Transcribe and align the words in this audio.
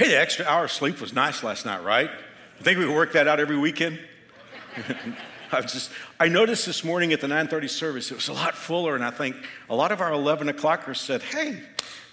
Hey, 0.00 0.08
the 0.08 0.18
extra 0.18 0.46
hour 0.46 0.64
of 0.64 0.72
sleep 0.72 0.98
was 0.98 1.12
nice 1.12 1.42
last 1.42 1.66
night, 1.66 1.84
right? 1.84 2.08
I 2.08 2.62
think 2.62 2.78
we 2.78 2.86
could 2.86 2.94
work 2.94 3.12
that 3.12 3.28
out 3.28 3.38
every 3.38 3.58
weekend. 3.58 4.00
I 5.52 5.60
just 5.60 5.90
I 6.18 6.26
noticed 6.26 6.64
this 6.64 6.82
morning 6.82 7.12
at 7.12 7.20
the 7.20 7.26
9:30 7.26 7.68
service 7.68 8.10
it 8.10 8.14
was 8.14 8.28
a 8.28 8.32
lot 8.32 8.56
fuller, 8.56 8.94
and 8.94 9.04
I 9.04 9.10
think 9.10 9.36
a 9.68 9.74
lot 9.74 9.92
of 9.92 10.00
our 10.00 10.10
11 10.10 10.48
o'clockers 10.48 10.96
said, 10.96 11.20
"Hey, 11.20 11.60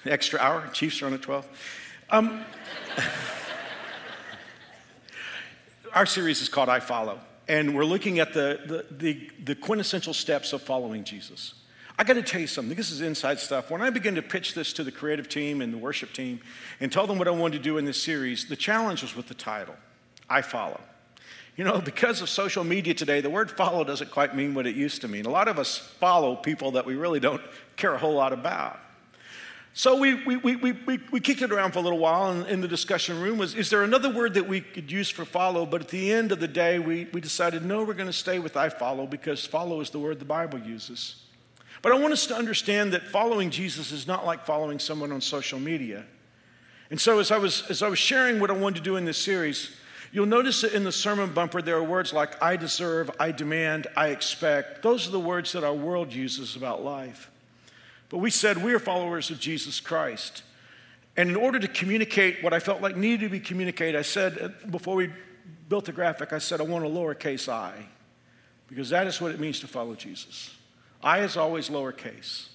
the 0.03 0.11
extra 0.11 0.37
hour." 0.37 0.67
Chiefs 0.73 1.01
are 1.01 1.05
on 1.05 1.13
at 1.13 1.21
12. 1.21 1.47
Um, 2.09 2.43
our 5.93 6.05
series 6.05 6.41
is 6.41 6.49
called 6.49 6.67
"I 6.67 6.81
Follow," 6.81 7.21
and 7.47 7.73
we're 7.73 7.85
looking 7.85 8.19
at 8.19 8.33
the, 8.33 8.59
the 8.65 8.85
the 8.93 9.31
the 9.45 9.55
quintessential 9.55 10.13
steps 10.13 10.51
of 10.51 10.61
following 10.61 11.05
Jesus. 11.05 11.53
I 11.99 12.03
got 12.03 12.13
to 12.13 12.21
tell 12.21 12.39
you 12.39 12.47
something. 12.47 12.75
This 12.75 12.91
is 12.91 13.01
inside 13.01 13.39
stuff. 13.39 13.71
When 13.71 13.81
I 13.81 13.89
began 13.89 14.15
to 14.15 14.21
pitch 14.21 14.53
this 14.53 14.71
to 14.73 14.83
the 14.83 14.91
creative 14.91 15.27
team 15.27 15.61
and 15.61 15.73
the 15.73 15.79
worship 15.79 16.13
team 16.13 16.41
and 16.79 16.91
tell 16.91 17.07
them 17.07 17.17
what 17.17 17.27
I 17.27 17.31
wanted 17.31 17.57
to 17.57 17.63
do 17.63 17.79
in 17.79 17.85
this 17.85 18.01
series, 18.01 18.47
the 18.47 18.55
challenge 18.55 19.01
was 19.01 19.15
with 19.15 19.27
the 19.27 19.33
title 19.33 19.75
I 20.29 20.43
Follow. 20.43 20.79
You 21.55 21.63
know, 21.63 21.81
because 21.85 22.21
of 22.21 22.29
social 22.29 22.63
media 22.63 22.93
today, 22.93 23.19
the 23.19 23.31
word 23.31 23.49
follow 23.49 23.83
doesn't 23.83 24.11
quite 24.11 24.35
mean 24.35 24.53
what 24.53 24.67
it 24.67 24.75
used 24.75 25.01
to 25.01 25.07
mean. 25.07 25.25
A 25.25 25.31
lot 25.31 25.47
of 25.47 25.57
us 25.57 25.77
follow 25.77 26.35
people 26.35 26.71
that 26.71 26.85
we 26.85 26.95
really 26.95 27.19
don't 27.19 27.41
care 27.77 27.95
a 27.95 27.97
whole 27.97 28.13
lot 28.13 28.31
about. 28.31 28.79
So 29.73 29.95
we, 29.95 30.15
we, 30.25 30.37
we, 30.37 30.55
we, 30.55 30.99
we 31.11 31.19
kicked 31.19 31.43
it 31.43 31.51
around 31.51 31.71
for 31.71 31.79
a 31.79 31.83
little 31.83 31.99
while, 31.99 32.31
and 32.31 32.47
in 32.47 32.61
the 32.61 32.67
discussion 32.67 33.21
room 33.21 33.37
was, 33.37 33.53
is 33.53 33.69
there 33.69 33.83
another 33.83 34.09
word 34.09 34.33
that 34.33 34.47
we 34.47 34.61
could 34.61 34.91
use 34.91 35.09
for 35.09 35.23
follow? 35.23 35.67
But 35.67 35.81
at 35.81 35.89
the 35.89 36.11
end 36.11 36.31
of 36.31 36.39
the 36.39 36.47
day, 36.47 36.79
we, 36.79 37.07
we 37.13 37.21
decided, 37.21 37.63
no, 37.63 37.83
we're 37.83 37.93
going 37.93 38.07
to 38.07 38.13
stay 38.13 38.39
with 38.39 38.57
I 38.57 38.69
follow 38.69 39.05
because 39.05 39.45
follow 39.45 39.79
is 39.81 39.91
the 39.91 39.99
word 39.99 40.17
the 40.17 40.25
Bible 40.25 40.57
uses. 40.59 41.26
But 41.87 41.95
I 41.95 41.99
want 41.99 42.11
us 42.11 42.25
to 42.25 42.35
understand 42.35 42.91
that 42.91 43.07
following 43.07 43.49
Jesus 43.49 43.93
is 43.93 44.07
not 44.07 44.25
like 44.25 44.43
following 44.43 44.77
someone 44.77 45.13
on 45.13 45.21
social 45.21 45.57
media. 45.57 46.03
And 46.89 46.99
so, 46.99 47.19
as 47.19 47.31
I 47.31 47.37
was, 47.37 47.63
as 47.69 47.81
I 47.81 47.87
was 47.87 47.97
sharing 47.97 48.41
what 48.41 48.51
I 48.51 48.55
wanted 48.55 48.79
to 48.79 48.83
do 48.83 48.97
in 48.97 49.05
this 49.05 49.17
series, 49.17 49.73
you'll 50.11 50.25
notice 50.25 50.59
that 50.63 50.73
in 50.73 50.83
the 50.83 50.91
sermon 50.91 51.33
bumper, 51.33 51.61
there 51.61 51.77
are 51.77 51.83
words 51.83 52.11
like 52.11 52.43
I 52.43 52.57
deserve, 52.57 53.09
I 53.21 53.31
demand, 53.31 53.87
I 53.95 54.09
expect. 54.09 54.83
Those 54.83 55.07
are 55.07 55.11
the 55.11 55.19
words 55.21 55.53
that 55.53 55.63
our 55.63 55.73
world 55.73 56.11
uses 56.11 56.57
about 56.57 56.83
life. 56.83 57.31
But 58.09 58.17
we 58.17 58.31
said 58.31 58.61
we 58.61 58.73
are 58.73 58.79
followers 58.79 59.29
of 59.29 59.39
Jesus 59.39 59.79
Christ. 59.79 60.43
And 61.15 61.29
in 61.29 61.37
order 61.37 61.57
to 61.57 61.69
communicate 61.69 62.43
what 62.43 62.51
I 62.51 62.59
felt 62.59 62.81
like 62.81 62.97
needed 62.97 63.21
to 63.21 63.29
be 63.29 63.39
communicated, 63.39 63.97
I 63.97 64.01
said, 64.01 64.37
uh, 64.37 64.67
before 64.67 64.95
we 64.97 65.09
built 65.69 65.85
the 65.85 65.93
graphic, 65.93 66.33
I 66.33 66.39
said, 66.39 66.59
I 66.59 66.65
want 66.65 66.83
a 66.83 66.89
lowercase 66.89 67.47
i, 67.47 67.71
because 68.67 68.89
that 68.89 69.07
is 69.07 69.21
what 69.21 69.31
it 69.31 69.39
means 69.39 69.61
to 69.61 69.67
follow 69.67 69.95
Jesus. 69.95 70.51
I 71.03 71.19
is 71.19 71.37
always 71.37 71.69
lowercase. 71.69 72.47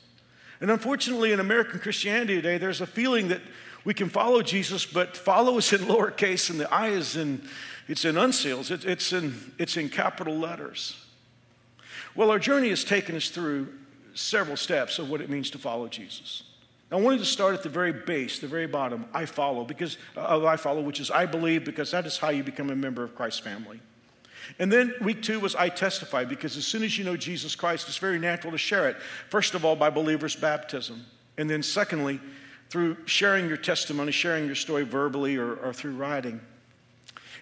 And 0.61 0.71
unfortunately, 0.71 1.33
in 1.33 1.41
American 1.41 1.81
Christianity 1.81 2.37
today, 2.37 2.59
there's 2.59 2.81
a 2.81 2.87
feeling 2.87 3.29
that 3.29 3.41
we 3.85 3.95
can 3.95 4.09
follow 4.09 4.43
Jesus, 4.43 4.87
but 4.87 5.17
follow 5.17 5.59
is 5.59 5.73
in 5.73 5.81
lowercase 5.89 6.51
and 6.51 6.61
the 6.61 6.73
I 6.73 6.89
is 6.89 7.17
in, 7.17 7.43
it's 7.89 8.05
in 8.05 8.15
uncials, 8.15 8.71
it, 8.71 8.85
it's, 8.85 9.13
in, 9.13 9.53
it's 9.59 9.77
in 9.77 9.89
capital 9.89 10.37
letters. 10.37 10.97
Well, 12.15 12.31
our 12.31 12.39
journey 12.39 12.69
has 12.69 12.85
taken 12.85 13.17
us 13.17 13.29
through 13.29 13.73
several 14.15 14.57
steps 14.57 14.99
of 14.99 15.11
what 15.11 15.21
it 15.21 15.31
means 15.31 15.51
to 15.51 15.59
follow 15.59 15.89
Jesus. 15.89 16.45
I 16.93 16.97
wanted 16.97 17.21
to 17.21 17.25
start 17.25 17.55
at 17.55 17.63
the 17.63 17.71
very 17.71 17.93
base, 17.93 18.39
the 18.39 18.47
very 18.47 18.67
bottom. 18.67 19.07
I 19.15 19.25
follow 19.25 19.65
because 19.65 19.97
uh, 20.15 20.45
I 20.45 20.57
follow, 20.57 20.83
which 20.83 21.01
is 21.01 21.11
I 21.11 21.25
believe, 21.25 21.65
because 21.65 21.91
that 21.93 22.05
is 22.05 22.19
how 22.19 22.29
you 22.29 22.43
become 22.43 22.69
a 22.69 22.77
member 22.77 23.03
of 23.03 23.15
Christ's 23.15 23.41
family. 23.41 23.81
And 24.59 24.73
then 24.73 24.95
week 25.01 25.23
two 25.23 25.41
was 25.41 25.55
I 25.55 25.69
testify 25.69 26.25
because 26.25 26.57
as 26.57 26.67
soon 26.67 26.83
as 26.83 26.99
you 26.99 27.05
know 27.05 27.17
Jesus 27.17 27.55
Christ, 27.55 27.89
it's 27.89 27.99
very 27.99 28.19
natural 28.19 28.53
to 28.53 28.59
share 28.59 28.89
it. 28.89 28.97
First 29.29 29.55
of 29.55 29.65
all, 29.65 29.77
by 29.77 29.91
believers' 29.91 30.37
baptism. 30.37 31.05
And 31.39 31.49
then 31.49 31.63
secondly, 31.63 32.21
through 32.71 32.97
sharing 33.05 33.49
your 33.49 33.57
testimony, 33.57 34.13
sharing 34.13 34.47
your 34.47 34.55
story 34.55 34.85
verbally 34.85 35.37
or, 35.37 35.55
or 35.55 35.73
through 35.73 35.97
writing. 35.97 36.41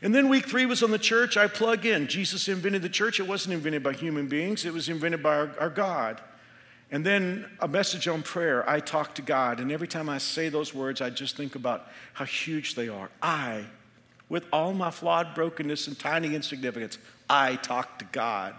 And 0.02 0.14
then 0.14 0.28
week 0.28 0.46
three 0.46 0.66
was 0.66 0.82
on 0.82 0.90
the 0.90 0.98
church. 0.98 1.36
I 1.36 1.46
plug 1.46 1.84
in. 1.84 2.06
Jesus 2.06 2.48
invented 2.48 2.82
the 2.82 2.88
church. 2.88 3.20
It 3.20 3.28
wasn't 3.28 3.54
invented 3.54 3.82
by 3.82 3.92
human 3.92 4.28
beings, 4.28 4.64
it 4.64 4.72
was 4.72 4.88
invented 4.88 5.22
by 5.22 5.36
our, 5.36 5.50
our 5.60 5.70
God. 5.70 6.20
And 6.92 7.06
then 7.06 7.48
a 7.60 7.68
message 7.68 8.08
on 8.08 8.22
prayer. 8.22 8.68
I 8.68 8.80
talk 8.80 9.14
to 9.14 9.22
God. 9.22 9.60
And 9.60 9.70
every 9.70 9.86
time 9.86 10.08
I 10.08 10.18
say 10.18 10.48
those 10.48 10.74
words, 10.74 11.00
I 11.00 11.10
just 11.10 11.36
think 11.36 11.54
about 11.54 11.86
how 12.14 12.24
huge 12.24 12.74
they 12.74 12.88
are. 12.88 13.10
I 13.22 13.64
with 14.30 14.46
all 14.52 14.72
my 14.72 14.90
flawed 14.90 15.34
brokenness 15.34 15.88
and 15.88 15.98
tiny 15.98 16.34
insignificance, 16.34 16.96
I 17.28 17.56
talk 17.56 17.98
to 17.98 18.06
God. 18.06 18.54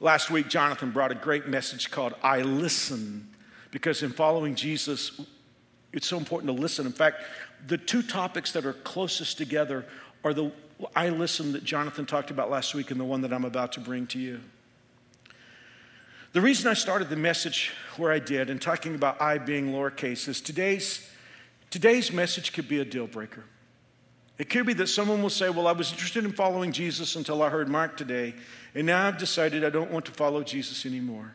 Last 0.00 0.30
week, 0.30 0.48
Jonathan 0.48 0.90
brought 0.90 1.12
a 1.12 1.14
great 1.14 1.46
message 1.46 1.90
called 1.90 2.14
I 2.22 2.40
Listen, 2.40 3.28
because 3.70 4.02
in 4.02 4.10
following 4.10 4.54
Jesus, 4.54 5.20
it's 5.92 6.06
so 6.06 6.16
important 6.16 6.54
to 6.54 6.60
listen. 6.60 6.86
In 6.86 6.92
fact, 6.92 7.22
the 7.66 7.78
two 7.78 8.02
topics 8.02 8.52
that 8.52 8.66
are 8.66 8.72
closest 8.72 9.38
together 9.38 9.86
are 10.24 10.34
the 10.34 10.50
I 10.94 11.10
Listen 11.10 11.52
that 11.52 11.64
Jonathan 11.64 12.04
talked 12.04 12.30
about 12.30 12.50
last 12.50 12.74
week 12.74 12.90
and 12.90 12.98
the 12.98 13.04
one 13.04 13.20
that 13.22 13.32
I'm 13.32 13.44
about 13.44 13.72
to 13.72 13.80
bring 13.80 14.06
to 14.08 14.18
you. 14.18 14.40
The 16.32 16.40
reason 16.42 16.70
I 16.70 16.74
started 16.74 17.08
the 17.08 17.16
message 17.16 17.72
where 17.96 18.12
I 18.12 18.18
did 18.18 18.50
and 18.50 18.60
talking 18.60 18.94
about 18.94 19.20
I 19.20 19.38
being 19.38 19.72
lowercase 19.72 20.28
is 20.28 20.42
today's, 20.42 21.08
today's 21.70 22.12
message 22.12 22.52
could 22.52 22.68
be 22.68 22.80
a 22.80 22.84
deal 22.84 23.06
breaker. 23.06 23.44
It 24.38 24.50
could 24.50 24.66
be 24.66 24.74
that 24.74 24.88
someone 24.88 25.22
will 25.22 25.30
say, 25.30 25.48
Well, 25.48 25.66
I 25.66 25.72
was 25.72 25.92
interested 25.92 26.24
in 26.24 26.32
following 26.32 26.72
Jesus 26.72 27.16
until 27.16 27.42
I 27.42 27.48
heard 27.48 27.68
Mark 27.68 27.96
today, 27.96 28.34
and 28.74 28.86
now 28.86 29.06
I've 29.06 29.18
decided 29.18 29.64
I 29.64 29.70
don't 29.70 29.90
want 29.90 30.04
to 30.06 30.12
follow 30.12 30.42
Jesus 30.42 30.84
anymore. 30.84 31.34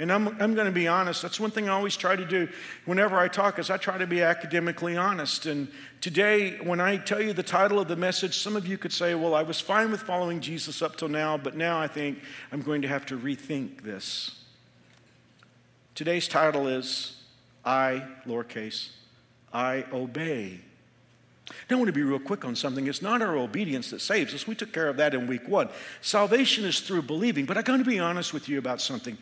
And 0.00 0.10
I'm, 0.10 0.28
I'm 0.40 0.54
going 0.54 0.66
to 0.66 0.72
be 0.72 0.88
honest. 0.88 1.20
That's 1.20 1.38
one 1.38 1.50
thing 1.50 1.68
I 1.68 1.72
always 1.72 1.94
try 1.94 2.16
to 2.16 2.24
do 2.24 2.48
whenever 2.86 3.18
I 3.18 3.28
talk 3.28 3.58
is 3.58 3.68
I 3.68 3.76
try 3.76 3.98
to 3.98 4.06
be 4.06 4.22
academically 4.22 4.96
honest. 4.96 5.44
And 5.44 5.68
today, 6.00 6.56
when 6.62 6.80
I 6.80 6.96
tell 6.96 7.20
you 7.20 7.34
the 7.34 7.42
title 7.42 7.78
of 7.78 7.86
the 7.86 7.96
message, 7.96 8.38
some 8.38 8.56
of 8.56 8.66
you 8.66 8.78
could 8.78 8.94
say, 8.94 9.14
well, 9.14 9.34
I 9.34 9.42
was 9.42 9.60
fine 9.60 9.90
with 9.90 10.00
following 10.00 10.40
Jesus 10.40 10.80
up 10.80 10.96
till 10.96 11.08
now, 11.08 11.36
but 11.36 11.54
now 11.54 11.78
I 11.78 11.86
think 11.86 12.20
I'm 12.50 12.62
going 12.62 12.80
to 12.80 12.88
have 12.88 13.04
to 13.06 13.18
rethink 13.18 13.82
this. 13.82 14.42
Today's 15.94 16.28
title 16.28 16.66
is 16.66 17.20
I, 17.62 18.02
lowercase, 18.26 18.88
I 19.52 19.84
obey. 19.92 20.60
Now, 21.68 21.76
I 21.76 21.78
want 21.78 21.88
to 21.88 21.92
be 21.92 22.02
real 22.02 22.18
quick 22.18 22.44
on 22.44 22.56
something. 22.56 22.86
It's 22.86 23.02
not 23.02 23.22
our 23.22 23.36
obedience 23.36 23.90
that 23.90 24.00
saves 24.00 24.34
us. 24.34 24.46
We 24.46 24.54
took 24.54 24.72
care 24.72 24.88
of 24.88 24.96
that 24.98 25.14
in 25.14 25.26
week 25.26 25.48
one. 25.48 25.68
Salvation 26.00 26.64
is 26.64 26.80
through 26.80 27.02
believing, 27.02 27.46
but 27.46 27.56
I 27.56 27.62
got 27.62 27.76
to 27.78 27.84
be 27.84 27.98
honest 27.98 28.32
with 28.32 28.48
you 28.48 28.58
about 28.58 28.80
something. 28.80 29.16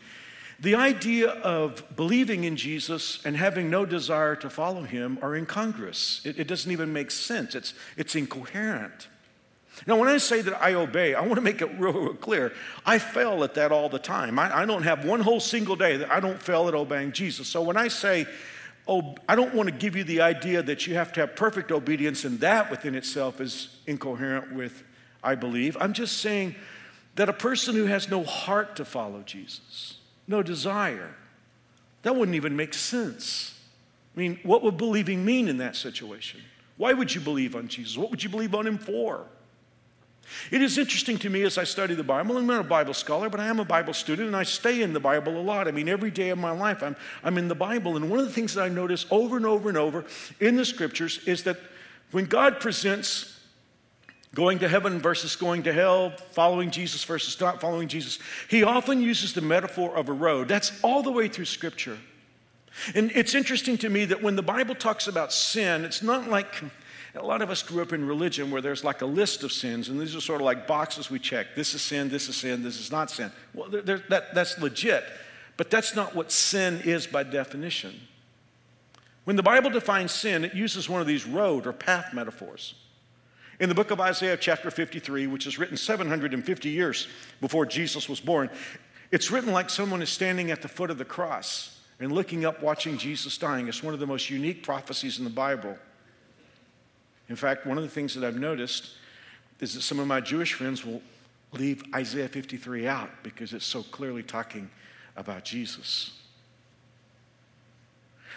The 0.61 0.75
idea 0.75 1.29
of 1.29 1.83
believing 1.95 2.43
in 2.43 2.57
Jesus 2.57 3.23
and 3.25 3.37
having 3.37 3.69
no 3.69 3.85
desire 3.85 4.35
to 4.37 4.49
follow 4.49 4.83
him 4.83 5.17
are 5.21 5.35
incongruous. 5.35 6.21
It, 6.25 6.37
it 6.37 6.47
doesn't 6.47 6.71
even 6.71 6.91
make 6.91 7.11
sense, 7.11 7.55
it's, 7.55 7.73
it's 7.95 8.15
incoherent. 8.15 9.07
Now, 9.87 9.97
when 9.97 10.09
I 10.09 10.17
say 10.17 10.41
that 10.41 10.61
I 10.61 10.73
obey, 10.73 11.13
I 11.13 11.21
want 11.21 11.35
to 11.35 11.41
make 11.41 11.61
it 11.61 11.69
real, 11.79 11.93
real 11.93 12.13
clear. 12.13 12.51
I 12.85 12.99
fail 12.99 13.43
at 13.45 13.53
that 13.53 13.71
all 13.71 13.87
the 13.87 13.99
time. 13.99 14.37
I, 14.37 14.59
I 14.59 14.65
don't 14.65 14.83
have 14.83 15.05
one 15.05 15.21
whole 15.21 15.39
single 15.39 15.77
day 15.77 15.95
that 15.97 16.11
I 16.11 16.19
don't 16.19 16.41
fail 16.41 16.67
at 16.67 16.75
obeying 16.75 17.13
Jesus. 17.13 17.47
So 17.47 17.61
when 17.61 17.77
I 17.77 17.87
say 17.87 18.25
oh, 18.89 19.15
I 19.29 19.35
don't 19.35 19.53
want 19.53 19.69
to 19.69 19.75
give 19.75 19.95
you 19.95 20.03
the 20.03 20.21
idea 20.21 20.63
that 20.63 20.87
you 20.87 20.95
have 20.95 21.13
to 21.13 21.21
have 21.21 21.35
perfect 21.35 21.71
obedience, 21.71 22.25
and 22.25 22.39
that 22.39 22.71
within 22.71 22.95
itself 22.95 23.39
is 23.39 23.77
incoherent 23.85 24.51
with, 24.51 24.83
I 25.23 25.35
believe. 25.35 25.77
I'm 25.79 25.93
just 25.93 26.17
saying 26.17 26.55
that 27.15 27.29
a 27.29 27.33
person 27.33 27.75
who 27.75 27.85
has 27.85 28.09
no 28.09 28.23
heart 28.23 28.75
to 28.77 28.85
follow 28.85 29.21
Jesus, 29.21 29.97
no 30.27 30.41
desire, 30.41 31.15
that 32.01 32.15
wouldn't 32.15 32.35
even 32.35 32.55
make 32.55 32.73
sense. 32.73 33.59
I 34.15 34.19
mean, 34.19 34.39
what 34.41 34.63
would 34.63 34.77
believing 34.77 35.23
mean 35.23 35.47
in 35.47 35.57
that 35.59 35.75
situation? 35.75 36.41
Why 36.77 36.93
would 36.93 37.13
you 37.13 37.21
believe 37.21 37.55
on 37.55 37.67
Jesus? 37.67 37.97
What 37.97 38.09
would 38.09 38.23
you 38.23 38.29
believe 38.29 38.55
on 38.55 38.65
him 38.65 38.79
for? 38.79 39.25
It 40.51 40.61
is 40.61 40.77
interesting 40.77 41.17
to 41.19 41.29
me 41.29 41.43
as 41.43 41.57
I 41.57 41.63
study 41.63 41.95
the 41.95 42.03
Bible. 42.03 42.37
I'm 42.37 42.47
not 42.47 42.61
a 42.61 42.67
Bible 42.67 42.93
scholar, 42.93 43.29
but 43.29 43.39
I 43.39 43.47
am 43.47 43.59
a 43.59 43.65
Bible 43.65 43.93
student 43.93 44.27
and 44.27 44.35
I 44.35 44.43
stay 44.43 44.81
in 44.81 44.93
the 44.93 44.99
Bible 44.99 45.39
a 45.39 45.41
lot. 45.41 45.67
I 45.67 45.71
mean, 45.71 45.89
every 45.89 46.11
day 46.11 46.29
of 46.29 46.37
my 46.37 46.51
life, 46.51 46.83
I'm, 46.83 46.95
I'm 47.23 47.37
in 47.37 47.47
the 47.47 47.55
Bible. 47.55 47.95
And 47.95 48.09
one 48.09 48.19
of 48.19 48.25
the 48.25 48.31
things 48.31 48.53
that 48.53 48.63
I 48.63 48.69
notice 48.69 49.05
over 49.11 49.37
and 49.37 49.45
over 49.45 49.69
and 49.69 49.77
over 49.77 50.05
in 50.39 50.55
the 50.55 50.65
scriptures 50.65 51.19
is 51.25 51.43
that 51.43 51.57
when 52.11 52.25
God 52.25 52.59
presents 52.59 53.39
going 54.35 54.59
to 54.59 54.69
heaven 54.69 54.99
versus 54.99 55.35
going 55.35 55.63
to 55.63 55.73
hell, 55.73 56.11
following 56.31 56.69
Jesus 56.71 57.03
versus 57.03 57.39
not 57.39 57.59
following 57.59 57.87
Jesus, 57.87 58.19
he 58.47 58.63
often 58.63 59.01
uses 59.01 59.33
the 59.33 59.41
metaphor 59.41 59.95
of 59.95 60.09
a 60.09 60.13
road. 60.13 60.47
That's 60.47 60.71
all 60.83 61.01
the 61.01 61.11
way 61.11 61.27
through 61.27 61.45
scripture. 61.45 61.97
And 62.95 63.11
it's 63.15 63.33
interesting 63.33 63.77
to 63.79 63.89
me 63.89 64.05
that 64.05 64.21
when 64.21 64.35
the 64.35 64.43
Bible 64.43 64.75
talks 64.75 65.07
about 65.07 65.33
sin, 65.33 65.83
it's 65.83 66.03
not 66.03 66.29
like 66.29 66.63
a 67.15 67.25
lot 67.25 67.41
of 67.41 67.49
us 67.49 67.63
grew 67.63 67.81
up 67.81 67.91
in 67.91 68.05
religion 68.05 68.51
where 68.51 68.61
there's 68.61 68.83
like 68.83 69.01
a 69.01 69.05
list 69.05 69.43
of 69.43 69.51
sins, 69.51 69.89
and 69.89 69.99
these 69.99 70.15
are 70.15 70.21
sort 70.21 70.41
of 70.41 70.45
like 70.45 70.67
boxes 70.67 71.09
we 71.09 71.19
check. 71.19 71.55
This 71.55 71.73
is 71.73 71.81
sin, 71.81 72.09
this 72.09 72.29
is 72.29 72.35
sin, 72.35 72.61
this 72.61 72.79
is 72.79 72.91
not 72.91 73.09
sin. 73.09 73.31
Well, 73.53 73.69
they're, 73.69 73.81
they're, 73.81 74.03
that, 74.09 74.35
that's 74.35 74.59
legit, 74.59 75.03
but 75.57 75.69
that's 75.69 75.95
not 75.95 76.15
what 76.15 76.31
sin 76.31 76.81
is 76.85 77.07
by 77.07 77.23
definition. 77.23 77.99
When 79.23 79.35
the 79.35 79.43
Bible 79.43 79.69
defines 79.69 80.11
sin, 80.11 80.45
it 80.45 80.53
uses 80.53 80.87
one 80.87 81.01
of 81.01 81.07
these 81.07 81.25
road 81.25 81.67
or 81.67 81.73
path 81.73 82.13
metaphors. 82.13 82.75
In 83.59 83.69
the 83.69 83.75
book 83.75 83.91
of 83.91 83.99
Isaiah, 83.99 84.37
chapter 84.37 84.71
53, 84.71 85.27
which 85.27 85.45
is 85.45 85.59
written 85.59 85.75
750 85.75 86.69
years 86.69 87.07
before 87.41 87.65
Jesus 87.65 88.07
was 88.07 88.19
born, 88.19 88.49
it's 89.11 89.31
written 89.31 89.51
like 89.51 89.69
someone 89.69 90.01
is 90.01 90.09
standing 90.09 90.51
at 90.51 90.61
the 90.61 90.67
foot 90.67 90.89
of 90.89 90.97
the 90.97 91.05
cross 91.05 91.79
and 91.99 92.11
looking 92.11 92.45
up, 92.45 92.63
watching 92.63 92.97
Jesus 92.97 93.37
dying. 93.37 93.67
It's 93.67 93.83
one 93.83 93.93
of 93.93 93.99
the 93.99 94.07
most 94.07 94.29
unique 94.29 94.63
prophecies 94.63 95.17
in 95.17 95.25
the 95.25 95.29
Bible. 95.29 95.77
In 97.29 97.35
fact, 97.35 97.65
one 97.65 97.77
of 97.77 97.83
the 97.83 97.89
things 97.89 98.15
that 98.15 98.23
I've 98.23 98.39
noticed 98.39 98.89
is 99.59 99.75
that 99.75 99.81
some 99.81 99.99
of 99.99 100.07
my 100.07 100.19
Jewish 100.19 100.53
friends 100.53 100.85
will 100.85 101.01
leave 101.53 101.83
Isaiah 101.93 102.27
53 102.27 102.87
out 102.87 103.09
because 103.23 103.53
it's 103.53 103.65
so 103.65 103.83
clearly 103.83 104.23
talking 104.23 104.69
about 105.15 105.45
Jesus. 105.45 106.11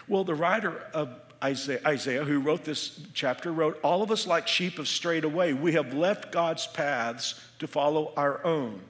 Well, 0.09 0.25
the 0.25 0.35
writer 0.35 0.83
of 0.93 1.11
Isaiah, 1.43 1.81
Isaiah, 1.87 2.25
who 2.25 2.41
wrote 2.41 2.65
this 2.65 3.01
chapter, 3.15 3.53
wrote, 3.53 3.79
All 3.83 4.03
of 4.03 4.11
us 4.11 4.27
like 4.27 4.47
sheep 4.47 4.75
have 4.75 4.89
strayed 4.89 5.25
away. 5.25 5.53
We 5.53 5.73
have 5.73 5.95
left 5.95 6.33
God's 6.33 6.67
paths 6.67 7.41
to 7.59 7.67
follow 7.67 8.13
our 8.17 8.45
own. 8.45 8.81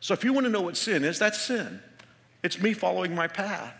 So 0.00 0.14
if 0.14 0.24
you 0.24 0.32
want 0.32 0.44
to 0.46 0.50
know 0.50 0.62
what 0.62 0.76
sin 0.76 1.04
is, 1.04 1.18
that's 1.18 1.38
sin. 1.38 1.80
It's 2.42 2.60
me 2.60 2.72
following 2.72 3.14
my 3.14 3.28
path. 3.28 3.74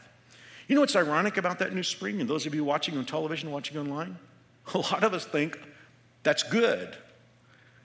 You 0.68 0.74
know 0.74 0.82
what's 0.82 0.96
ironic 0.96 1.36
about 1.36 1.58
that 1.60 1.74
new 1.74 1.82
spring? 1.82 2.20
And 2.20 2.28
those 2.28 2.46
of 2.46 2.54
you 2.54 2.62
watching 2.62 2.96
on 2.98 3.04
television, 3.04 3.50
watching 3.50 3.78
online? 3.78 4.18
A 4.74 4.78
lot 4.78 5.04
of 5.04 5.14
us 5.14 5.24
think 5.24 5.58
that's 6.22 6.42
good. 6.42 6.96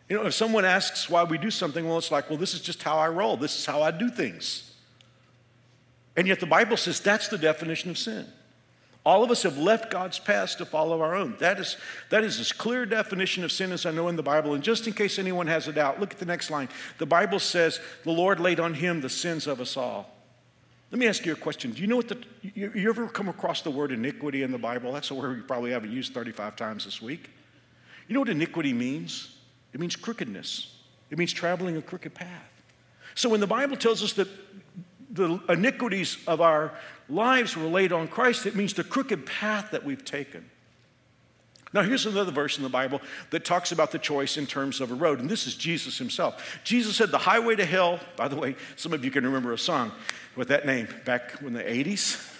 You 0.09 0.17
know, 0.17 0.25
if 0.25 0.33
someone 0.33 0.65
asks 0.65 1.09
why 1.09 1.23
we 1.23 1.37
do 1.37 1.49
something, 1.49 1.87
well, 1.87 1.97
it's 1.97 2.11
like, 2.11 2.29
well, 2.29 2.37
this 2.37 2.53
is 2.53 2.61
just 2.61 2.83
how 2.83 2.97
I 2.97 3.07
roll. 3.07 3.37
This 3.37 3.57
is 3.57 3.65
how 3.65 3.81
I 3.81 3.91
do 3.91 4.09
things. 4.09 4.73
And 6.15 6.27
yet 6.27 6.39
the 6.39 6.45
Bible 6.45 6.77
says 6.77 6.99
that's 6.99 7.27
the 7.27 7.37
definition 7.37 7.89
of 7.89 7.97
sin. 7.97 8.25
All 9.05 9.23
of 9.23 9.29
us 9.29 9.43
have 9.43 9.57
left 9.57 9.91
God's 9.91 10.17
path 10.17 10.57
to 10.57 10.65
follow 10.65 11.01
our 11.01 11.13
own. 11.13 11.35
That 11.37 11.59
is, 11.59 11.77
that 12.09 12.23
is 12.23 12.39
as 12.39 12.51
clear 12.51 12.87
definition 12.87 13.43
of 13.43 13.51
sin 13.51 13.71
as 13.71 13.85
I 13.85 13.91
know 13.91 14.07
in 14.07 14.15
the 14.15 14.23
Bible. 14.23 14.55
And 14.55 14.63
just 14.63 14.87
in 14.87 14.93
case 14.93 15.19
anyone 15.19 15.45
has 15.45 15.67
a 15.67 15.73
doubt, 15.73 15.99
look 15.99 16.13
at 16.13 16.19
the 16.19 16.25
next 16.25 16.49
line. 16.49 16.69
The 16.97 17.05
Bible 17.05 17.39
says, 17.39 17.79
The 18.03 18.11
Lord 18.11 18.39
laid 18.39 18.59
on 18.59 18.73
him 18.73 19.01
the 19.01 19.09
sins 19.09 19.45
of 19.45 19.61
us 19.61 19.77
all. 19.77 20.14
Let 20.91 20.99
me 20.99 21.07
ask 21.07 21.25
you 21.25 21.33
a 21.33 21.35
question. 21.35 21.71
Do 21.71 21.81
you 21.81 21.87
know 21.87 21.97
what 21.97 22.07
the, 22.07 22.17
you, 22.41 22.71
you 22.75 22.89
ever 22.89 23.07
come 23.07 23.27
across 23.27 23.61
the 23.61 23.71
word 23.71 23.91
iniquity 23.91 24.43
in 24.43 24.51
the 24.51 24.57
Bible? 24.57 24.93
That's 24.93 25.11
a 25.11 25.15
word 25.15 25.37
you 25.37 25.43
probably 25.43 25.71
haven't 25.71 25.91
used 25.91 26.13
35 26.13 26.55
times 26.55 26.85
this 26.85 27.01
week. 27.01 27.29
You 28.07 28.13
know 28.13 28.21
what 28.21 28.29
iniquity 28.29 28.73
means? 28.73 29.35
It 29.73 29.79
means 29.79 29.95
crookedness, 29.95 30.73
it 31.09 31.17
means 31.17 31.33
traveling 31.33 31.75
a 31.77 31.81
crooked 31.81 32.13
path. 32.13 32.51
So 33.15 33.29
when 33.29 33.39
the 33.39 33.47
Bible 33.47 33.77
tells 33.77 34.03
us 34.03 34.13
that 34.13 34.27
the 35.09 35.39
iniquities 35.49 36.17
of 36.27 36.41
our 36.41 36.73
lives 37.09 37.55
were 37.55 37.67
laid 37.67 37.91
on 37.91 38.07
Christ, 38.07 38.45
it 38.45 38.55
means 38.55 38.73
the 38.73 38.83
crooked 38.83 39.25
path 39.25 39.71
that 39.71 39.83
we've 39.83 40.03
taken. 40.03 40.49
Now, 41.73 41.81
here's 41.81 42.05
another 42.05 42.31
verse 42.31 42.57
in 42.57 42.63
the 42.63 42.69
Bible 42.69 43.01
that 43.31 43.43
talks 43.43 43.71
about 43.71 43.91
the 43.91 43.99
choice 43.99 44.37
in 44.37 44.45
terms 44.45 44.79
of 44.79 44.91
a 44.91 44.95
road, 44.95 45.19
and 45.19 45.29
this 45.29 45.45
is 45.45 45.55
Jesus 45.55 45.97
himself. 45.97 46.59
Jesus 46.63 46.95
said, 46.95 47.11
The 47.11 47.17
highway 47.17 47.55
to 47.55 47.65
hell, 47.65 47.99
by 48.15 48.27
the 48.27 48.35
way, 48.35 48.55
some 48.75 48.93
of 48.93 49.03
you 49.03 49.11
can 49.11 49.25
remember 49.25 49.51
a 49.51 49.57
song 49.57 49.91
with 50.35 50.47
that 50.49 50.65
name 50.65 50.87
back 51.03 51.41
in 51.41 51.53
the 51.53 51.63
80s. 51.63 52.31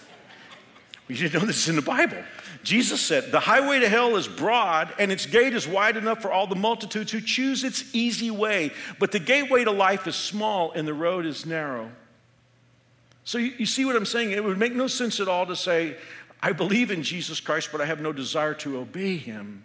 We 1.08 1.16
didn't 1.16 1.40
know 1.40 1.46
this 1.46 1.58
is 1.58 1.70
in 1.70 1.76
the 1.76 1.82
Bible. 1.84 2.18
Jesus 2.64 3.00
said, 3.00 3.32
The 3.32 3.40
highway 3.40 3.80
to 3.80 3.90
hell 3.90 4.16
is 4.16 4.28
broad, 4.28 4.94
and 4.98 5.12
its 5.12 5.26
gate 5.26 5.54
is 5.54 5.68
wide 5.68 5.98
enough 5.98 6.22
for 6.22 6.32
all 6.32 6.48
the 6.48 6.56
multitudes 6.56 7.12
who 7.12 7.22
choose 7.22 7.64
its 7.64 7.94
easy 7.94 8.32
way. 8.32 8.72
But 9.00 9.12
the 9.12 9.20
gateway 9.20 9.64
to 9.66 9.72
life 9.72 10.08
is 10.08 10.16
small, 10.16 10.72
and 10.72 10.88
the 10.88 10.94
road 10.94 11.26
is 11.26 11.46
narrow. 11.46 11.92
So 13.24 13.38
you, 13.38 13.54
you 13.58 13.66
see 13.66 13.86
what 13.86 13.96
I'm 13.96 14.06
saying? 14.06 14.32
It 14.32 14.44
would 14.44 14.58
make 14.58 14.74
no 14.74 14.88
sense 14.88 15.20
at 15.20 15.28
all 15.28 15.46
to 15.46 15.56
say, 15.56 15.98
I 16.42 16.52
believe 16.52 16.92
in 16.92 17.04
Jesus 17.04 17.40
Christ, 17.40 17.70
but 17.72 17.82
I 17.82 17.86
have 17.86 18.02
no 18.02 18.14
desire 18.14 18.54
to 18.56 18.78
obey 18.78 19.18
him. 19.18 19.64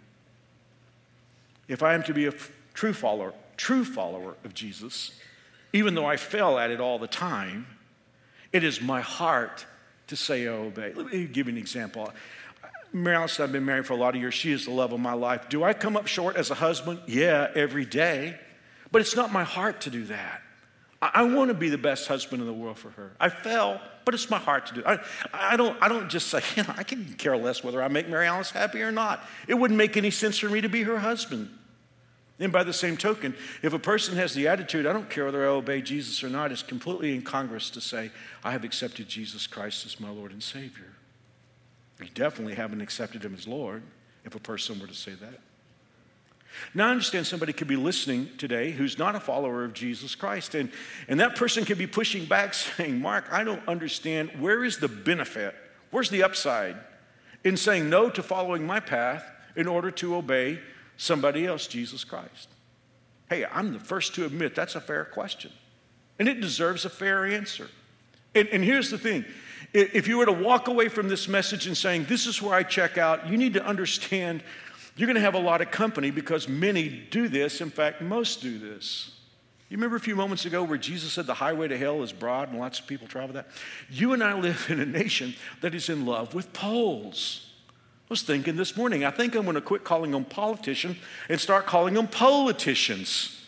If 1.67 1.83
I 1.83 1.93
am 1.93 2.03
to 2.03 2.13
be 2.13 2.25
a 2.25 2.29
f- 2.29 2.51
true 2.73 2.93
follower, 2.93 3.33
true 3.55 3.85
follower 3.85 4.35
of 4.43 4.53
Jesus, 4.53 5.11
even 5.73 5.95
though 5.95 6.05
I 6.05 6.17
fail 6.17 6.57
at 6.57 6.71
it 6.71 6.81
all 6.81 6.99
the 6.99 7.07
time, 7.07 7.65
it 8.51 8.63
is 8.63 8.81
my 8.81 9.01
heart 9.01 9.65
to 10.07 10.15
say, 10.15 10.47
oh, 10.47 10.65
obey. 10.65 10.91
Let 10.93 11.13
me 11.13 11.25
give 11.25 11.47
you 11.47 11.53
an 11.53 11.57
example. 11.57 12.11
Mary 12.93 13.15
Alice 13.15 13.39
I've 13.39 13.51
been 13.51 13.65
married 13.65 13.85
for 13.85 13.93
a 13.93 13.97
lot 13.97 14.15
of 14.15 14.21
years. 14.21 14.33
She 14.33 14.51
is 14.51 14.65
the 14.65 14.71
love 14.71 14.91
of 14.91 14.99
my 14.99 15.13
life. 15.13 15.47
Do 15.47 15.63
I 15.63 15.73
come 15.73 15.95
up 15.95 16.07
short 16.07 16.35
as 16.35 16.51
a 16.51 16.55
husband? 16.55 16.99
Yeah, 17.07 17.49
every 17.55 17.85
day. 17.85 18.37
But 18.91 19.01
it's 19.01 19.15
not 19.15 19.31
my 19.31 19.43
heart 19.43 19.81
to 19.81 19.89
do 19.89 20.03
that. 20.05 20.41
I, 21.01 21.23
want 21.23 21.49
to 21.49 21.55
be 21.55 21.69
the 21.69 21.79
best 21.79 22.07
husband 22.07 22.41
in 22.41 22.47
the 22.47 22.53
world 22.53 22.77
for 22.77 22.91
her. 22.91 23.13
I 23.19 23.29
fell, 23.29 23.81
but 24.05 24.13
it's 24.13 24.29
my 24.29 24.37
heart 24.37 24.67
to 24.67 24.75
do. 24.75 24.83
I, 24.85 24.99
I 25.33 25.57
don't. 25.57 25.75
I 25.81 25.87
don't 25.87 26.09
just 26.09 26.27
say. 26.27 26.41
You 26.55 26.63
know, 26.63 26.73
I 26.77 26.83
can 26.83 27.13
care 27.15 27.35
less 27.35 27.63
whether 27.63 27.81
I 27.81 27.87
make 27.87 28.07
Mary 28.07 28.27
Alice 28.27 28.51
happy 28.51 28.81
or 28.83 28.91
not. 28.91 29.25
It 29.47 29.55
wouldn't 29.55 29.77
make 29.77 29.97
any 29.97 30.11
sense 30.11 30.37
for 30.37 30.49
me 30.49 30.61
to 30.61 30.69
be 30.69 30.83
her 30.83 30.99
husband. 30.99 31.49
And 32.39 32.51
by 32.51 32.63
the 32.63 32.73
same 32.73 32.97
token, 32.97 33.35
if 33.61 33.73
a 33.73 33.79
person 33.79 34.15
has 34.15 34.33
the 34.33 34.47
attitude, 34.47 34.87
I 34.87 34.93
don't 34.93 35.09
care 35.09 35.25
whether 35.25 35.43
I 35.43 35.47
obey 35.47 35.81
Jesus 35.81 36.23
or 36.23 36.29
not, 36.29 36.51
it's 36.51 36.63
completely 36.63 37.13
incongruous 37.13 37.69
to 37.71 37.81
say, 37.81 38.09
I 38.43 38.51
have 38.51 38.63
accepted 38.63 39.07
Jesus 39.07 39.45
Christ 39.45 39.85
as 39.85 39.99
my 39.99 40.09
Lord 40.09 40.31
and 40.31 40.41
Savior. 40.41 40.87
We 41.99 42.09
definitely 42.09 42.55
haven't 42.55 42.81
accepted 42.81 43.23
him 43.23 43.35
as 43.35 43.47
Lord 43.47 43.83
if 44.25 44.33
a 44.33 44.39
person 44.39 44.79
were 44.79 44.87
to 44.87 44.93
say 44.93 45.13
that. 45.13 45.39
Now, 46.73 46.87
I 46.87 46.91
understand 46.91 47.27
somebody 47.27 47.53
could 47.53 47.67
be 47.67 47.75
listening 47.75 48.29
today 48.37 48.71
who's 48.71 48.97
not 48.97 49.15
a 49.15 49.19
follower 49.19 49.63
of 49.63 49.73
Jesus 49.73 50.15
Christ, 50.15 50.55
and, 50.55 50.71
and 51.07 51.19
that 51.19 51.35
person 51.35 51.65
could 51.65 51.77
be 51.77 51.87
pushing 51.87 52.25
back 52.25 52.53
saying, 52.53 52.99
Mark, 52.99 53.25
I 53.31 53.43
don't 53.43 53.65
understand. 53.67 54.31
Where 54.39 54.63
is 54.63 54.77
the 54.77 54.87
benefit? 54.87 55.55
Where's 55.91 56.09
the 56.09 56.23
upside 56.23 56.77
in 57.43 57.57
saying 57.57 57.89
no 57.89 58.09
to 58.09 58.23
following 58.23 58.65
my 58.65 58.79
path 58.79 59.23
in 59.55 59.67
order 59.67 59.91
to 59.91 60.15
obey 60.15 60.59
somebody 60.97 61.45
else, 61.45 61.67
Jesus 61.67 62.03
Christ? 62.03 62.47
Hey, 63.29 63.45
I'm 63.45 63.73
the 63.73 63.79
first 63.79 64.15
to 64.15 64.25
admit 64.25 64.55
that's 64.55 64.75
a 64.75 64.81
fair 64.81 65.05
question, 65.05 65.51
and 66.19 66.27
it 66.27 66.41
deserves 66.41 66.85
a 66.85 66.89
fair 66.89 67.25
answer. 67.25 67.69
And, 68.35 68.47
and 68.49 68.63
here's 68.63 68.89
the 68.89 68.97
thing 68.97 69.25
if 69.73 70.07
you 70.07 70.17
were 70.17 70.25
to 70.25 70.33
walk 70.33 70.67
away 70.67 70.89
from 70.89 71.07
this 71.07 71.27
message 71.27 71.65
and 71.65 71.77
saying, 71.77 72.05
This 72.05 72.27
is 72.27 72.41
where 72.41 72.53
I 72.53 72.63
check 72.63 72.97
out, 72.97 73.29
you 73.29 73.37
need 73.37 73.53
to 73.53 73.65
understand 73.65 74.43
you're 75.01 75.07
going 75.07 75.15
to 75.15 75.21
have 75.21 75.33
a 75.33 75.39
lot 75.39 75.61
of 75.61 75.71
company 75.71 76.11
because 76.11 76.47
many 76.47 76.87
do 76.87 77.27
this. 77.27 77.59
In 77.59 77.71
fact, 77.71 78.03
most 78.03 78.39
do 78.39 78.59
this. 78.59 79.09
You 79.67 79.75
remember 79.75 79.95
a 79.95 79.99
few 79.99 80.15
moments 80.15 80.45
ago 80.45 80.61
where 80.61 80.77
Jesus 80.77 81.13
said 81.13 81.25
the 81.25 81.33
highway 81.33 81.67
to 81.69 81.75
hell 81.75 82.03
is 82.03 82.13
broad 82.13 82.49
and 82.49 82.59
lots 82.59 82.79
of 82.79 82.85
people 82.85 83.07
travel 83.07 83.33
that? 83.33 83.47
You 83.89 84.13
and 84.13 84.23
I 84.23 84.39
live 84.39 84.67
in 84.69 84.79
a 84.79 84.85
nation 84.85 85.33
that 85.61 85.73
is 85.73 85.89
in 85.89 86.05
love 86.05 86.35
with 86.35 86.53
polls. 86.53 87.49
I 87.67 88.11
was 88.11 88.21
thinking 88.21 88.57
this 88.57 88.77
morning, 88.77 89.03
I 89.03 89.09
think 89.09 89.33
I'm 89.33 89.41
going 89.41 89.55
to 89.55 89.61
quit 89.61 89.83
calling 89.83 90.11
them 90.11 90.23
politicians 90.23 90.97
and 91.29 91.41
start 91.41 91.65
calling 91.65 91.95
them 91.95 92.07
politicians 92.07 93.43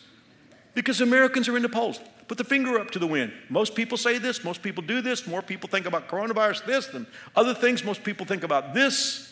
because 0.74 1.00
Americans 1.00 1.48
are 1.48 1.56
into 1.56 1.68
polls. 1.68 2.00
Put 2.26 2.38
the 2.38 2.42
finger 2.42 2.80
up 2.80 2.90
to 2.90 2.98
the 2.98 3.06
wind. 3.06 3.32
Most 3.48 3.76
people 3.76 3.96
say 3.96 4.18
this, 4.18 4.42
most 4.42 4.60
people 4.60 4.82
do 4.82 5.00
this, 5.00 5.24
more 5.24 5.40
people 5.40 5.68
think 5.68 5.86
about 5.86 6.08
coronavirus 6.08 6.66
this 6.66 6.88
than 6.88 7.06
other 7.36 7.54
things. 7.54 7.84
Most 7.84 8.02
people 8.02 8.26
think 8.26 8.42
about 8.42 8.74
this. 8.74 9.30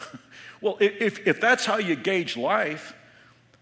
well, 0.64 0.78
if, 0.80 1.26
if 1.26 1.42
that's 1.42 1.66
how 1.66 1.76
you 1.76 1.94
gauge 1.94 2.38
life, 2.38 2.94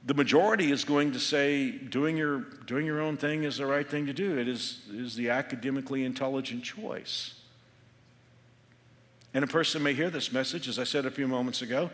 the 0.06 0.14
majority 0.14 0.71
is 0.71 0.85
going 0.85 1.11
to 1.11 1.18
say 1.18 1.73
doing 1.73 2.16
your, 2.16 2.42
doing 2.64 2.87
your 2.87 3.00
own 3.00 3.16
thing 3.16 3.42
is 3.42 3.56
the 3.56 3.66
right 3.66 3.90
thing 3.90 4.06
to 4.06 4.12
do. 4.12 4.38
It 4.38 4.47
is, 4.47 4.82
is 4.88 5.16
the 5.16 5.30
academically 5.30 6.04
intelligent 6.04 6.62
choice. 6.62 7.35
And 9.35 9.42
a 9.42 9.49
person 9.49 9.82
may 9.82 9.94
hear 9.94 10.11
this 10.11 10.30
message, 10.30 10.68
as 10.68 10.78
I 10.78 10.85
said 10.85 11.04
a 11.04 11.11
few 11.11 11.26
moments 11.26 11.61
ago, 11.61 11.90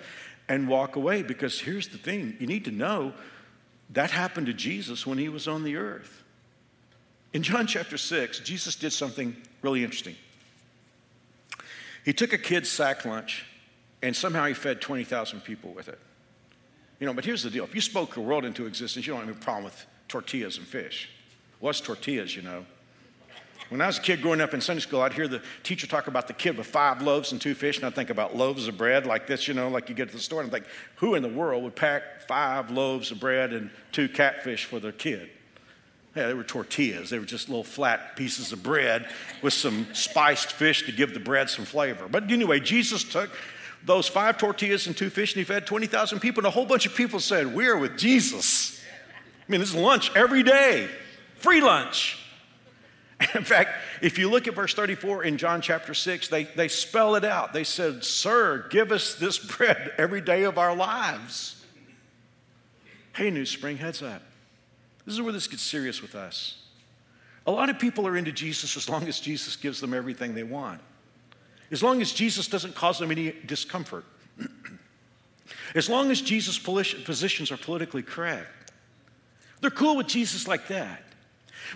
and 0.47 0.69
walk 0.69 0.97
away 0.97 1.23
because 1.23 1.59
here's 1.59 1.88
the 1.88 1.97
thing 1.97 2.37
you 2.38 2.47
need 2.47 2.67
to 2.67 2.71
know 2.71 3.15
that 3.88 4.11
happened 4.11 4.49
to 4.49 4.53
Jesus 4.53 5.07
when 5.07 5.17
he 5.17 5.31
was 5.31 5.49
on 5.49 5.65
the 5.65 5.77
earth. 5.77 6.23
In 7.33 7.43
John 7.43 7.67
chapter 7.67 7.97
6, 7.97 8.41
Jesus 8.41 8.77
did 8.77 8.93
something 8.93 9.35
really 9.62 9.83
interesting. 9.85 10.17
He 12.05 12.12
took 12.12 12.35
a 12.35 12.38
kid's 12.38 12.69
sack 12.69 13.07
lunch 13.07 13.47
and 14.02 14.14
somehow 14.14 14.47
he 14.47 14.55
fed 14.55 14.81
20,000 14.81 15.40
people 15.40 15.73
with 15.73 15.88
it. 15.88 15.99
You 17.00 17.07
know, 17.07 17.14
but 17.14 17.25
here's 17.25 17.43
the 17.43 17.50
deal 17.50 17.64
if 17.64 17.75
you 17.75 17.81
spoke 17.81 18.14
the 18.14 18.21
world 18.21 18.45
into 18.45 18.67
existence, 18.67 19.07
you 19.07 19.12
don't 19.12 19.21
have 19.21 19.28
any 19.28 19.38
problem 19.38 19.64
with 19.64 19.87
tortillas 20.09 20.59
and 20.59 20.67
fish. 20.67 21.09
What's 21.61 21.81
tortillas, 21.81 22.35
you 22.35 22.43
know? 22.43 22.64
When 23.69 23.83
I 23.83 23.87
was 23.87 23.99
a 23.99 24.02
kid 24.02 24.23
growing 24.23 24.40
up 24.40 24.55
in 24.55 24.62
Sunday 24.62 24.81
school, 24.81 25.02
I'd 25.02 25.12
hear 25.12 25.28
the 25.28 25.43
teacher 25.62 25.87
talk 25.87 26.07
about 26.07 26.26
the 26.26 26.33
kid 26.33 26.57
with 26.57 26.67
five 26.67 27.02
loaves 27.02 27.33
and 27.33 27.40
two 27.40 27.55
fish, 27.55 27.76
and 27.76 27.85
I'd 27.85 27.95
think 27.95 28.09
about 28.09 28.35
loaves 28.35 28.67
of 28.67 28.78
bread 28.78 29.05
like 29.05 29.26
this, 29.26 29.47
you 29.47 29.52
know, 29.52 29.69
like 29.69 29.90
you 29.90 29.95
get 29.95 30.09
to 30.09 30.17
the 30.17 30.23
store, 30.23 30.40
and 30.40 30.49
i 30.49 30.52
think, 30.52 30.64
who 30.97 31.14
in 31.14 31.23
the 31.23 31.28
world 31.28 31.62
would 31.64 31.76
pack 31.76 32.26
five 32.26 32.71
loaves 32.71 33.11
of 33.11 33.21
bread 33.21 33.52
and 33.52 33.71
two 33.93 34.09
catfish 34.09 34.64
for 34.64 34.81
their 34.81 34.93
kid? 34.93 35.28
Yeah, 36.17 36.28
they 36.28 36.35
were 36.35 36.45
tortillas. 36.45 37.11
They 37.11 37.19
were 37.19 37.26
just 37.26 37.49
little 37.49 37.62
flat 37.62 38.17
pieces 38.17 38.52
of 38.52 38.62
bread 38.62 39.09
with 39.43 39.52
some 39.52 39.87
spiced 39.93 40.52
fish 40.52 40.87
to 40.87 40.93
give 40.93 41.12
the 41.12 41.21
bread 41.21 41.50
some 41.50 41.67
flavor. 41.67 42.09
But 42.09 42.31
anyway, 42.31 42.61
Jesus 42.61 43.05
took 43.05 43.31
those 43.88 44.07
five 44.07 44.38
tortillas 44.38 44.87
and 44.87 44.97
two 44.97 45.11
fish 45.11 45.33
and 45.35 45.40
he 45.40 45.45
fed 45.45 45.66
20,000 45.66 46.21
people, 46.21 46.40
and 46.40 46.47
a 46.47 46.50
whole 46.50 46.66
bunch 46.66 46.87
of 46.87 46.95
people 46.95 47.18
said, 47.18 47.52
We 47.52 47.66
are 47.66 47.76
with 47.76 47.99
Jesus. 47.99 48.80
I 49.49 49.50
mean, 49.50 49.61
this 49.61 49.71
is 49.71 49.75
lunch 49.75 50.14
every 50.14 50.45
day, 50.45 50.88
free 51.37 51.61
lunch. 51.61 52.18
In 53.35 53.42
fact, 53.42 53.71
if 54.00 54.18
you 54.18 54.30
look 54.30 54.47
at 54.47 54.54
verse 54.54 54.75
34 54.75 55.25
in 55.25 55.38
John 55.38 55.61
chapter 55.61 55.92
6, 55.92 56.28
they, 56.28 56.45
they 56.45 56.68
spell 56.68 57.16
it 57.16 57.25
out. 57.25 57.52
They 57.52 57.64
said, 57.64 58.04
Sir, 58.04 58.66
give 58.71 58.92
us 58.92 59.16
this 59.16 59.38
bread 59.57 59.92
every 59.99 60.21
day 60.21 60.45
of 60.45 60.57
our 60.59 60.76
lives. 60.76 61.64
Hey, 63.16 63.30
New 63.30 63.47
Spring, 63.47 63.78
heads 63.78 64.02
up. 64.02 64.23
This 65.04 65.14
is 65.14 65.23
where 65.23 65.33
this 65.33 65.49
gets 65.49 65.62
serious 65.62 66.00
with 66.00 66.14
us. 66.14 66.59
A 67.47 67.50
lot 67.50 67.71
of 67.71 67.78
people 67.78 68.07
are 68.07 68.16
into 68.16 68.30
Jesus 68.30 68.76
as 68.76 68.88
long 68.88 69.09
as 69.09 69.18
Jesus 69.18 69.57
gives 69.57 69.80
them 69.80 69.95
everything 69.95 70.35
they 70.35 70.42
want, 70.42 70.80
as 71.71 71.83
long 71.83 72.01
as 72.01 72.13
Jesus 72.13 72.49
doesn't 72.49 72.75
cause 72.75 72.99
them 72.99 73.11
any 73.11 73.35
discomfort, 73.47 74.05
as 75.75 75.89
long 75.89 76.11
as 76.11 76.21
Jesus' 76.21 76.59
positions 76.59 77.51
are 77.51 77.57
politically 77.57 78.03
correct. 78.03 78.73
They're 79.61 79.71
cool 79.71 79.97
with 79.97 80.07
Jesus 80.07 80.47
like 80.47 80.69
that. 80.69 81.03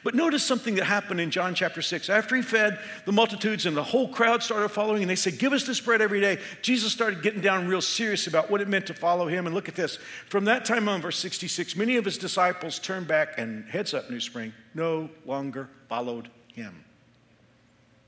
But 0.04 0.14
notice 0.14 0.42
something 0.42 0.76
that 0.76 0.84
happened 0.84 1.20
in 1.20 1.30
John 1.30 1.54
chapter 1.54 1.82
6. 1.82 2.08
After 2.08 2.36
he 2.36 2.42
fed 2.42 2.78
the 3.04 3.12
multitudes 3.12 3.66
and 3.66 3.76
the 3.76 3.82
whole 3.82 4.08
crowd 4.08 4.42
started 4.42 4.68
following, 4.70 5.02
and 5.02 5.10
they 5.10 5.16
said, 5.16 5.38
Give 5.38 5.52
us 5.52 5.64
this 5.64 5.80
bread 5.80 6.00
every 6.00 6.20
day, 6.20 6.38
Jesus 6.62 6.92
started 6.92 7.22
getting 7.22 7.40
down 7.40 7.68
real 7.68 7.80
serious 7.80 8.26
about 8.26 8.50
what 8.50 8.60
it 8.60 8.68
meant 8.68 8.86
to 8.86 8.94
follow 8.94 9.26
him. 9.26 9.46
And 9.46 9.54
look 9.54 9.68
at 9.68 9.74
this. 9.74 9.98
From 10.28 10.46
that 10.46 10.64
time 10.64 10.88
on, 10.88 11.02
verse 11.02 11.18
66, 11.18 11.76
many 11.76 11.96
of 11.96 12.04
his 12.04 12.16
disciples 12.16 12.78
turned 12.78 13.06
back 13.06 13.34
and, 13.38 13.68
heads 13.68 13.92
up, 13.92 14.10
New 14.10 14.20
Spring, 14.20 14.52
no 14.74 15.10
longer 15.26 15.68
followed 15.88 16.30
him. 16.54 16.84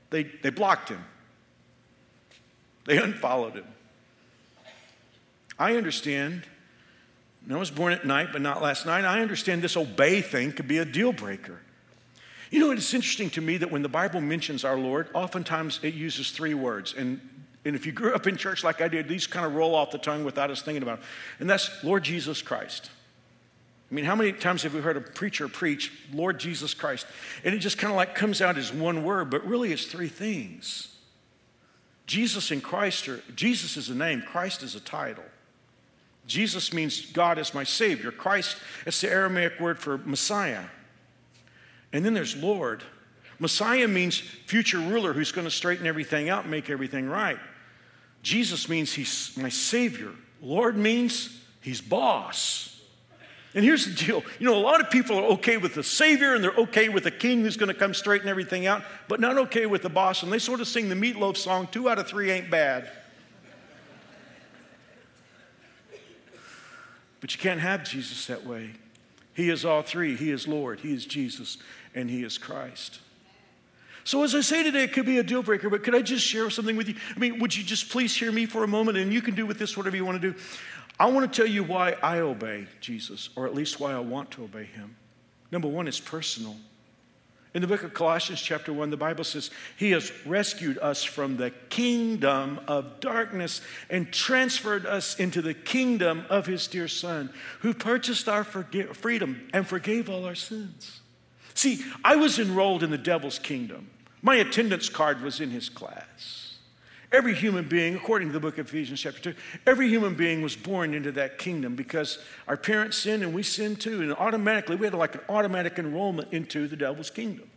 They, 0.09 0.23
they 0.23 0.49
blocked 0.49 0.89
him, 0.89 1.03
they 2.85 2.97
unfollowed 2.97 3.53
him. 3.53 3.65
I 5.57 5.75
understand. 5.75 6.43
I 7.49 7.57
was 7.57 7.71
born 7.71 7.93
at 7.93 8.05
night, 8.05 8.29
but 8.31 8.41
not 8.41 8.61
last 8.61 8.85
night. 8.85 9.05
I 9.05 9.21
understand 9.21 9.61
this 9.61 9.77
obey 9.77 10.21
thing 10.21 10.51
could 10.51 10.67
be 10.67 10.79
a 10.79 10.85
deal 10.85 11.13
breaker. 11.13 11.59
You 12.51 12.59
know, 12.59 12.71
it's 12.71 12.93
interesting 12.93 13.29
to 13.31 13.41
me 13.41 13.57
that 13.57 13.71
when 13.71 13.81
the 13.81 13.89
Bible 13.89 14.21
mentions 14.21 14.63
our 14.63 14.77
Lord, 14.77 15.09
oftentimes 15.13 15.79
it 15.83 15.93
uses 15.93 16.31
three 16.31 16.53
words. 16.53 16.93
And, 16.95 17.19
and 17.63 17.75
if 17.75 17.85
you 17.85 17.91
grew 17.91 18.13
up 18.13 18.27
in 18.27 18.37
church 18.37 18.63
like 18.63 18.81
I 18.81 18.87
did, 18.87 19.07
these 19.07 19.27
kind 19.27 19.45
of 19.45 19.55
roll 19.55 19.75
off 19.75 19.91
the 19.91 19.97
tongue 19.97 20.23
without 20.23 20.51
us 20.51 20.61
thinking 20.61 20.83
about 20.83 20.99
them. 20.99 21.07
And 21.39 21.49
that's 21.49 21.83
Lord 21.83 22.03
Jesus 22.03 22.41
Christ. 22.41 22.89
I 23.91 23.93
mean, 23.93 24.05
how 24.05 24.15
many 24.15 24.31
times 24.31 24.63
have 24.63 24.73
we 24.73 24.81
heard 24.81 24.97
a 24.97 25.01
preacher 25.01 25.47
preach, 25.47 25.91
Lord 26.11 26.39
Jesus 26.39 26.73
Christ? 26.73 27.05
And 27.43 27.53
it 27.53 27.59
just 27.59 27.77
kind 27.77 27.91
of 27.91 27.97
like 27.97 28.15
comes 28.15 28.41
out 28.41 28.57
as 28.57 28.73
one 28.73 29.03
word, 29.03 29.29
but 29.29 29.45
really 29.45 29.71
it's 29.71 29.85
three 29.85 30.07
things. 30.07 30.94
Jesus 32.05 32.51
and 32.51 32.63
Christ 32.63 33.07
are, 33.07 33.21
Jesus 33.35 33.77
is 33.77 33.89
a 33.89 33.95
name, 33.95 34.21
Christ 34.21 34.63
is 34.63 34.75
a 34.75 34.79
title. 34.79 35.23
Jesus 36.27 36.73
means 36.73 37.05
God 37.11 37.37
is 37.37 37.53
my 37.53 37.63
Savior. 37.63 38.11
Christ, 38.11 38.57
it's 38.85 39.01
the 39.01 39.11
Aramaic 39.11 39.59
word 39.59 39.79
for 39.79 39.97
Messiah. 39.99 40.65
And 41.93 42.03
then 42.05 42.13
there's 42.13 42.35
Lord. 42.35 42.83
Messiah 43.39 43.87
means 43.87 44.17
future 44.17 44.79
ruler 44.79 45.13
who's 45.13 45.31
going 45.31 45.45
to 45.45 45.51
straighten 45.51 45.85
everything 45.85 46.29
out 46.29 46.43
and 46.43 46.51
make 46.51 46.69
everything 46.69 47.07
right. 47.07 47.37
Jesus 48.23 48.67
means 48.67 48.93
he's 48.93 49.37
my 49.37 49.49
Savior. 49.49 50.11
Lord 50.41 50.77
means 50.77 51.39
he's 51.61 51.81
boss. 51.81 52.74
And 53.55 53.63
here's 53.63 53.85
the 53.85 54.05
deal 54.05 54.23
you 54.37 54.45
know, 54.45 54.55
a 54.55 54.59
lot 54.59 54.81
of 54.81 54.89
people 54.89 55.17
are 55.17 55.23
okay 55.33 55.55
with 55.57 55.73
the 55.73 55.83
Savior 55.83 56.35
and 56.35 56.43
they're 56.43 56.51
okay 56.51 56.89
with 56.89 57.05
the 57.05 57.11
King 57.11 57.41
who's 57.41 57.57
going 57.57 57.73
to 57.73 57.73
come 57.73 57.93
straighten 57.93 58.27
everything 58.27 58.67
out, 58.67 58.83
but 59.07 59.21
not 59.21 59.37
okay 59.37 59.65
with 59.65 59.81
the 59.81 59.89
boss. 59.89 60.21
And 60.21 60.31
they 60.31 60.39
sort 60.39 60.59
of 60.59 60.67
sing 60.67 60.89
the 60.89 60.95
Meat 60.95 61.15
Loaf 61.15 61.37
song 61.37 61.67
two 61.71 61.89
out 61.89 61.97
of 61.97 62.07
three 62.07 62.29
ain't 62.29 62.51
bad. 62.51 62.91
But 67.21 67.33
you 67.33 67.39
can't 67.39 67.61
have 67.61 67.83
Jesus 67.83 68.27
that 68.27 68.45
way. 68.45 68.71
He 69.33 69.49
is 69.49 69.65
all 69.65 69.81
three. 69.81 70.15
He 70.15 70.31
is 70.31 70.47
Lord, 70.47 70.81
He 70.81 70.93
is 70.93 71.05
Jesus, 71.05 71.57
and 71.95 72.09
He 72.09 72.23
is 72.23 72.37
Christ. 72.37 72.99
So, 74.05 74.21
as 74.21 74.35
I 74.35 74.41
say 74.41 74.61
today, 74.61 74.83
it 74.83 74.93
could 74.93 75.07
be 75.07 75.17
a 75.17 75.23
deal 75.23 75.41
breaker, 75.41 75.67
but 75.67 75.81
could 75.81 75.95
I 75.95 76.03
just 76.03 76.23
share 76.23 76.47
something 76.51 76.75
with 76.77 76.87
you? 76.87 76.95
I 77.15 77.17
mean, 77.17 77.39
would 77.39 77.57
you 77.57 77.63
just 77.63 77.89
please 77.89 78.15
hear 78.15 78.31
me 78.31 78.45
for 78.45 78.63
a 78.63 78.67
moment? 78.67 78.99
And 78.99 79.11
you 79.11 79.19
can 79.19 79.33
do 79.33 79.47
with 79.47 79.57
this 79.57 79.75
whatever 79.75 79.95
you 79.95 80.05
want 80.05 80.21
to 80.21 80.31
do. 80.31 80.39
I 80.99 81.07
want 81.07 81.31
to 81.31 81.41
tell 81.41 81.51
you 81.51 81.63
why 81.63 81.95
I 82.01 82.19
obey 82.19 82.67
Jesus, 82.79 83.29
or 83.35 83.45
at 83.45 83.53
least 83.53 83.79
why 83.79 83.93
I 83.93 83.99
want 83.99 84.31
to 84.31 84.43
obey 84.43 84.63
Him. 84.63 84.95
Number 85.51 85.67
one, 85.67 85.87
it's 85.87 85.99
personal. 85.99 86.55
In 87.53 87.61
the 87.61 87.67
book 87.67 87.83
of 87.83 87.93
Colossians, 87.93 88.41
chapter 88.41 88.73
1, 88.73 88.89
the 88.89 88.97
Bible 88.97 89.23
says, 89.23 89.49
He 89.77 89.91
has 89.91 90.11
rescued 90.25 90.77
us 90.79 91.03
from 91.03 91.37
the 91.37 91.51
kingdom 91.69 92.59
of 92.67 92.99
darkness 92.99 93.61
and 93.89 94.11
transferred 94.11 94.85
us 94.85 95.17
into 95.19 95.41
the 95.41 95.53
kingdom 95.53 96.25
of 96.29 96.45
His 96.47 96.67
dear 96.67 96.89
Son, 96.89 97.31
who 97.59 97.73
purchased 97.73 98.27
our 98.27 98.43
freedom 98.43 99.47
and 99.53 99.65
forgave 99.65 100.09
all 100.09 100.25
our 100.25 100.35
sins. 100.35 100.99
See, 101.53 101.81
I 102.03 102.17
was 102.17 102.39
enrolled 102.39 102.83
in 102.83 102.89
the 102.89 102.97
devil's 102.97 103.39
kingdom. 103.39 103.89
My 104.21 104.35
attendance 104.35 104.89
card 104.89 105.21
was 105.21 105.39
in 105.39 105.51
his 105.51 105.69
class. 105.69 106.44
Every 107.15 107.33
human 107.33 107.65
being, 107.65 107.95
according 107.95 108.27
to 108.27 108.33
the 108.33 108.41
book 108.41 108.57
of 108.57 108.67
Ephesians, 108.67 108.99
chapter 108.99 109.31
2, 109.31 109.39
every 109.65 109.87
human 109.87 110.15
being 110.15 110.41
was 110.41 110.53
born 110.53 110.93
into 110.93 111.13
that 111.13 111.37
kingdom 111.37 111.73
because 111.73 112.19
our 112.45 112.57
parents 112.57 112.97
sinned 112.97 113.23
and 113.23 113.33
we 113.33 113.41
sinned 113.41 113.79
too. 113.79 114.01
And 114.01 114.11
automatically, 114.11 114.75
we 114.75 114.85
had 114.85 114.93
like 114.93 115.15
an 115.15 115.21
automatic 115.29 115.79
enrollment 115.79 116.33
into 116.33 116.67
the 116.67 116.75
devil's 116.75 117.09
kingdom. 117.09 117.49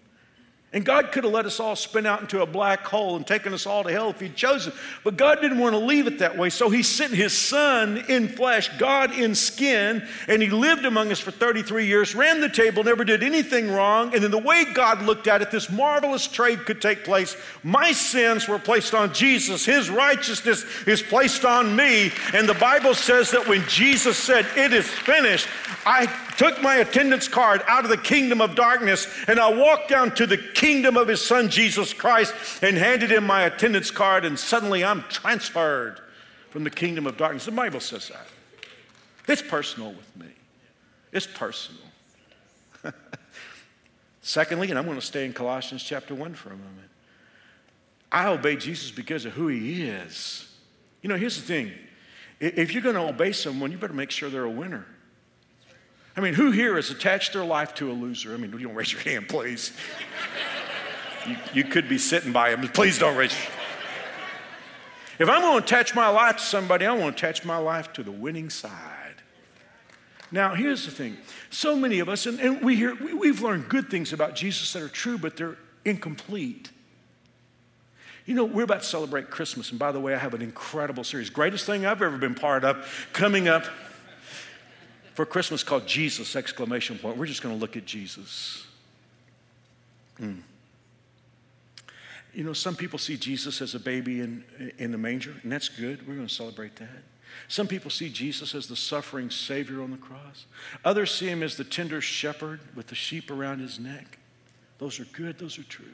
And 0.71 0.85
God 0.85 1.13
could 1.13 1.25
have 1.25 1.33
let 1.33 1.47
us 1.47 1.61
all 1.61 1.77
spin 1.77 2.05
out 2.05 2.21
into 2.21 2.43
a 2.43 2.47
black 2.47 2.87
hole 2.87 3.17
and 3.17 3.27
taken 3.27 3.55
us 3.55 3.65
all 3.65 3.85
to 3.85 3.91
hell 3.91 4.11
if 4.11 4.21
He'd 4.21 4.37
chosen. 4.37 4.75
But 5.03 5.17
God 5.17 5.41
didn't 5.41 5.59
want 5.59 5.73
to 5.73 5.79
leave 5.79 6.07
it 6.07 6.19
that 6.19 6.37
way. 6.37 6.51
So 6.51 6.69
He 6.69 6.83
sent 6.83 7.15
His 7.15 7.33
Son 7.33 8.05
in 8.07 8.29
flesh, 8.29 8.69
God 8.77 9.19
in 9.19 9.35
skin, 9.35 10.07
and 10.27 10.43
He 10.43 10.51
lived 10.51 10.85
among 10.85 11.11
us 11.11 11.21
for 11.21 11.31
33 11.31 11.87
years, 11.87 12.15
ran 12.15 12.43
the 12.43 12.51
table, 12.51 12.85
never 12.85 13.03
did 13.03 13.23
anything 13.23 13.71
wrong. 13.71 14.15
And 14.15 14.23
then 14.23 14.31
the 14.31 14.37
way 14.37 14.67
God 14.75 15.01
looked 15.01 15.27
at 15.27 15.41
it, 15.41 15.51
this 15.51 15.71
marvelous 15.71 16.27
trade 16.27 16.67
could 16.67 16.83
take 16.83 17.03
place. 17.03 17.35
My 17.63 17.93
sins 17.93 18.47
were 18.47 18.59
placed 18.59 18.93
on 18.93 19.15
Jesus, 19.15 19.65
His 19.65 19.89
righteousness 19.89 20.67
is 20.87 21.01
placed 21.01 21.47
on 21.47 21.75
me. 21.77 22.13
And 22.35 22.47
the 22.47 22.53
Bible 22.53 22.95
says 22.95 23.31
that 23.31 23.49
when 23.49 23.67
Jesus 23.69 24.19
said, 24.19 24.47
It 24.55 24.75
is 24.75 24.87
finished, 24.87 25.49
I 25.87 26.07
took 26.39 26.63
my 26.63 26.77
attendance 26.77 27.29
card 27.29 27.63
out 27.67 27.85
of 27.85 27.91
the 27.91 27.97
kingdom 27.99 28.41
of 28.41 28.55
darkness 28.55 29.07
and 29.27 29.39
I 29.39 29.53
walked 29.53 29.91
down 29.91 30.15
to 30.15 30.27
the 30.27 30.39
kingdom 30.39 30.97
of 30.97 31.09
his 31.09 31.23
son 31.23 31.51
Jesus 31.51 31.93
Christ 31.93 32.33
and 32.63 32.79
handed 32.79 33.11
him 33.11 33.27
my 33.27 33.43
attendance 33.43 33.91
card, 33.91 34.25
and 34.25 34.39
suddenly 34.39 34.85
I'm 34.85 35.03
transferred 35.11 36.01
from 36.51 36.65
the 36.65 36.71
kingdom 36.71 37.07
of 37.07 37.17
darkness. 37.19 37.45
The 37.45 37.53
Bible 37.53 37.81
says 37.81 38.09
that. 38.09 38.27
It's 39.27 39.43
personal 39.43 39.93
with 39.93 40.17
me, 40.17 40.29
it's 41.13 41.27
personal. 41.27 41.83
Secondly, 44.23 44.71
and 44.71 44.79
I'm 44.79 44.85
going 44.85 45.01
to 45.01 45.05
stay 45.05 45.27
in 45.27 45.33
Colossians 45.33 45.83
chapter 45.83 46.15
1 46.15 46.35
for 46.35 46.49
a 46.51 46.57
moment. 46.57 46.89
I 48.11 48.29
obey 48.29 48.57
Jesus 48.57 48.91
because 48.91 49.25
of 49.25 49.33
who 49.33 49.49
he 49.49 49.89
is. 49.89 50.51
You 51.03 51.09
know, 51.09 51.17
here's 51.17 51.37
the 51.37 51.47
thing 51.47 51.73
if 52.41 52.73
you're 52.73 52.83
going 52.83 52.95
to 52.95 53.03
obey 53.03 53.33
someone, 53.33 53.73
you 53.73 53.79
better 53.79 53.93
make 53.93 54.11
sure 54.11 54.31
they're 54.31 54.45
a 54.45 54.51
winner. 54.51 54.87
I 56.19 56.21
mean, 56.21 56.35
who 56.35 56.51
here 56.51 56.75
has 56.75 56.91
attached 56.91 57.33
their 57.33 57.45
life 57.45 57.75
to 57.75 57.93
a 57.93 57.95
loser? 57.95 58.35
I 58.35 58.39
mean, 58.39 58.51
you 58.51 58.67
don't 58.67 58.75
raise 58.75 58.93
your 58.93 59.03
hand, 59.03 59.29
please. 59.29 59.73
you, 61.29 61.37
you 61.55 61.63
could 61.63 61.89
be 61.89 61.97
sitting 61.97 62.33
by 62.33 62.51
him, 62.51 62.67
please 62.71 62.99
don't 62.99 63.17
raise 63.17 63.33
If 65.21 65.29
I'm 65.29 65.41
going 65.43 65.61
to 65.61 65.65
attach 65.65 65.95
my 65.95 66.09
life 66.09 66.39
to 66.39 66.43
somebody, 66.43 66.87
I 66.87 66.93
want 66.93 67.17
to 67.17 67.25
attach 67.25 67.45
my 67.45 67.59
life 67.59 67.93
to 67.93 68.03
the 68.03 68.11
winning 68.11 68.51
side. 68.51 69.15
Now, 70.33 70.57
here's 70.57 70.85
the 70.87 70.91
thing. 70.91 71.19
So 71.51 71.77
many 71.77 72.01
of 72.01 72.09
us, 72.09 72.27
and, 72.27 72.41
and 72.41 72.63
we 72.63 72.75
hear, 72.75 72.97
we, 72.97 73.15
we've 73.15 73.41
learned 73.41 73.69
good 73.69 73.89
things 73.89 74.13
about 74.13 74.35
Jesus 74.35 74.73
that 74.73 74.83
are 74.83 74.89
true, 74.89 75.19
but 75.19 75.37
they're 75.37 75.57
incomplete. 75.85 76.73
You 78.27 78.35
know, 78.35 78.45
we're 78.45 78.65
about 78.65 78.83
to 78.83 78.89
celebrate 78.89 79.31
Christmas, 79.31 79.71
and 79.71 79.79
by 79.79 79.93
the 79.93 80.01
way, 80.01 80.17
I 80.17 80.19
have 80.19 80.35
an 80.35 80.43
incredible 80.43 81.05
series, 81.05 81.31
greatest 81.31 81.65
thing 81.65 81.87
I've 81.87 82.03
ever 82.03 82.19
been 82.19 82.35
part 82.35 82.65
of, 82.65 83.09
coming 83.13 83.47
up 83.47 83.67
for 85.19 85.27
Christmas 85.27 85.65
called 85.65 85.85
Jesus 85.85 86.37
exclamation 86.37 86.97
point. 86.97 87.17
We're 87.17 87.27
just 87.27 87.43
going 87.43 87.53
to 87.53 87.61
look 87.61 87.77
at 87.77 87.85
Jesus. 87.85 88.65
Mm. 90.21 90.43
You 92.33 92.45
know, 92.45 92.53
some 92.53 92.77
people 92.77 93.01
see 93.01 93.17
Jesus 93.17 93.61
as 93.61 93.75
a 93.75 93.81
baby 93.81 94.21
in, 94.21 94.45
in 94.79 94.93
the 94.93 94.97
manger, 94.97 95.35
and 95.43 95.51
that's 95.51 95.69
good. 95.69 96.07
We're 96.07 96.15
going 96.15 96.29
to 96.29 96.33
celebrate 96.33 96.77
that. 96.77 97.03
Some 97.49 97.67
people 97.67 97.91
see 97.91 98.11
Jesus 98.11 98.55
as 98.55 98.69
the 98.69 98.77
suffering 98.77 99.29
Savior 99.29 99.83
on 99.83 99.91
the 99.91 99.97
cross. 99.97 100.47
Others 100.85 101.13
see 101.13 101.27
him 101.27 101.43
as 101.43 101.57
the 101.57 101.65
tender 101.65 102.01
shepherd 102.01 102.61
with 102.77 102.87
the 102.87 102.95
sheep 102.95 103.29
around 103.29 103.59
his 103.59 103.81
neck. 103.81 104.19
Those 104.79 105.01
are 105.01 105.05
good, 105.07 105.41
those 105.41 105.59
are 105.59 105.65
true. 105.65 105.87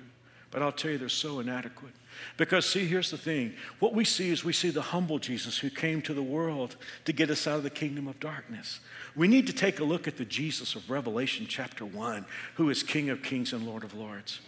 But 0.54 0.62
I'll 0.62 0.70
tell 0.70 0.92
you, 0.92 0.98
they're 0.98 1.08
so 1.08 1.40
inadequate. 1.40 1.92
Because, 2.36 2.64
see, 2.64 2.86
here's 2.86 3.10
the 3.10 3.18
thing 3.18 3.54
what 3.80 3.92
we 3.92 4.04
see 4.04 4.30
is 4.30 4.44
we 4.44 4.52
see 4.52 4.70
the 4.70 4.80
humble 4.80 5.18
Jesus 5.18 5.58
who 5.58 5.68
came 5.68 6.00
to 6.02 6.14
the 6.14 6.22
world 6.22 6.76
to 7.06 7.12
get 7.12 7.28
us 7.28 7.48
out 7.48 7.56
of 7.56 7.64
the 7.64 7.70
kingdom 7.70 8.06
of 8.06 8.20
darkness. 8.20 8.78
We 9.16 9.26
need 9.26 9.48
to 9.48 9.52
take 9.52 9.80
a 9.80 9.84
look 9.84 10.06
at 10.06 10.16
the 10.16 10.24
Jesus 10.24 10.76
of 10.76 10.88
Revelation 10.88 11.46
chapter 11.48 11.84
1, 11.84 12.24
who 12.54 12.70
is 12.70 12.84
King 12.84 13.10
of 13.10 13.20
kings 13.20 13.52
and 13.52 13.66
Lord 13.66 13.82
of 13.82 13.94
lords. 13.94 14.38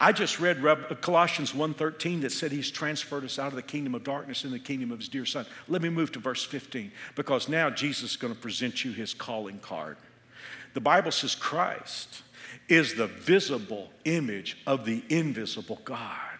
I 0.00 0.10
just 0.10 0.40
read 0.40 0.66
uh, 0.66 0.74
Colossians 1.00 1.52
1:13 1.52 2.22
that 2.22 2.32
said 2.32 2.50
he's 2.50 2.72
transferred 2.72 3.22
us 3.22 3.38
out 3.38 3.48
of 3.48 3.54
the 3.54 3.62
kingdom 3.62 3.94
of 3.94 4.02
darkness 4.02 4.44
in 4.44 4.50
the 4.50 4.58
kingdom 4.58 4.90
of 4.90 4.98
his 4.98 5.08
dear 5.08 5.24
son. 5.24 5.46
Let 5.68 5.80
me 5.80 5.90
move 5.90 6.10
to 6.12 6.18
verse 6.18 6.44
15 6.44 6.90
because 7.14 7.48
now 7.48 7.70
Jesus 7.70 8.10
is 8.10 8.16
going 8.16 8.34
to 8.34 8.40
present 8.40 8.84
you 8.84 8.90
his 8.90 9.14
calling 9.14 9.60
card. 9.60 9.96
The 10.74 10.80
Bible 10.80 11.12
says 11.12 11.36
Christ 11.36 12.22
is 12.72 12.94
the 12.94 13.06
visible 13.06 13.90
image 14.06 14.56
of 14.66 14.86
the 14.86 15.02
invisible 15.10 15.78
God. 15.84 16.31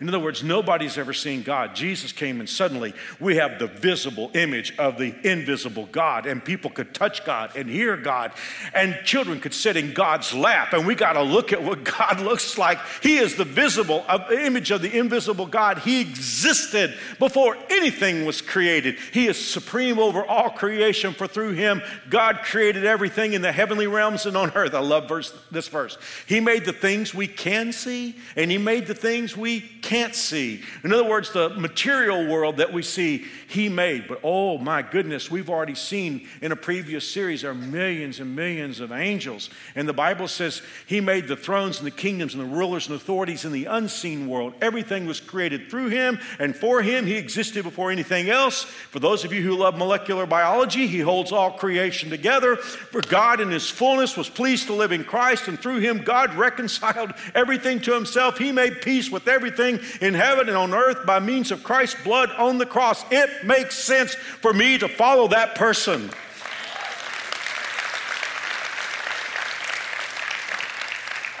In 0.00 0.08
other 0.08 0.18
words, 0.18 0.42
nobody's 0.42 0.98
ever 0.98 1.14
seen 1.14 1.42
God. 1.42 1.74
Jesus 1.74 2.12
came 2.12 2.40
and 2.40 2.48
suddenly 2.48 2.92
we 3.18 3.36
have 3.36 3.58
the 3.58 3.66
visible 3.66 4.30
image 4.34 4.76
of 4.78 4.98
the 4.98 5.14
invisible 5.22 5.86
God, 5.86 6.26
and 6.26 6.44
people 6.44 6.70
could 6.70 6.94
touch 6.94 7.24
God 7.24 7.56
and 7.56 7.68
hear 7.68 7.96
God, 7.96 8.32
and 8.74 8.98
children 9.04 9.40
could 9.40 9.54
sit 9.54 9.76
in 9.76 9.94
God's 9.94 10.34
lap. 10.34 10.72
And 10.72 10.86
we 10.86 10.94
got 10.94 11.14
to 11.14 11.22
look 11.22 11.52
at 11.52 11.62
what 11.62 11.84
God 11.98 12.20
looks 12.20 12.58
like. 12.58 12.78
He 13.02 13.16
is 13.16 13.36
the 13.36 13.44
visible 13.44 14.04
uh, 14.06 14.26
image 14.30 14.70
of 14.70 14.82
the 14.82 14.98
invisible 14.98 15.46
God. 15.46 15.78
He 15.78 16.00
existed 16.00 16.94
before 17.18 17.56
anything 17.70 18.26
was 18.26 18.42
created. 18.42 18.98
He 19.12 19.26
is 19.26 19.42
supreme 19.42 19.98
over 19.98 20.24
all 20.24 20.50
creation, 20.50 21.14
for 21.14 21.26
through 21.26 21.52
him, 21.52 21.80
God 22.10 22.40
created 22.42 22.84
everything 22.84 23.32
in 23.32 23.42
the 23.42 23.52
heavenly 23.52 23.86
realms 23.86 24.26
and 24.26 24.36
on 24.36 24.52
earth. 24.54 24.74
I 24.74 24.80
love 24.80 25.08
verse, 25.08 25.32
this 25.50 25.68
verse. 25.68 25.96
He 26.26 26.40
made 26.40 26.64
the 26.64 26.72
things 26.72 27.14
we 27.14 27.26
can 27.26 27.72
see, 27.72 28.16
and 28.36 28.50
He 28.50 28.58
made 28.58 28.86
the 28.86 28.94
things 28.94 29.36
we 29.36 29.60
can't 29.86 30.16
see. 30.16 30.62
In 30.82 30.92
other 30.92 31.04
words, 31.04 31.32
the 31.32 31.48
material 31.50 32.26
world 32.26 32.56
that 32.56 32.72
we 32.72 32.82
see, 32.82 33.24
He 33.46 33.68
made. 33.68 34.08
But 34.08 34.18
oh 34.24 34.58
my 34.58 34.82
goodness, 34.82 35.30
we've 35.30 35.48
already 35.48 35.76
seen 35.76 36.26
in 36.42 36.50
a 36.50 36.56
previous 36.56 37.08
series 37.08 37.42
there 37.42 37.52
are 37.52 37.54
millions 37.54 38.18
and 38.18 38.34
millions 38.34 38.80
of 38.80 38.90
angels. 38.90 39.48
And 39.76 39.88
the 39.88 39.92
Bible 39.92 40.26
says 40.26 40.60
He 40.86 41.00
made 41.00 41.28
the 41.28 41.36
thrones 41.36 41.78
and 41.78 41.86
the 41.86 41.92
kingdoms 41.92 42.34
and 42.34 42.42
the 42.42 42.56
rulers 42.56 42.88
and 42.88 42.96
authorities 42.96 43.44
in 43.44 43.52
the 43.52 43.66
unseen 43.66 44.26
world. 44.26 44.54
Everything 44.60 45.06
was 45.06 45.20
created 45.20 45.70
through 45.70 45.90
Him 45.90 46.18
and 46.40 46.56
for 46.56 46.82
Him. 46.82 47.06
He 47.06 47.14
existed 47.14 47.62
before 47.62 47.92
anything 47.92 48.28
else. 48.28 48.64
For 48.64 48.98
those 48.98 49.24
of 49.24 49.32
you 49.32 49.42
who 49.42 49.54
love 49.54 49.78
molecular 49.78 50.26
biology, 50.26 50.88
He 50.88 50.98
holds 50.98 51.30
all 51.30 51.52
creation 51.52 52.10
together. 52.10 52.56
For 52.56 53.02
God 53.02 53.40
in 53.40 53.52
His 53.52 53.70
fullness 53.70 54.16
was 54.16 54.28
pleased 54.28 54.66
to 54.66 54.72
live 54.72 54.90
in 54.90 55.04
Christ, 55.04 55.46
and 55.46 55.60
through 55.60 55.78
Him, 55.78 56.02
God 56.02 56.34
reconciled 56.46 57.12
everything 57.36 57.78
to 57.82 57.94
Himself. 57.94 58.38
He 58.38 58.50
made 58.50 58.82
peace 58.82 59.12
with 59.12 59.28
everything 59.28 59.75
in 60.00 60.14
heaven 60.14 60.48
and 60.48 60.56
on 60.56 60.74
earth 60.74 61.06
by 61.06 61.20
means 61.20 61.50
of 61.50 61.62
Christ's 61.64 62.02
blood 62.02 62.30
on 62.32 62.58
the 62.58 62.66
cross. 62.66 63.04
It 63.10 63.44
makes 63.44 63.78
sense 63.78 64.14
for 64.14 64.52
me 64.52 64.78
to 64.78 64.88
follow 64.88 65.28
that 65.28 65.54
person. 65.54 66.10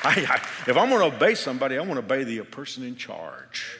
I, 0.04 0.24
I, 0.28 0.36
if 0.70 0.76
I'm 0.76 0.88
going 0.88 1.10
to 1.10 1.16
obey 1.16 1.34
somebody, 1.34 1.76
I 1.76 1.80
want 1.80 1.94
to 1.94 1.98
obey 1.98 2.22
the 2.22 2.40
person 2.42 2.84
in 2.84 2.96
charge. 2.96 3.78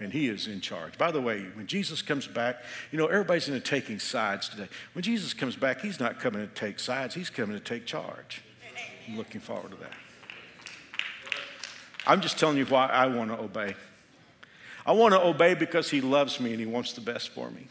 And 0.00 0.12
he 0.12 0.28
is 0.28 0.46
in 0.46 0.60
charge. 0.60 0.96
By 0.96 1.10
the 1.10 1.20
way, 1.20 1.44
when 1.54 1.66
Jesus 1.66 2.02
comes 2.02 2.26
back, 2.26 2.62
you 2.92 2.98
know, 2.98 3.06
everybody's 3.06 3.48
into 3.48 3.60
taking 3.60 3.98
sides 3.98 4.48
today. 4.48 4.68
When 4.92 5.02
Jesus 5.02 5.34
comes 5.34 5.56
back, 5.56 5.80
he's 5.80 5.98
not 5.98 6.20
coming 6.20 6.40
to 6.40 6.54
take 6.54 6.78
sides, 6.78 7.14
he's 7.14 7.30
coming 7.30 7.58
to 7.58 7.62
take 7.62 7.84
charge. 7.84 8.42
I'm 9.08 9.16
looking 9.16 9.40
forward 9.40 9.72
to 9.72 9.76
that. 9.78 9.92
I'm 12.06 12.20
just 12.20 12.38
telling 12.38 12.56
you 12.56 12.64
why 12.64 12.86
I 12.86 13.06
want 13.06 13.30
to 13.30 13.38
obey. 13.38 13.74
I 14.88 14.92
want 14.92 15.12
to 15.12 15.20
obey 15.20 15.52
because 15.52 15.90
He 15.90 16.00
loves 16.00 16.40
me 16.40 16.52
and 16.52 16.58
He 16.58 16.64
wants 16.64 16.94
the 16.94 17.02
best 17.02 17.28
for 17.28 17.50
me. 17.50 17.66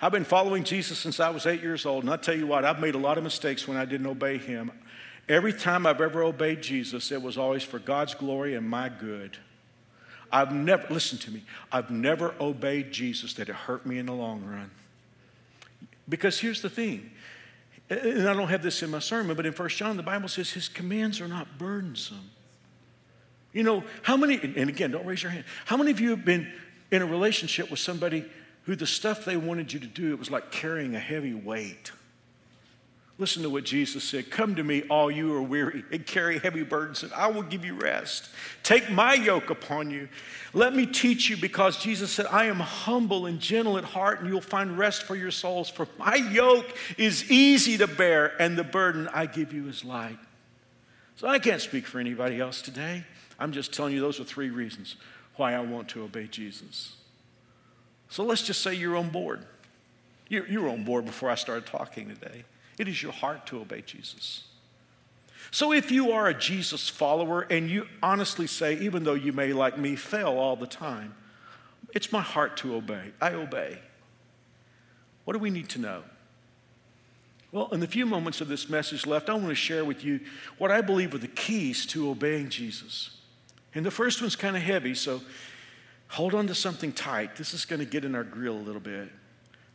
I've 0.00 0.12
been 0.12 0.24
following 0.24 0.62
Jesus 0.62 0.98
since 0.98 1.18
I 1.18 1.30
was 1.30 1.46
eight 1.46 1.62
years 1.62 1.84
old, 1.84 2.04
and 2.04 2.12
I 2.12 2.16
tell 2.16 2.36
you 2.36 2.46
what, 2.46 2.64
I've 2.64 2.78
made 2.78 2.94
a 2.94 2.98
lot 2.98 3.18
of 3.18 3.24
mistakes 3.24 3.66
when 3.66 3.76
I 3.76 3.84
didn't 3.84 4.06
obey 4.06 4.38
Him. 4.38 4.70
Every 5.28 5.52
time 5.52 5.84
I've 5.84 6.00
ever 6.00 6.22
obeyed 6.22 6.62
Jesus, 6.62 7.10
it 7.10 7.20
was 7.20 7.36
always 7.36 7.64
for 7.64 7.80
God's 7.80 8.14
glory 8.14 8.54
and 8.54 8.70
my 8.70 8.88
good. 8.88 9.36
I've 10.30 10.52
never, 10.52 10.86
listen 10.94 11.18
to 11.18 11.32
me, 11.32 11.42
I've 11.72 11.90
never 11.90 12.36
obeyed 12.38 12.92
Jesus 12.92 13.34
that 13.34 13.48
it 13.48 13.56
hurt 13.56 13.84
me 13.84 13.98
in 13.98 14.06
the 14.06 14.14
long 14.14 14.44
run. 14.44 14.70
Because 16.08 16.38
here's 16.38 16.62
the 16.62 16.70
thing, 16.70 17.10
and 17.90 18.28
I 18.28 18.32
don't 18.32 18.46
have 18.46 18.62
this 18.62 18.80
in 18.84 18.92
my 18.92 19.00
sermon, 19.00 19.36
but 19.36 19.44
in 19.44 19.52
1 19.52 19.68
John, 19.70 19.96
the 19.96 20.04
Bible 20.04 20.28
says 20.28 20.50
his 20.50 20.68
commands 20.68 21.20
are 21.20 21.26
not 21.26 21.58
burdensome. 21.58 22.30
You 23.56 23.62
know, 23.62 23.84
how 24.02 24.18
many, 24.18 24.38
and 24.38 24.68
again, 24.68 24.90
don't 24.90 25.06
raise 25.06 25.22
your 25.22 25.32
hand, 25.32 25.46
how 25.64 25.78
many 25.78 25.90
of 25.90 25.98
you 25.98 26.10
have 26.10 26.26
been 26.26 26.52
in 26.90 27.00
a 27.00 27.06
relationship 27.06 27.70
with 27.70 27.80
somebody 27.80 28.22
who 28.64 28.76
the 28.76 28.86
stuff 28.86 29.24
they 29.24 29.38
wanted 29.38 29.72
you 29.72 29.80
to 29.80 29.86
do, 29.86 30.12
it 30.12 30.18
was 30.18 30.30
like 30.30 30.50
carrying 30.50 30.94
a 30.94 30.98
heavy 30.98 31.32
weight? 31.32 31.90
Listen 33.16 33.42
to 33.44 33.48
what 33.48 33.64
Jesus 33.64 34.04
said 34.04 34.30
Come 34.30 34.56
to 34.56 34.62
me, 34.62 34.82
all 34.90 35.10
you 35.10 35.32
are 35.32 35.40
weary 35.40 35.84
and 35.90 36.04
carry 36.04 36.38
heavy 36.38 36.64
burdens, 36.64 37.02
and 37.02 37.10
I 37.14 37.28
will 37.28 37.44
give 37.44 37.64
you 37.64 37.76
rest. 37.76 38.28
Take 38.62 38.90
my 38.90 39.14
yoke 39.14 39.48
upon 39.48 39.90
you. 39.90 40.10
Let 40.52 40.74
me 40.74 40.84
teach 40.84 41.30
you, 41.30 41.38
because 41.38 41.78
Jesus 41.78 42.12
said, 42.12 42.26
I 42.26 42.44
am 42.44 42.60
humble 42.60 43.24
and 43.24 43.40
gentle 43.40 43.78
at 43.78 43.84
heart, 43.84 44.20
and 44.20 44.28
you'll 44.28 44.42
find 44.42 44.76
rest 44.76 45.04
for 45.04 45.16
your 45.16 45.30
souls. 45.30 45.70
For 45.70 45.88
my 45.98 46.16
yoke 46.16 46.66
is 46.98 47.30
easy 47.30 47.78
to 47.78 47.86
bear, 47.86 48.34
and 48.38 48.58
the 48.58 48.64
burden 48.64 49.08
I 49.14 49.24
give 49.24 49.54
you 49.54 49.66
is 49.66 49.82
light. 49.82 50.18
So 51.16 51.26
I 51.26 51.38
can't 51.38 51.62
speak 51.62 51.86
for 51.86 51.98
anybody 51.98 52.38
else 52.38 52.60
today. 52.60 53.04
I'm 53.38 53.52
just 53.52 53.72
telling 53.72 53.92
you 53.92 54.00
those 54.00 54.20
are 54.20 54.24
three 54.24 54.50
reasons 54.50 54.96
why 55.36 55.54
I 55.54 55.60
want 55.60 55.88
to 55.90 56.02
obey 56.02 56.26
Jesus. 56.26 56.96
So 58.08 58.24
let's 58.24 58.42
just 58.42 58.62
say 58.62 58.74
you're 58.74 58.96
on 58.96 59.10
board. 59.10 59.44
You're, 60.28 60.46
you're 60.48 60.68
on 60.68 60.84
board 60.84 61.04
before 61.04 61.30
I 61.30 61.34
started 61.34 61.66
talking 61.66 62.08
today. 62.08 62.44
It 62.78 62.88
is 62.88 63.02
your 63.02 63.12
heart 63.12 63.46
to 63.48 63.60
obey 63.60 63.82
Jesus. 63.82 64.44
So 65.50 65.72
if 65.72 65.90
you 65.90 66.10
are 66.12 66.28
a 66.28 66.34
Jesus 66.34 66.88
follower 66.88 67.42
and 67.42 67.70
you 67.70 67.86
honestly 68.02 68.46
say, 68.46 68.78
even 68.78 69.04
though 69.04 69.14
you 69.14 69.32
may, 69.32 69.52
like 69.52 69.78
me, 69.78 69.96
fail 69.96 70.38
all 70.38 70.56
the 70.56 70.66
time, 70.66 71.14
it's 71.94 72.12
my 72.12 72.20
heart 72.20 72.56
to 72.58 72.74
obey. 72.74 73.12
I 73.20 73.32
obey. 73.34 73.78
What 75.24 75.34
do 75.34 75.38
we 75.38 75.50
need 75.50 75.68
to 75.70 75.80
know? 75.80 76.02
Well, 77.52 77.68
in 77.72 77.80
the 77.80 77.86
few 77.86 78.06
moments 78.06 78.40
of 78.40 78.48
this 78.48 78.68
message 78.68 79.06
left, 79.06 79.30
I 79.30 79.34
want 79.34 79.48
to 79.48 79.54
share 79.54 79.84
with 79.84 80.04
you 80.04 80.20
what 80.58 80.70
I 80.70 80.80
believe 80.80 81.14
are 81.14 81.18
the 81.18 81.28
keys 81.28 81.86
to 81.86 82.10
obeying 82.10 82.48
Jesus. 82.48 83.15
And 83.76 83.84
the 83.84 83.90
first 83.90 84.22
one's 84.22 84.36
kind 84.36 84.56
of 84.56 84.62
heavy, 84.62 84.94
so 84.94 85.20
hold 86.08 86.34
on 86.34 86.46
to 86.46 86.54
something 86.54 86.92
tight. 86.92 87.36
This 87.36 87.52
is 87.52 87.66
going 87.66 87.80
to 87.80 87.84
get 87.84 88.06
in 88.06 88.14
our 88.14 88.24
grill 88.24 88.56
a 88.56 88.64
little 88.64 88.80
bit. 88.80 89.10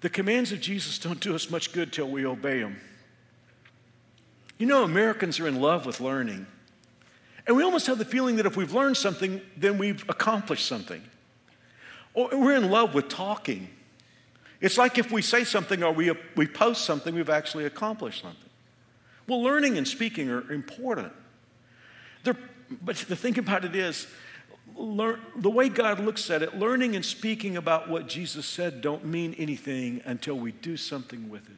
The 0.01 0.09
commands 0.09 0.51
of 0.51 0.59
Jesus 0.59 0.97
don't 0.97 1.19
do 1.19 1.35
us 1.35 1.51
much 1.51 1.71
good 1.71 1.93
till 1.93 2.09
we 2.09 2.25
obey 2.25 2.61
them. 2.61 2.81
You 4.57 4.65
know, 4.65 4.83
Americans 4.83 5.39
are 5.39 5.47
in 5.47 5.61
love 5.61 5.85
with 5.85 5.99
learning. 5.99 6.47
And 7.45 7.55
we 7.55 7.61
almost 7.61 7.85
have 7.85 7.99
the 7.99 8.05
feeling 8.05 8.37
that 8.37 8.47
if 8.47 8.57
we've 8.57 8.73
learned 8.73 8.97
something, 8.97 9.39
then 9.55 9.77
we've 9.77 10.03
accomplished 10.09 10.65
something. 10.65 11.03
Or 12.15 12.29
we're 12.31 12.55
in 12.55 12.71
love 12.71 12.95
with 12.95 13.07
talking. 13.07 13.69
It's 14.61 14.79
like 14.79 14.97
if 14.97 15.11
we 15.11 15.21
say 15.21 15.43
something 15.43 15.83
or 15.83 15.91
we, 15.91 16.11
we 16.35 16.47
post 16.47 16.85
something, 16.85 17.13
we've 17.13 17.29
actually 17.29 17.65
accomplished 17.65 18.23
something. 18.23 18.49
Well, 19.27 19.43
learning 19.43 19.77
and 19.77 19.87
speaking 19.87 20.31
are 20.31 20.51
important. 20.51 21.13
They're 22.23 22.37
but 22.81 22.95
the 22.97 23.15
thing 23.15 23.37
about 23.37 23.65
it 23.65 23.75
is, 23.75 24.07
learn, 24.75 25.19
the 25.35 25.49
way 25.49 25.69
God 25.69 25.99
looks 25.99 26.29
at 26.29 26.41
it, 26.41 26.57
learning 26.57 26.95
and 26.95 27.03
speaking 27.03 27.57
about 27.57 27.89
what 27.89 28.07
Jesus 28.07 28.45
said 28.45 28.81
don't 28.81 29.05
mean 29.05 29.33
anything 29.37 30.01
until 30.05 30.35
we 30.35 30.51
do 30.51 30.77
something 30.77 31.29
with 31.29 31.49
it. 31.49 31.57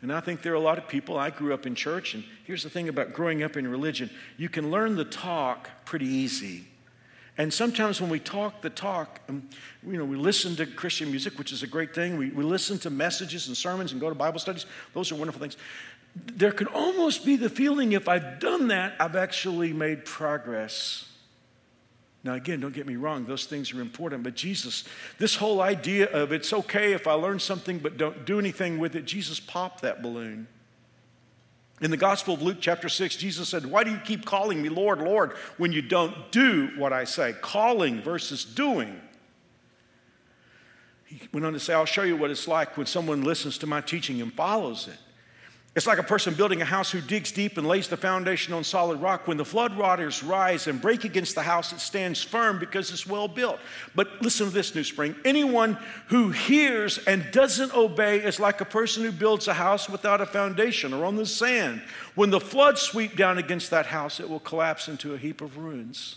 And 0.00 0.12
I 0.12 0.20
think 0.20 0.42
there 0.42 0.52
are 0.52 0.56
a 0.56 0.60
lot 0.60 0.78
of 0.78 0.86
people. 0.86 1.18
I 1.18 1.30
grew 1.30 1.52
up 1.52 1.66
in 1.66 1.74
church, 1.74 2.14
and 2.14 2.22
here's 2.44 2.62
the 2.62 2.70
thing 2.70 2.88
about 2.88 3.12
growing 3.12 3.42
up 3.42 3.56
in 3.56 3.66
religion 3.66 4.10
you 4.36 4.48
can 4.48 4.70
learn 4.70 4.96
the 4.96 5.04
talk 5.04 5.70
pretty 5.84 6.06
easy. 6.06 6.64
And 7.36 7.54
sometimes 7.54 8.00
when 8.00 8.10
we 8.10 8.18
talk 8.18 8.62
the 8.62 8.70
talk, 8.70 9.20
um, 9.28 9.48
you 9.86 9.96
know, 9.96 10.04
we 10.04 10.16
listen 10.16 10.56
to 10.56 10.66
Christian 10.66 11.10
music, 11.10 11.38
which 11.38 11.52
is 11.52 11.62
a 11.62 11.68
great 11.68 11.94
thing. 11.94 12.16
We, 12.16 12.30
we 12.30 12.42
listen 12.42 12.80
to 12.80 12.90
messages 12.90 13.46
and 13.46 13.56
sermons 13.56 13.92
and 13.92 14.00
go 14.00 14.08
to 14.08 14.14
Bible 14.14 14.40
studies. 14.40 14.66
Those 14.92 15.12
are 15.12 15.14
wonderful 15.14 15.40
things 15.40 15.56
there 16.26 16.52
can 16.52 16.66
almost 16.68 17.24
be 17.24 17.36
the 17.36 17.50
feeling 17.50 17.92
if 17.92 18.08
I've 18.08 18.40
done 18.40 18.68
that, 18.68 18.94
I've 18.98 19.16
actually 19.16 19.72
made 19.72 20.04
progress. 20.04 21.08
Now, 22.24 22.34
again, 22.34 22.60
don't 22.60 22.74
get 22.74 22.86
me 22.86 22.96
wrong, 22.96 23.24
those 23.24 23.46
things 23.46 23.72
are 23.72 23.80
important, 23.80 24.22
but 24.22 24.34
Jesus, 24.34 24.84
this 25.18 25.36
whole 25.36 25.60
idea 25.60 26.06
of 26.10 26.32
it's 26.32 26.52
okay 26.52 26.92
if 26.92 27.06
I 27.06 27.12
learn 27.12 27.38
something 27.38 27.78
but 27.78 27.96
don't 27.96 28.24
do 28.24 28.38
anything 28.38 28.78
with 28.78 28.96
it, 28.96 29.04
Jesus 29.04 29.38
popped 29.38 29.82
that 29.82 30.02
balloon. 30.02 30.48
In 31.80 31.92
the 31.92 31.96
Gospel 31.96 32.34
of 32.34 32.42
Luke, 32.42 32.58
chapter 32.60 32.88
6, 32.88 33.16
Jesus 33.16 33.48
said, 33.48 33.64
Why 33.64 33.84
do 33.84 33.90
you 33.92 33.98
keep 33.98 34.24
calling 34.24 34.60
me 34.60 34.68
Lord, 34.68 35.00
Lord, 35.00 35.32
when 35.58 35.72
you 35.72 35.80
don't 35.80 36.32
do 36.32 36.70
what 36.76 36.92
I 36.92 37.04
say? 37.04 37.34
Calling 37.40 38.02
versus 38.02 38.44
doing. 38.44 39.00
He 41.06 41.20
went 41.32 41.46
on 41.46 41.52
to 41.52 41.60
say, 41.60 41.74
I'll 41.74 41.84
show 41.84 42.02
you 42.02 42.16
what 42.16 42.30
it's 42.30 42.48
like 42.48 42.76
when 42.76 42.86
someone 42.86 43.22
listens 43.22 43.58
to 43.58 43.66
my 43.66 43.80
teaching 43.80 44.20
and 44.20 44.32
follows 44.32 44.88
it. 44.88 44.98
It's 45.78 45.86
like 45.86 46.00
a 46.00 46.02
person 46.02 46.34
building 46.34 46.60
a 46.60 46.64
house 46.64 46.90
who 46.90 47.00
digs 47.00 47.30
deep 47.30 47.56
and 47.56 47.64
lays 47.64 47.86
the 47.86 47.96
foundation 47.96 48.52
on 48.52 48.64
solid 48.64 49.00
rock. 49.00 49.28
When 49.28 49.36
the 49.36 49.44
flood 49.44 49.76
waters 49.76 50.24
rise 50.24 50.66
and 50.66 50.82
break 50.82 51.04
against 51.04 51.36
the 51.36 51.42
house, 51.42 51.72
it 51.72 51.78
stands 51.78 52.20
firm 52.20 52.58
because 52.58 52.90
it's 52.90 53.06
well 53.06 53.28
built. 53.28 53.60
But 53.94 54.20
listen 54.20 54.48
to 54.48 54.52
this, 54.52 54.74
New 54.74 54.82
Spring. 54.82 55.14
Anyone 55.24 55.78
who 56.08 56.30
hears 56.30 56.98
and 56.98 57.30
doesn't 57.30 57.72
obey 57.76 58.18
is 58.18 58.40
like 58.40 58.60
a 58.60 58.64
person 58.64 59.04
who 59.04 59.12
builds 59.12 59.46
a 59.46 59.54
house 59.54 59.88
without 59.88 60.20
a 60.20 60.26
foundation 60.26 60.92
or 60.92 61.04
on 61.04 61.14
the 61.14 61.24
sand. 61.24 61.80
When 62.16 62.30
the 62.30 62.40
floods 62.40 62.80
sweep 62.80 63.16
down 63.16 63.38
against 63.38 63.70
that 63.70 63.86
house, 63.86 64.18
it 64.18 64.28
will 64.28 64.40
collapse 64.40 64.88
into 64.88 65.14
a 65.14 65.16
heap 65.16 65.40
of 65.40 65.58
ruins. 65.58 66.16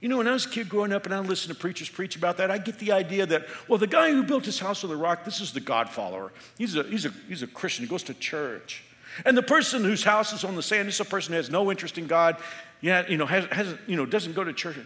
You 0.00 0.08
know, 0.10 0.18
when 0.18 0.28
I 0.28 0.32
was 0.32 0.44
a 0.44 0.50
kid 0.50 0.68
growing 0.68 0.92
up 0.92 1.06
and 1.06 1.14
I 1.14 1.18
listened 1.20 1.54
to 1.54 1.60
preachers 1.60 1.88
preach 1.88 2.16
about 2.16 2.36
that, 2.36 2.50
I 2.50 2.58
get 2.58 2.78
the 2.78 2.92
idea 2.92 3.24
that, 3.26 3.46
well, 3.66 3.78
the 3.78 3.86
guy 3.86 4.10
who 4.10 4.22
built 4.22 4.44
his 4.44 4.58
house 4.58 4.84
on 4.84 4.90
the 4.90 4.96
rock, 4.96 5.24
this 5.24 5.40
is 5.40 5.52
the 5.52 5.60
God 5.60 5.88
follower. 5.88 6.32
He's 6.58 6.76
a, 6.76 6.82
he's 6.82 7.06
a, 7.06 7.10
he's 7.28 7.42
a 7.42 7.46
Christian, 7.46 7.84
he 7.84 7.88
goes 7.88 8.02
to 8.04 8.14
church. 8.14 8.84
And 9.24 9.36
the 9.36 9.42
person 9.42 9.82
whose 9.82 10.04
house 10.04 10.34
is 10.34 10.44
on 10.44 10.54
the 10.54 10.62
sand 10.62 10.88
is 10.88 11.00
a 11.00 11.04
person 11.04 11.32
who 11.32 11.38
has 11.38 11.48
no 11.48 11.70
interest 11.70 11.96
in 11.96 12.06
God, 12.06 12.36
yet, 12.82 13.10
you 13.10 13.16
know, 13.16 13.24
has, 13.24 13.46
has, 13.46 13.74
you 13.86 13.96
know, 13.96 14.04
doesn't 14.04 14.34
go 14.34 14.44
to 14.44 14.52
church. 14.52 14.76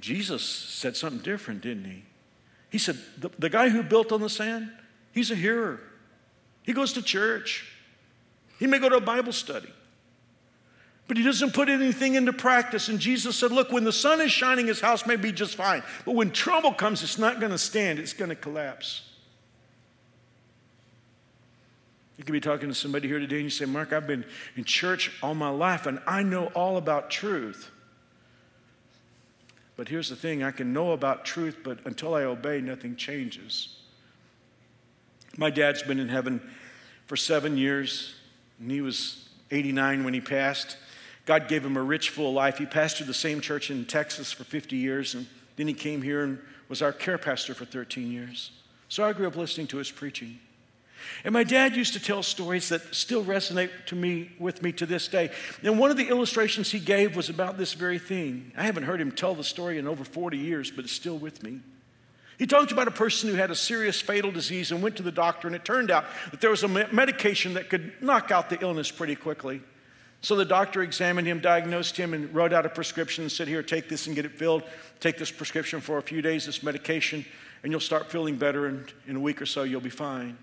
Jesus 0.00 0.44
said 0.44 0.96
something 0.96 1.20
different, 1.22 1.62
didn't 1.62 1.84
he? 1.84 2.04
He 2.70 2.78
said, 2.78 2.98
the, 3.18 3.30
the 3.38 3.50
guy 3.50 3.68
who 3.68 3.82
built 3.82 4.12
on 4.12 4.20
the 4.20 4.30
sand, 4.30 4.70
he's 5.12 5.32
a 5.32 5.34
hearer. 5.34 5.80
He 6.62 6.72
goes 6.72 6.92
to 6.92 7.02
church. 7.02 7.66
He 8.60 8.68
may 8.68 8.78
go 8.78 8.88
to 8.88 8.96
a 8.96 9.00
Bible 9.00 9.32
study 9.32 9.72
but 11.10 11.16
he 11.16 11.24
doesn't 11.24 11.54
put 11.54 11.68
anything 11.68 12.14
into 12.14 12.32
practice. 12.32 12.88
And 12.88 13.00
Jesus 13.00 13.34
said, 13.34 13.50
Look, 13.50 13.72
when 13.72 13.82
the 13.82 13.92
sun 13.92 14.20
is 14.20 14.30
shining, 14.30 14.68
his 14.68 14.80
house 14.80 15.06
may 15.06 15.16
be 15.16 15.32
just 15.32 15.56
fine. 15.56 15.82
But 16.04 16.14
when 16.14 16.30
trouble 16.30 16.72
comes, 16.72 17.02
it's 17.02 17.18
not 17.18 17.40
going 17.40 17.50
to 17.50 17.58
stand, 17.58 17.98
it's 17.98 18.12
going 18.12 18.28
to 18.28 18.36
collapse. 18.36 19.02
You 22.16 22.22
could 22.22 22.30
be 22.30 22.40
talking 22.40 22.68
to 22.68 22.74
somebody 22.76 23.08
here 23.08 23.18
today 23.18 23.38
and 23.38 23.44
you 23.46 23.50
say, 23.50 23.64
Mark, 23.64 23.92
I've 23.92 24.06
been 24.06 24.24
in 24.54 24.62
church 24.62 25.10
all 25.20 25.34
my 25.34 25.48
life 25.48 25.86
and 25.86 25.98
I 26.06 26.22
know 26.22 26.46
all 26.54 26.76
about 26.76 27.10
truth. 27.10 27.72
But 29.76 29.88
here's 29.88 30.10
the 30.10 30.14
thing 30.14 30.44
I 30.44 30.52
can 30.52 30.72
know 30.72 30.92
about 30.92 31.24
truth, 31.24 31.56
but 31.64 31.80
until 31.86 32.14
I 32.14 32.22
obey, 32.22 32.60
nothing 32.60 32.94
changes. 32.94 33.80
My 35.36 35.50
dad's 35.50 35.82
been 35.82 35.98
in 35.98 36.08
heaven 36.08 36.40
for 37.06 37.16
seven 37.16 37.56
years, 37.56 38.14
and 38.60 38.70
he 38.70 38.80
was 38.80 39.28
89 39.50 40.04
when 40.04 40.14
he 40.14 40.20
passed. 40.20 40.76
God 41.30 41.46
gave 41.46 41.64
him 41.64 41.76
a 41.76 41.82
rich, 41.82 42.10
full 42.10 42.32
life. 42.32 42.58
He 42.58 42.66
pastored 42.66 43.06
the 43.06 43.14
same 43.14 43.40
church 43.40 43.70
in 43.70 43.84
Texas 43.84 44.32
for 44.32 44.42
50 44.42 44.74
years, 44.74 45.14
and 45.14 45.28
then 45.54 45.68
he 45.68 45.74
came 45.74 46.02
here 46.02 46.24
and 46.24 46.40
was 46.68 46.82
our 46.82 46.92
care 46.92 47.18
pastor 47.18 47.54
for 47.54 47.64
13 47.64 48.10
years. 48.10 48.50
So 48.88 49.04
I 49.04 49.12
grew 49.12 49.28
up 49.28 49.36
listening 49.36 49.68
to 49.68 49.76
his 49.76 49.92
preaching. 49.92 50.40
And 51.22 51.32
my 51.32 51.44
dad 51.44 51.76
used 51.76 51.92
to 51.92 52.00
tell 52.00 52.24
stories 52.24 52.70
that 52.70 52.96
still 52.96 53.22
resonate 53.22 53.70
to 53.86 53.94
me 53.94 54.32
with 54.40 54.60
me 54.60 54.72
to 54.72 54.86
this 54.86 55.06
day. 55.06 55.30
And 55.62 55.78
one 55.78 55.92
of 55.92 55.96
the 55.96 56.08
illustrations 56.08 56.72
he 56.72 56.80
gave 56.80 57.14
was 57.14 57.28
about 57.28 57.56
this 57.56 57.74
very 57.74 58.00
thing. 58.00 58.50
I 58.56 58.64
haven't 58.64 58.82
heard 58.82 59.00
him 59.00 59.12
tell 59.12 59.36
the 59.36 59.44
story 59.44 59.78
in 59.78 59.86
over 59.86 60.02
40 60.02 60.36
years, 60.36 60.72
but 60.72 60.84
it's 60.84 60.92
still 60.92 61.16
with 61.16 61.44
me. 61.44 61.60
He 62.40 62.46
talked 62.48 62.72
about 62.72 62.88
a 62.88 62.90
person 62.90 63.30
who 63.30 63.36
had 63.36 63.52
a 63.52 63.54
serious 63.54 64.00
fatal 64.00 64.32
disease 64.32 64.72
and 64.72 64.82
went 64.82 64.96
to 64.96 65.04
the 65.04 65.12
doctor, 65.12 65.46
and 65.46 65.54
it 65.54 65.64
turned 65.64 65.92
out 65.92 66.06
that 66.32 66.40
there 66.40 66.50
was 66.50 66.64
a 66.64 66.68
medication 66.68 67.54
that 67.54 67.70
could 67.70 67.92
knock 68.02 68.32
out 68.32 68.50
the 68.50 68.60
illness 68.60 68.90
pretty 68.90 69.14
quickly. 69.14 69.60
So 70.22 70.36
the 70.36 70.44
doctor 70.44 70.82
examined 70.82 71.26
him, 71.26 71.40
diagnosed 71.40 71.96
him, 71.96 72.12
and 72.12 72.32
wrote 72.34 72.52
out 72.52 72.66
a 72.66 72.68
prescription 72.68 73.22
and 73.22 73.32
said, 73.32 73.48
Here, 73.48 73.62
take 73.62 73.88
this 73.88 74.06
and 74.06 74.14
get 74.14 74.24
it 74.24 74.32
filled. 74.32 74.62
Take 75.00 75.16
this 75.16 75.30
prescription 75.30 75.80
for 75.80 75.98
a 75.98 76.02
few 76.02 76.20
days, 76.20 76.46
this 76.46 76.62
medication, 76.62 77.24
and 77.62 77.72
you'll 77.72 77.80
start 77.80 78.10
feeling 78.10 78.36
better, 78.36 78.66
and 78.66 78.92
in 79.06 79.16
a 79.16 79.20
week 79.20 79.40
or 79.40 79.46
so, 79.46 79.62
you'll 79.62 79.80
be 79.80 79.88
fine. 79.88 80.36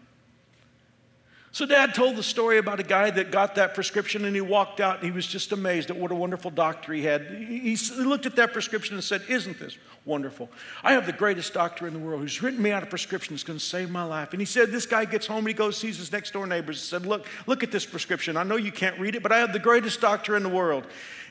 So, 1.52 1.66
dad 1.66 1.96
told 1.96 2.16
the 2.16 2.24
story 2.24 2.58
about 2.58 2.80
a 2.80 2.84
guy 2.84 3.10
that 3.10 3.32
got 3.32 3.56
that 3.56 3.74
prescription 3.74 4.26
and 4.26 4.36
he 4.36 4.42
walked 4.42 4.80
out 4.80 4.98
and 4.98 5.06
he 5.06 5.12
was 5.12 5.26
just 5.26 5.52
amazed 5.52 5.90
at 5.90 5.98
what 5.98 6.12
a 6.12 6.16
wonderful 6.16 6.52
doctor 6.52 6.94
he 6.94 7.04
had. 7.04 7.26
He, 7.32 7.76
looked 7.98 8.26
at 8.26 8.36
that 8.36 8.54
prescription 8.54 8.96
and 8.96 9.04
said, 9.04 9.24
Isn't 9.30 9.58
this 9.58 9.78
wonderful? 10.08 10.50
I 10.84 10.94
have 10.94 11.06
the 11.06 11.12
greatest 11.12 11.54
doctor 11.54 11.86
in 11.86 11.94
the 11.94 12.00
world 12.00 12.22
who's 12.22 12.42
written 12.42 12.62
me 12.62 12.72
out 12.72 12.82
a 12.82 12.88
prescription 12.88 13.36
that's 13.36 13.44
going 13.44 13.60
to 13.60 13.64
save 13.64 13.92
my 13.92 14.04
life. 14.04 14.32
And 14.32 14.42
he 14.42 14.46
said, 14.46 14.72
This 14.72 14.86
guy 14.86 15.06
gets 15.06 15.28
home 15.28 15.40
and 15.40 15.50
he 15.50 15.54
goes, 15.54 15.78
sees 15.78 15.98
his 15.98 16.12
next 16.12 16.32
door 16.32 16.48
neighbors 16.48 16.78
and 16.78 17.04
said, 17.04 17.08
Look, 17.08 17.28
look 17.46 17.62
at 17.62 17.72
this 17.72 17.86
prescription. 17.86 18.38
I 18.38 18.44
know 18.44 18.56
you 18.56 18.72
can't 18.72 19.00
read 19.00 19.16
it, 19.16 19.22
but 19.22 19.32
I 19.32 19.38
have 19.40 19.54
the 19.54 19.60
greatest 19.60 20.02
doctor 20.02 20.36
in 20.36 20.44
the 20.44 20.50
world. 20.50 20.86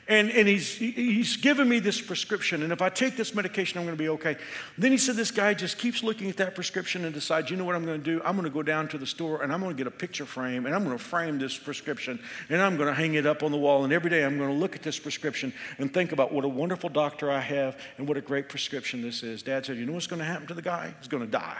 And, 0.09 0.31
and 0.31 0.47
he's, 0.47 0.73
he's 0.73 1.35
given 1.35 1.67
me 1.67 1.79
this 1.79 1.99
prescription. 1.99 2.63
And 2.63 2.71
if 2.71 2.81
I 2.81 2.87
take 2.87 3.17
this 3.17 3.35
medication, 3.35 3.77
I'm 3.77 3.85
going 3.85 3.97
to 3.97 4.01
be 4.01 4.07
okay. 4.09 4.37
Then 4.77 4.93
he 4.93 4.97
said, 4.97 5.17
This 5.17 5.31
guy 5.31 5.53
just 5.53 5.77
keeps 5.77 6.01
looking 6.01 6.29
at 6.29 6.37
that 6.37 6.55
prescription 6.55 7.03
and 7.03 7.13
decides, 7.13 7.51
you 7.51 7.57
know 7.57 7.65
what 7.65 7.75
I'm 7.75 7.85
going 7.85 8.01
to 8.01 8.03
do? 8.03 8.21
I'm 8.23 8.37
going 8.37 8.45
to 8.45 8.53
go 8.53 8.63
down 8.63 8.87
to 8.89 8.97
the 8.97 9.05
store 9.05 9.43
and 9.43 9.51
I'm 9.51 9.59
going 9.59 9.75
to 9.75 9.77
get 9.77 9.87
a 9.87 9.91
picture 9.91 10.25
frame 10.25 10.65
and 10.65 10.73
I'm 10.73 10.85
going 10.85 10.97
to 10.97 11.03
frame 11.03 11.39
this 11.39 11.57
prescription 11.57 12.19
and 12.49 12.61
I'm 12.61 12.77
going 12.77 12.87
to 12.87 12.95
hang 12.95 13.15
it 13.15 13.25
up 13.25 13.43
on 13.43 13.51
the 13.51 13.57
wall. 13.57 13.83
And 13.83 13.91
every 13.91 14.09
day 14.09 14.23
I'm 14.23 14.37
going 14.37 14.49
to 14.49 14.55
look 14.55 14.77
at 14.77 14.81
this 14.81 14.97
prescription 14.97 15.51
and 15.77 15.93
think 15.93 16.13
about 16.13 16.31
what 16.31 16.45
a 16.45 16.49
wonderful 16.49 16.89
doctor 16.89 17.29
I 17.29 17.41
have 17.41 17.77
and 17.97 18.07
what 18.07 18.15
a 18.15 18.21
great 18.21 18.47
prescription 18.47 18.66
this 18.69 19.23
is. 19.23 19.43
Dad 19.43 19.65
said, 19.65 19.77
You 19.77 19.85
know 19.85 19.93
what's 19.93 20.07
going 20.07 20.19
to 20.19 20.25
happen 20.25 20.47
to 20.47 20.53
the 20.53 20.61
guy? 20.61 20.93
He's 20.99 21.07
going 21.07 21.23
to 21.23 21.29
die 21.29 21.57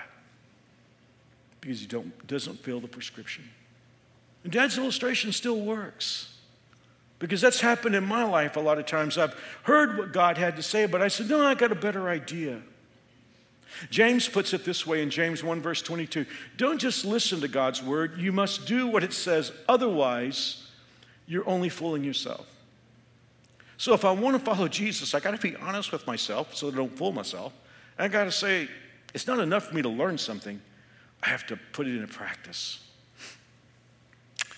because 1.62 1.82
he 1.82 1.88
don't, 1.88 2.28
doesn't 2.28 2.60
fill 2.60 2.80
the 2.80 2.88
prescription. 2.88 3.44
And 4.44 4.54
Dad's 4.54 4.78
illustration 4.78 5.32
still 5.32 5.60
works. 5.60 6.34
Because 7.20 7.42
that's 7.42 7.60
happened 7.60 7.96
in 7.96 8.06
my 8.06 8.24
life 8.24 8.58
a 8.58 8.60
lot 8.60 8.78
of 8.78 8.86
times. 8.86 9.18
I've 9.18 9.34
heard 9.64 9.98
what 9.98 10.14
God 10.14 10.38
had 10.38 10.56
to 10.58 10.64
say, 10.64 10.86
but 10.86 11.02
I 11.02 11.08
said, 11.08 11.30
no, 11.30 11.44
I 11.44 11.56
got 11.56 11.72
a 11.72 11.76
better 11.76 12.10
idea. 12.10 12.62
James 13.90 14.30
puts 14.30 14.54
it 14.54 14.64
this 14.64 14.86
way 14.86 15.02
in 15.02 15.10
James 15.10 15.44
1, 15.44 15.62
verse 15.62 15.82
22 15.82 16.26
Don't 16.56 16.80
just 16.80 17.06
listen 17.06 17.42
to 17.42 17.48
God's 17.48 17.84
word, 17.84 18.18
you 18.18 18.32
must 18.32 18.66
do 18.66 18.88
what 18.88 19.04
it 19.04 19.14
says. 19.14 19.52
Otherwise, 19.68 20.68
you're 21.26 21.48
only 21.48 21.70
fooling 21.70 22.04
yourself. 22.04 22.48
So 23.78 23.94
if 23.94 24.04
I 24.04 24.12
want 24.12 24.38
to 24.38 24.44
follow 24.44 24.68
Jesus, 24.68 25.14
I 25.14 25.20
got 25.20 25.32
to 25.32 25.38
be 25.38 25.56
honest 25.56 25.92
with 25.92 26.06
myself 26.08 26.56
so 26.56 26.68
I 26.68 26.72
don't 26.72 26.96
fool 26.96 27.12
myself. 27.12 27.54
I 27.98 28.08
got 28.08 28.26
to 28.26 28.32
say, 28.32 28.68
it's 29.14 29.28
not 29.28 29.40
enough 29.40 29.68
for 29.68 29.76
me 29.76 29.82
to 29.84 29.90
learn 29.90 30.18
something, 30.18 30.60
I 31.24 31.30
have 31.30 31.46
to 31.48 31.58
put 31.74 31.88
it 31.88 31.96
into 31.96 32.08
practice. 32.08 32.80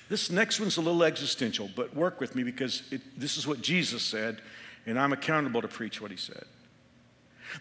This 0.10 0.32
next 0.32 0.60
one's 0.60 0.78
a 0.78 0.82
little 0.82 1.04
existential, 1.04 1.70
but 1.76 1.96
work 1.96 2.20
with 2.20 2.36
me 2.36 2.44
because 2.44 2.84
it, 2.92 3.02
this 3.18 3.38
is 3.38 3.46
what 3.46 3.62
Jesus 3.62 4.02
said, 4.02 4.42
and 4.86 5.00
I'm 5.00 5.14
accountable 5.14 5.62
to 5.62 5.68
preach 5.68 6.02
what 6.02 6.12
he 6.12 6.18
said. 6.18 6.44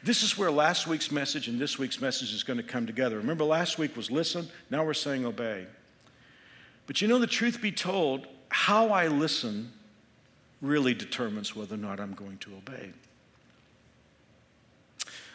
This 0.03 0.23
is 0.23 0.37
where 0.37 0.51
last 0.51 0.87
week's 0.87 1.11
message 1.11 1.49
and 1.49 1.59
this 1.59 1.79
week's 1.79 2.01
message 2.01 2.33
is 2.33 2.43
going 2.43 2.57
to 2.57 2.63
come 2.63 2.87
together. 2.87 3.19
Remember, 3.19 3.45
last 3.45 3.79
week 3.79 3.97
was 3.97 4.11
listen, 4.11 4.49
now 4.71 4.85
we're 4.85 4.95
saying 4.95 5.27
obey. 5.27 5.67
But 6.87 7.03
you 7.03 7.09
know, 7.09 7.19
the 7.19 7.27
truth 7.27 7.61
be 7.61 7.73
told, 7.73 8.27
how 8.49 8.91
I 8.91 9.09
listen 9.09 9.73
really 10.61 10.95
determines 10.95 11.55
whether 11.55 11.75
or 11.75 11.79
not 11.79 12.01
I'm 12.01 12.15
going 12.15 12.39
to 12.39 12.51
obey. 12.57 12.91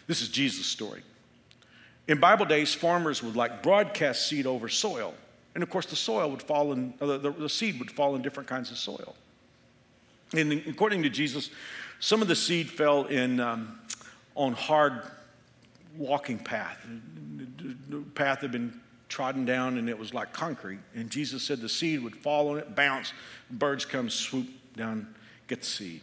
This 0.07 0.21
is 0.21 0.29
Jesus' 0.29 0.65
story. 0.65 1.01
In 2.07 2.19
Bible 2.19 2.45
days, 2.45 2.73
farmers 2.73 3.23
would 3.23 3.36
like 3.36 3.63
broadcast 3.63 4.27
seed 4.27 4.45
over 4.45 4.67
soil. 4.67 5.13
And 5.55 5.63
of 5.63 5.69
course, 5.69 5.86
the 5.86 5.95
soil 5.95 6.29
would 6.31 6.41
fall 6.41 6.73
in, 6.73 6.93
the, 6.99 7.17
the, 7.17 7.31
the 7.31 7.49
seed 7.49 7.79
would 7.79 7.91
fall 7.91 8.15
in 8.15 8.21
different 8.21 8.49
kinds 8.49 8.71
of 8.71 8.77
soil. 8.77 9.15
And 10.36 10.51
according 10.67 11.03
to 11.03 11.09
Jesus, 11.09 11.49
some 11.99 12.21
of 12.21 12.27
the 12.27 12.36
seed 12.36 12.69
fell 12.69 13.05
in 13.05 13.39
um, 13.39 13.79
on 14.36 14.53
hard 14.53 15.03
walking 15.95 16.39
path. 16.39 16.86
The 17.89 17.99
path 18.15 18.41
had 18.41 18.51
been 18.51 18.81
trodden 19.07 19.45
down 19.45 19.77
and 19.77 19.88
it 19.88 19.97
was 19.97 20.13
like 20.13 20.33
concrete. 20.33 20.79
And 20.95 21.09
Jesus 21.09 21.43
said 21.43 21.62
the 21.62 21.69
seed 21.69 22.03
would 22.03 22.15
fall 22.15 22.49
on 22.49 22.57
it, 22.57 22.75
bounce, 22.75 23.13
birds 23.51 23.86
come 23.86 24.09
swoop 24.09 24.47
down, 24.75 25.13
get 25.47 25.59
the 25.62 25.65
seed. 25.65 26.01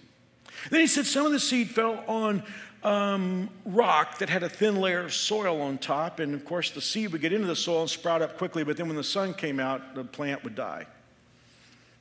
Then 0.71 0.81
he 0.81 0.87
said 0.87 1.07
some 1.07 1.27
of 1.27 1.33
the 1.33 1.41
seed 1.41 1.71
fell 1.71 2.05
on 2.07 2.43
um, 2.83 3.51
rock 3.65 4.19
that 4.19 4.29
had 4.29 4.43
a 4.43 4.49
thin 4.49 4.81
layer 4.81 5.01
of 5.01 5.13
soil 5.13 5.61
on 5.61 5.79
top. 5.79 6.21
And 6.21 6.35
of 6.35 6.45
course, 6.45 6.71
the 6.71 6.81
seed 6.81 7.13
would 7.13 7.21
get 7.21 7.33
into 7.33 7.47
the 7.47 7.57
soil 7.57 7.83
and 7.83 7.91
sprout 7.91 8.23
up 8.23 8.39
quickly, 8.39 8.65
but 8.65 8.77
then 8.77 8.87
when 8.87 8.97
the 8.97 9.05
sun 9.05 9.35
came 9.35 9.61
out, 9.61 9.95
the 9.95 10.05
plant 10.05 10.45
would 10.45 10.55
die. 10.55 10.87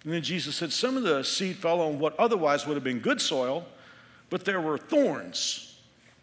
And 0.04 0.14
then 0.14 0.22
Jesus 0.22 0.56
said, 0.56 0.72
Some 0.72 0.98
of 0.98 1.04
the 1.04 1.24
seed 1.24 1.58
fell 1.58 1.82
on 1.82 2.00
what 2.00 2.18
otherwise 2.18 2.66
would 2.66 2.76
have 2.76 2.84
been 2.84 3.00
good 3.00 3.22
soil, 3.22 3.66
but 4.30 4.46
there 4.46 4.62
were 4.62 4.78
thorns. 4.78 5.78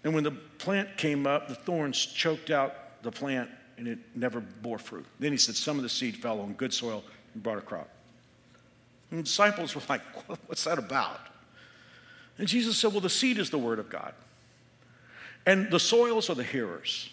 And 0.05 0.15
when 0.15 0.25
the 0.25 0.31
plant 0.31 0.97
came 0.97 1.27
up, 1.27 1.49
the 1.49 1.55
thorns 1.55 2.07
choked 2.07 2.51
out 2.51 3.03
the 3.03 3.11
plant 3.11 3.51
and 3.77 3.87
it 3.87 3.99
never 4.15 4.41
bore 4.41 4.79
fruit. 4.79 5.05
Then 5.19 5.33
he 5.33 5.39
said, 5.39 5.57
Some 5.57 5.77
of 5.77 5.83
the 5.83 5.89
seed 5.89 6.17
fell 6.17 6.41
on 6.41 6.55
good 6.55 6.73
soil 6.73 7.05
and 7.35 7.43
brought 7.43 7.59
a 7.59 7.63
crop. 7.63 7.91
And 9.17 9.25
the 9.25 9.29
disciples 9.29 9.75
were 9.75 9.81
like, 9.89 10.03
What's 10.47 10.65
that 10.65 10.79
about? 10.79 11.21
And 12.39 12.47
Jesus 12.47 12.77
said, 12.77 12.93
Well, 12.93 13.01
the 13.01 13.09
seed 13.09 13.39
is 13.39 13.49
the 13.49 13.59
word 13.59 13.79
of 13.79 13.89
God. 13.89 14.13
And 15.47 15.71
the 15.71 15.81
soils 15.81 16.29
are 16.29 16.35
the 16.35 16.45
hearers. 16.45 17.09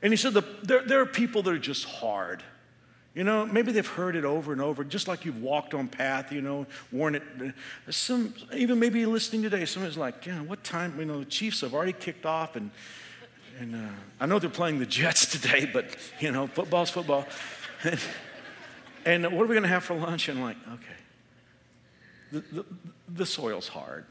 And 0.00 0.12
he 0.12 0.16
said, 0.16 0.32
the, 0.32 0.44
there, 0.62 0.82
there 0.82 1.00
are 1.00 1.06
people 1.06 1.42
that 1.42 1.52
are 1.52 1.58
just 1.58 1.84
hard. 1.84 2.42
You 3.14 3.24
know, 3.24 3.44
maybe 3.44 3.72
they've 3.72 3.86
heard 3.86 4.16
it 4.16 4.24
over 4.24 4.52
and 4.52 4.62
over, 4.62 4.84
just 4.84 5.06
like 5.06 5.24
you've 5.24 5.42
walked 5.42 5.74
on 5.74 5.86
path, 5.88 6.32
you 6.32 6.40
know, 6.40 6.66
worn 6.90 7.16
it. 7.16 7.22
Some, 7.90 8.34
even 8.54 8.78
maybe 8.78 9.04
listening 9.04 9.42
today, 9.42 9.64
someone's 9.64 9.98
like, 9.98 10.24
yeah, 10.24 10.40
what 10.40 10.64
time, 10.64 10.98
you 10.98 11.04
know, 11.04 11.18
the 11.18 11.26
Chiefs 11.26 11.60
have 11.60 11.74
already 11.74 11.92
kicked 11.92 12.24
off 12.24 12.56
and, 12.56 12.70
And 13.60 13.74
uh, 13.74 13.90
I 14.18 14.26
know 14.26 14.38
they're 14.38 14.48
playing 14.48 14.78
the 14.78 14.86
Jets 14.86 15.26
today, 15.40 15.68
but 15.70 15.84
you 16.20 16.32
know, 16.32 16.46
football's 16.46 16.90
football. 16.90 17.26
and, 17.84 18.00
and 19.04 19.24
what 19.24 19.42
are 19.42 19.46
we 19.46 19.54
going 19.54 19.62
to 19.62 19.68
have 19.68 19.84
for 19.84 19.94
lunch? 19.94 20.28
And 20.28 20.38
I'm 20.38 20.44
like, 20.44 20.56
okay. 20.74 21.01
The, 22.32 22.40
the, 22.40 22.64
the 23.08 23.26
soil's 23.26 23.68
hard. 23.68 24.06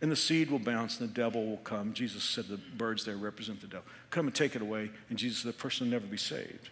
And 0.00 0.12
the 0.12 0.16
seed 0.16 0.50
will 0.50 0.58
bounce 0.58 1.00
and 1.00 1.08
the 1.08 1.14
devil 1.14 1.44
will 1.46 1.56
come. 1.58 1.92
Jesus 1.92 2.22
said 2.22 2.46
the 2.48 2.58
birds 2.76 3.04
there 3.04 3.16
represent 3.16 3.60
the 3.60 3.66
devil. 3.66 3.86
Come 4.10 4.26
and 4.26 4.34
take 4.34 4.54
it 4.54 4.62
away. 4.62 4.90
And 5.08 5.18
Jesus 5.18 5.38
said 5.38 5.48
the 5.48 5.56
person 5.56 5.86
will 5.86 5.92
never 5.92 6.06
be 6.06 6.16
saved. 6.16 6.68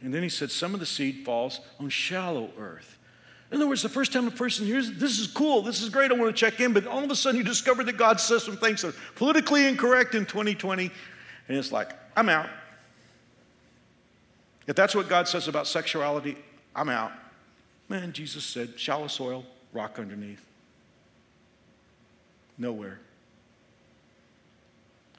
And 0.00 0.14
then 0.14 0.22
he 0.22 0.28
said, 0.28 0.50
Some 0.50 0.74
of 0.74 0.80
the 0.80 0.86
seed 0.86 1.24
falls 1.24 1.60
on 1.80 1.88
shallow 1.88 2.50
earth. 2.58 2.98
In 3.50 3.56
other 3.56 3.68
words, 3.68 3.82
the 3.82 3.88
first 3.88 4.12
time 4.12 4.28
a 4.28 4.30
person 4.30 4.66
hears, 4.66 4.92
this 4.92 5.18
is 5.18 5.26
cool, 5.26 5.62
this 5.62 5.80
is 5.80 5.88
great, 5.88 6.10
I 6.10 6.14
want 6.14 6.36
to 6.36 6.38
check 6.38 6.60
in, 6.60 6.74
but 6.74 6.86
all 6.86 7.02
of 7.02 7.10
a 7.10 7.16
sudden 7.16 7.38
you 7.38 7.44
discover 7.44 7.82
that 7.84 7.96
God 7.96 8.20
says 8.20 8.44
some 8.44 8.58
things 8.58 8.82
that 8.82 8.88
are 8.88 8.98
politically 9.14 9.66
incorrect 9.66 10.14
in 10.14 10.26
2020, 10.26 10.90
and 11.48 11.56
it's 11.56 11.72
like, 11.72 11.92
I'm 12.14 12.28
out. 12.28 12.50
If 14.66 14.76
that's 14.76 14.94
what 14.94 15.08
God 15.08 15.26
says 15.26 15.48
about 15.48 15.66
sexuality, 15.66 16.36
I'm 16.76 16.90
out. 16.90 17.10
Man, 17.88 18.12
Jesus 18.12 18.44
said, 18.44 18.78
shallow 18.78 19.06
soil, 19.06 19.44
rock 19.72 19.98
underneath. 19.98 20.44
Nowhere. 22.58 22.98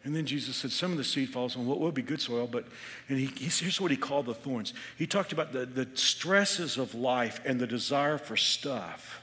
And 0.04 0.16
then 0.16 0.26
Jesus 0.26 0.56
said, 0.56 0.72
Some 0.72 0.92
of 0.92 0.98
the 0.98 1.04
seed 1.04 1.30
falls 1.30 1.58
on 1.58 1.66
what 1.66 1.80
would 1.80 1.94
be 1.94 2.02
good 2.02 2.22
soil, 2.22 2.48
but 2.48 2.66
and 3.10 3.20
he, 3.20 3.26
here's 3.26 3.82
what 3.82 3.92
he 3.92 3.98
called 3.98 4.28
the 4.28 4.34
thorns. 4.34 4.74
He 4.98 5.06
talked 5.06 5.34
about 5.34 5.52
the, 5.52 5.66
the 5.66 5.88
stresses 5.94 6.78
of 6.78 6.96
life 6.96 7.42
and 7.46 7.60
the 7.60 7.68
desire 7.68 8.18
for 8.18 8.38
stuff 8.38 9.22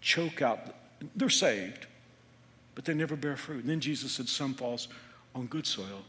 choke 0.00 0.40
out. 0.42 0.60
They're 1.16 1.28
saved, 1.28 1.86
but 2.74 2.84
they 2.84 2.94
never 2.94 3.16
bear 3.16 3.36
fruit. 3.36 3.62
And 3.62 3.70
then 3.70 3.80
Jesus 3.80 4.12
said, 4.12 4.28
Some 4.28 4.54
falls 4.54 4.86
on 5.34 5.46
good 5.46 5.66
soil. 5.66 6.04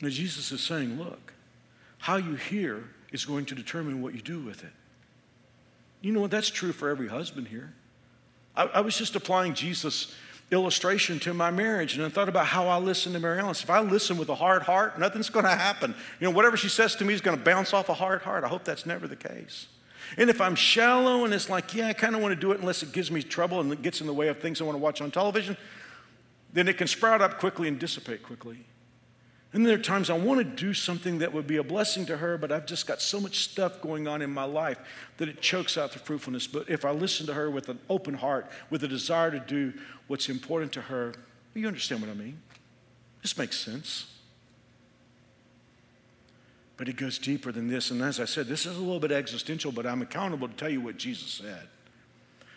Now, 0.00 0.08
Jesus 0.08 0.52
is 0.52 0.60
saying, 0.60 0.98
Look, 0.98 1.31
how 2.02 2.16
you 2.16 2.34
hear 2.34 2.82
is 3.12 3.24
going 3.24 3.46
to 3.46 3.54
determine 3.54 4.02
what 4.02 4.12
you 4.12 4.20
do 4.20 4.40
with 4.40 4.64
it. 4.64 4.72
You 6.00 6.10
know 6.10 6.22
what? 6.22 6.32
That's 6.32 6.50
true 6.50 6.72
for 6.72 6.88
every 6.88 7.06
husband 7.06 7.46
here. 7.46 7.72
I, 8.56 8.64
I 8.64 8.80
was 8.80 8.98
just 8.98 9.14
applying 9.14 9.54
Jesus' 9.54 10.12
illustration 10.50 11.20
to 11.20 11.32
my 11.32 11.52
marriage, 11.52 11.94
and 11.94 12.04
I 12.04 12.08
thought 12.08 12.28
about 12.28 12.46
how 12.46 12.66
I 12.66 12.78
listen 12.78 13.12
to 13.12 13.20
Mary 13.20 13.38
Alice. 13.38 13.62
If 13.62 13.70
I 13.70 13.78
listen 13.82 14.18
with 14.18 14.30
a 14.30 14.34
hard 14.34 14.62
heart, 14.62 14.98
nothing's 14.98 15.30
going 15.30 15.44
to 15.44 15.54
happen. 15.54 15.94
You 16.18 16.26
know, 16.26 16.34
whatever 16.34 16.56
she 16.56 16.68
says 16.68 16.96
to 16.96 17.04
me 17.04 17.14
is 17.14 17.20
going 17.20 17.38
to 17.38 17.44
bounce 17.44 17.72
off 17.72 17.88
a 17.88 17.94
hard 17.94 18.22
heart. 18.22 18.42
I 18.42 18.48
hope 18.48 18.64
that's 18.64 18.84
never 18.84 19.06
the 19.06 19.14
case. 19.14 19.68
And 20.16 20.28
if 20.28 20.40
I'm 20.40 20.56
shallow 20.56 21.24
and 21.24 21.32
it's 21.32 21.48
like, 21.48 21.72
yeah, 21.72 21.86
I 21.86 21.92
kind 21.92 22.16
of 22.16 22.20
want 22.20 22.34
to 22.34 22.40
do 22.40 22.50
it 22.50 22.58
unless 22.58 22.82
it 22.82 22.90
gives 22.90 23.12
me 23.12 23.22
trouble 23.22 23.60
and 23.60 23.72
it 23.72 23.80
gets 23.80 24.00
in 24.00 24.08
the 24.08 24.12
way 24.12 24.26
of 24.26 24.40
things 24.40 24.60
I 24.60 24.64
want 24.64 24.74
to 24.74 24.82
watch 24.82 25.00
on 25.00 25.12
television, 25.12 25.56
then 26.52 26.66
it 26.66 26.76
can 26.76 26.88
sprout 26.88 27.22
up 27.22 27.38
quickly 27.38 27.68
and 27.68 27.78
dissipate 27.78 28.24
quickly. 28.24 28.66
And 29.52 29.62
then 29.62 29.68
there 29.68 29.78
are 29.78 29.82
times 29.82 30.08
I 30.08 30.16
want 30.16 30.38
to 30.38 30.44
do 30.44 30.72
something 30.72 31.18
that 31.18 31.32
would 31.34 31.46
be 31.46 31.58
a 31.58 31.62
blessing 31.62 32.06
to 32.06 32.16
her, 32.16 32.38
but 32.38 32.50
I've 32.50 32.64
just 32.64 32.86
got 32.86 33.02
so 33.02 33.20
much 33.20 33.44
stuff 33.44 33.82
going 33.82 34.08
on 34.08 34.22
in 34.22 34.30
my 34.30 34.44
life 34.44 34.78
that 35.18 35.28
it 35.28 35.42
chokes 35.42 35.76
out 35.76 35.92
the 35.92 35.98
fruitfulness. 35.98 36.46
But 36.46 36.70
if 36.70 36.86
I 36.86 36.90
listen 36.90 37.26
to 37.26 37.34
her 37.34 37.50
with 37.50 37.68
an 37.68 37.78
open 37.90 38.14
heart, 38.14 38.50
with 38.70 38.82
a 38.82 38.88
desire 38.88 39.30
to 39.30 39.40
do 39.40 39.74
what's 40.06 40.30
important 40.30 40.72
to 40.72 40.80
her, 40.80 41.14
you 41.52 41.66
understand 41.66 42.00
what 42.00 42.10
I 42.10 42.14
mean? 42.14 42.40
This 43.20 43.36
makes 43.36 43.58
sense. 43.58 44.06
But 46.78 46.88
it 46.88 46.96
goes 46.96 47.18
deeper 47.18 47.52
than 47.52 47.68
this. 47.68 47.90
And 47.90 48.00
as 48.00 48.20
I 48.20 48.24
said, 48.24 48.46
this 48.46 48.64
is 48.64 48.76
a 48.78 48.80
little 48.80 49.00
bit 49.00 49.12
existential, 49.12 49.70
but 49.70 49.86
I'm 49.86 50.00
accountable 50.00 50.48
to 50.48 50.54
tell 50.54 50.70
you 50.70 50.80
what 50.80 50.96
Jesus 50.96 51.30
said. 51.30 51.68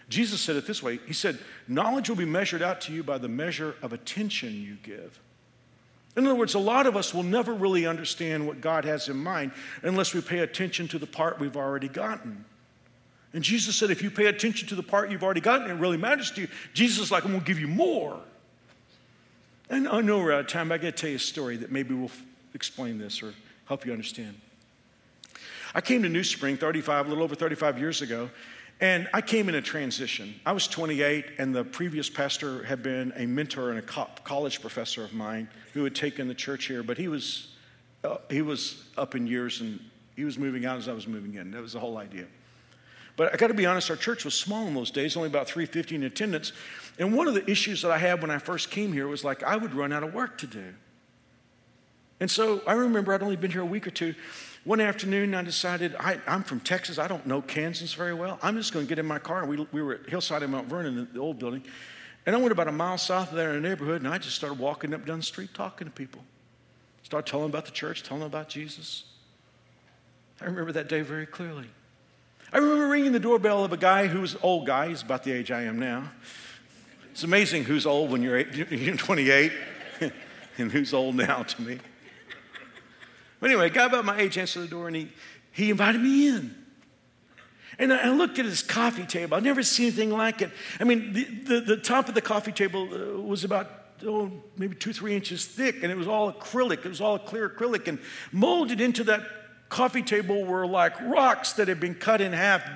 Jesus 0.08 0.40
said 0.40 0.56
it 0.56 0.66
this 0.66 0.82
way 0.82 1.00
He 1.06 1.14
said, 1.14 1.40
Knowledge 1.68 2.08
will 2.08 2.16
be 2.16 2.26
measured 2.26 2.62
out 2.62 2.80
to 2.82 2.94
you 2.94 3.04
by 3.04 3.18
the 3.18 3.28
measure 3.28 3.76
of 3.82 3.92
attention 3.92 4.54
you 4.62 4.78
give. 4.82 5.20
In 6.16 6.26
other 6.26 6.36
words, 6.36 6.54
a 6.54 6.60
lot 6.60 6.88
of 6.88 6.96
us 6.96 7.14
will 7.14 7.24
never 7.24 7.54
really 7.54 7.86
understand 7.86 8.48
what 8.48 8.62
God 8.62 8.86
has 8.86 9.10
in 9.10 9.18
mind 9.18 9.52
unless 9.84 10.14
we 10.14 10.22
pay 10.22 10.40
attention 10.40 10.88
to 10.90 11.00
the 11.00 11.06
part 11.06 11.40
we've 11.40 11.58
already 11.58 11.90
gotten. 11.90 12.46
And 13.34 13.44
Jesus 13.44 13.76
said, 13.76 13.92
if 13.92 14.02
you 14.02 14.10
pay 14.10 14.28
attention 14.28 14.70
to 14.70 14.76
the 14.76 14.84
part 14.84 15.12
you've 15.12 15.24
already 15.24 15.42
gotten, 15.42 15.70
it 15.70 15.74
really 15.74 15.98
matters 15.98 16.32
to 16.32 16.42
you. 16.42 16.48
Jesus 16.74 17.04
is 17.04 17.12
like, 17.12 17.26
I'm 17.26 17.32
going 17.32 17.42
to 17.42 17.46
give 17.46 17.60
you 17.60 17.68
more. 17.68 18.18
And 19.70 19.90
I 19.90 20.00
know 20.00 20.20
we're 20.20 20.32
out 20.32 20.42
of 20.42 20.48
time, 20.48 20.70
but 20.70 20.76
I 20.76 20.78
got 20.78 20.86
to 20.86 20.92
tell 20.94 21.10
you 21.10 21.18
a 21.18 21.20
story 21.20 21.58
that 21.58 21.70
maybe 21.70 21.94
will 21.94 22.12
explain 22.54 22.98
this 22.98 23.22
or 23.22 23.34
help 23.66 23.86
you 23.86 23.92
understand. 23.92 24.40
I 25.74 25.82
came 25.82 26.02
to 26.04 26.10
New 26.10 26.24
Spring 26.24 26.56
35, 26.56 27.08
a 27.08 27.10
little 27.10 27.26
over 27.26 27.36
35 27.36 27.78
years 27.78 28.02
ago, 28.02 28.30
and 28.82 29.08
I 29.14 29.22
came 29.22 29.48
in 29.48 29.56
a 29.56 29.62
transition. 29.62 30.36
I 30.46 30.52
was 30.52 30.68
28, 30.68 31.26
and 31.38 31.56
the 31.56 31.64
previous 31.64 32.10
pastor 32.10 32.64
had 32.64 32.84
been 32.84 33.14
a 33.16 33.26
mentor 33.26 33.70
and 33.70 33.80
a 33.80 33.82
college 34.24 34.62
professor 34.62 35.04
of 35.04 35.14
mine 35.14 35.48
who 35.74 35.84
had 35.84 35.96
taken 35.96 36.28
the 36.28 36.36
church 36.36 36.66
here, 36.66 36.84
but 36.84 36.98
he 36.98 37.08
was, 37.08 37.54
uh, 38.04 38.18
he 38.30 38.42
was 38.42 38.84
up 38.98 39.16
in 39.16 39.28
years 39.28 39.62
and 39.62 39.80
he 40.16 40.26
was 40.26 40.38
moving 40.38 40.66
out 40.66 40.78
as 40.78 40.88
I 40.88 40.94
was 40.94 41.08
moving 41.08 41.36
in. 41.36 41.52
That 41.52 41.62
was 41.62 41.74
the 41.74 41.80
whole 41.80 41.98
idea. 41.98 42.26
But 43.18 43.34
I 43.34 43.38
got 43.38 43.48
to 43.48 43.54
be 43.54 43.66
honest, 43.66 43.90
our 43.90 43.96
church 43.96 44.26
was 44.26 44.34
small 44.34 44.68
in 44.68 44.74
those 44.74 44.92
days, 44.92 45.16
only 45.16 45.28
about 45.28 45.48
350 45.48 45.96
in 45.96 46.04
attendance. 46.04 46.52
And 47.00 47.16
one 47.16 47.28
of 47.28 47.34
the 47.34 47.50
issues 47.50 47.82
that 47.82 47.92
I 47.92 47.98
had 47.98 48.22
when 48.22 48.32
I 48.32 48.40
first 48.40 48.72
came 48.72 48.92
here 48.92 49.08
was 49.08 49.24
like 49.24 49.42
I 49.44 49.56
would 49.56 49.74
run 49.74 49.94
out 49.94 50.04
of 50.04 50.14
work 50.14 50.38
to 50.40 50.48
do. 50.48 50.74
And 52.20 52.30
so 52.30 52.62
I 52.68 52.74
remember 52.74 53.14
I'd 53.14 53.24
only 53.24 53.36
been 53.36 53.52
here 53.52 53.62
a 53.62 53.66
week 53.66 53.88
or 53.88 53.92
two. 53.92 54.16
One 54.66 54.82
afternoon, 54.82 55.36
I 55.36 55.44
decided 55.44 55.96
I, 56.00 56.20
am 56.26 56.44
from 56.44 56.60
Texas. 56.60 56.98
I 56.98 57.08
don't 57.08 57.28
know 57.28 57.40
Kansas 57.40 57.94
very 57.94 58.16
well. 58.16 58.40
I'm 58.42 58.58
just 58.58 58.74
going 58.74 58.86
to 58.86 58.90
get 58.90 58.98
in 58.98 59.06
my 59.06 59.20
car. 59.20 59.46
We, 59.46 59.66
we 59.72 59.84
were 59.84 59.94
at 59.94 60.10
Hillside 60.10 60.42
in 60.42 60.50
Mount 60.50 60.68
Vernon, 60.68 61.08
the 61.14 61.20
old 61.20 61.38
building. 61.38 61.64
And 62.26 62.36
I 62.36 62.40
went 62.40 62.52
about 62.52 62.68
a 62.68 62.72
mile 62.72 62.98
south 62.98 63.30
of 63.30 63.36
there 63.36 63.52
in 63.52 63.58
a 63.58 63.60
neighborhood, 63.70 64.02
and 64.02 64.12
I 64.12 64.18
just 64.18 64.36
started 64.36 64.58
walking 64.58 64.92
up 64.96 65.06
down 65.06 65.20
the 65.20 65.24
street 65.24 65.54
talking 65.54 65.86
to 65.86 65.94
people. 65.94 66.24
Started 67.04 67.30
telling 67.30 67.44
them 67.44 67.52
about 67.52 67.66
the 67.66 67.72
church, 67.72 68.02
telling 68.02 68.22
them 68.22 68.28
about 68.28 68.50
Jesus. 68.50 69.04
I 70.42 70.46
remember 70.46 70.72
that 70.72 70.90
day 70.90 71.02
very 71.02 71.28
clearly. 71.28 71.70
I 72.52 72.58
remember 72.58 72.88
ringing 72.88 73.12
the 73.12 73.20
doorbell 73.20 73.64
of 73.64 73.72
a 73.72 73.78
guy 73.78 74.08
who 74.08 74.22
was 74.22 74.34
an 74.34 74.40
old 74.42 74.66
guy. 74.66 74.88
He's 74.88 75.04
about 75.04 75.24
the 75.24 75.32
age 75.32 75.52
I 75.52 75.62
am 75.64 75.78
now. 75.78 76.12
It's 77.12 77.24
amazing 77.24 77.66
who's 77.66 77.86
old 77.86 78.10
when 78.10 78.24
you're, 78.24 78.38
eight, 78.38 78.52
you're 78.72 78.98
28 78.98 79.52
and 80.58 80.72
who's 80.72 80.92
old 80.92 81.14
now 81.14 81.44
to 81.44 81.62
me. 81.62 81.78
But 83.46 83.52
anyway, 83.52 83.68
a 83.68 83.70
guy 83.70 83.86
about 83.86 84.06
my 84.06 84.18
age 84.18 84.40
answered 84.40 84.62
the 84.62 84.68
door 84.68 84.88
and 84.88 84.96
he, 84.96 85.08
he 85.52 85.70
invited 85.70 86.02
me 86.02 86.30
in. 86.30 86.56
And 87.78 87.94
I 87.94 88.10
looked 88.10 88.40
at 88.40 88.46
his 88.46 88.64
coffee 88.64 89.06
table. 89.06 89.38
I'd 89.38 89.44
never 89.44 89.62
seen 89.62 89.86
anything 89.86 90.10
like 90.10 90.42
it. 90.42 90.50
I 90.80 90.84
mean, 90.84 91.14
the, 91.14 91.26
the, 91.26 91.60
the 91.60 91.78
top 91.78 92.10
of 92.10 92.16
the 92.16 92.24
coffee 92.24 92.52
table 92.52 92.90
uh, 92.92 93.22
was 93.22 93.44
about, 93.44 93.70
oh, 94.04 94.32
maybe 94.58 94.74
two, 94.74 94.94
three 94.94 95.16
inches 95.16 95.46
thick, 95.46 95.84
and 95.84 95.92
it 95.92 95.96
was 95.96 96.08
all 96.08 96.34
acrylic. 96.34 96.86
It 96.86 96.90
was 96.90 97.02
all 97.02 97.20
clear 97.20 97.48
acrylic. 97.48 97.88
And 97.88 98.00
molded 98.32 98.82
into 98.82 99.04
that 99.04 99.22
coffee 99.70 100.02
table 100.02 100.44
were 100.44 100.66
like 100.66 101.00
rocks 101.02 101.54
that 101.54 101.68
had 101.68 101.80
been 101.80 101.94
cut 101.94 102.22
in 102.22 102.34
half. 102.34 102.68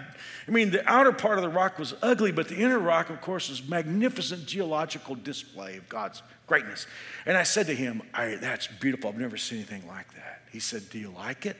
I 0.47 0.51
mean, 0.51 0.69
the 0.69 0.87
outer 0.87 1.13
part 1.13 1.39
of 1.39 1.41
the 1.41 1.49
rock 1.49 1.79
was 1.79 1.95
ugly, 2.03 2.31
but 2.31 2.47
the 2.47 2.57
inner 2.57 2.77
rock, 2.77 3.09
of 3.09 3.21
course, 3.21 3.49
was 3.49 3.67
magnificent 3.67 4.45
geological 4.45 5.15
display 5.15 5.77
of 5.77 5.89
God's 5.89 6.21
greatness. 6.45 6.85
And 7.25 7.35
I 7.35 7.41
said 7.41 7.65
to 7.65 7.73
him, 7.73 8.03
That's 8.13 8.67
beautiful. 8.67 9.09
I've 9.09 9.17
never 9.17 9.35
seen 9.35 9.57
anything 9.57 9.87
like 9.87 10.13
that. 10.13 10.38
He 10.51 10.59
said, 10.59 10.89
Do 10.89 10.99
you 10.99 11.09
like 11.09 11.45
it? 11.45 11.57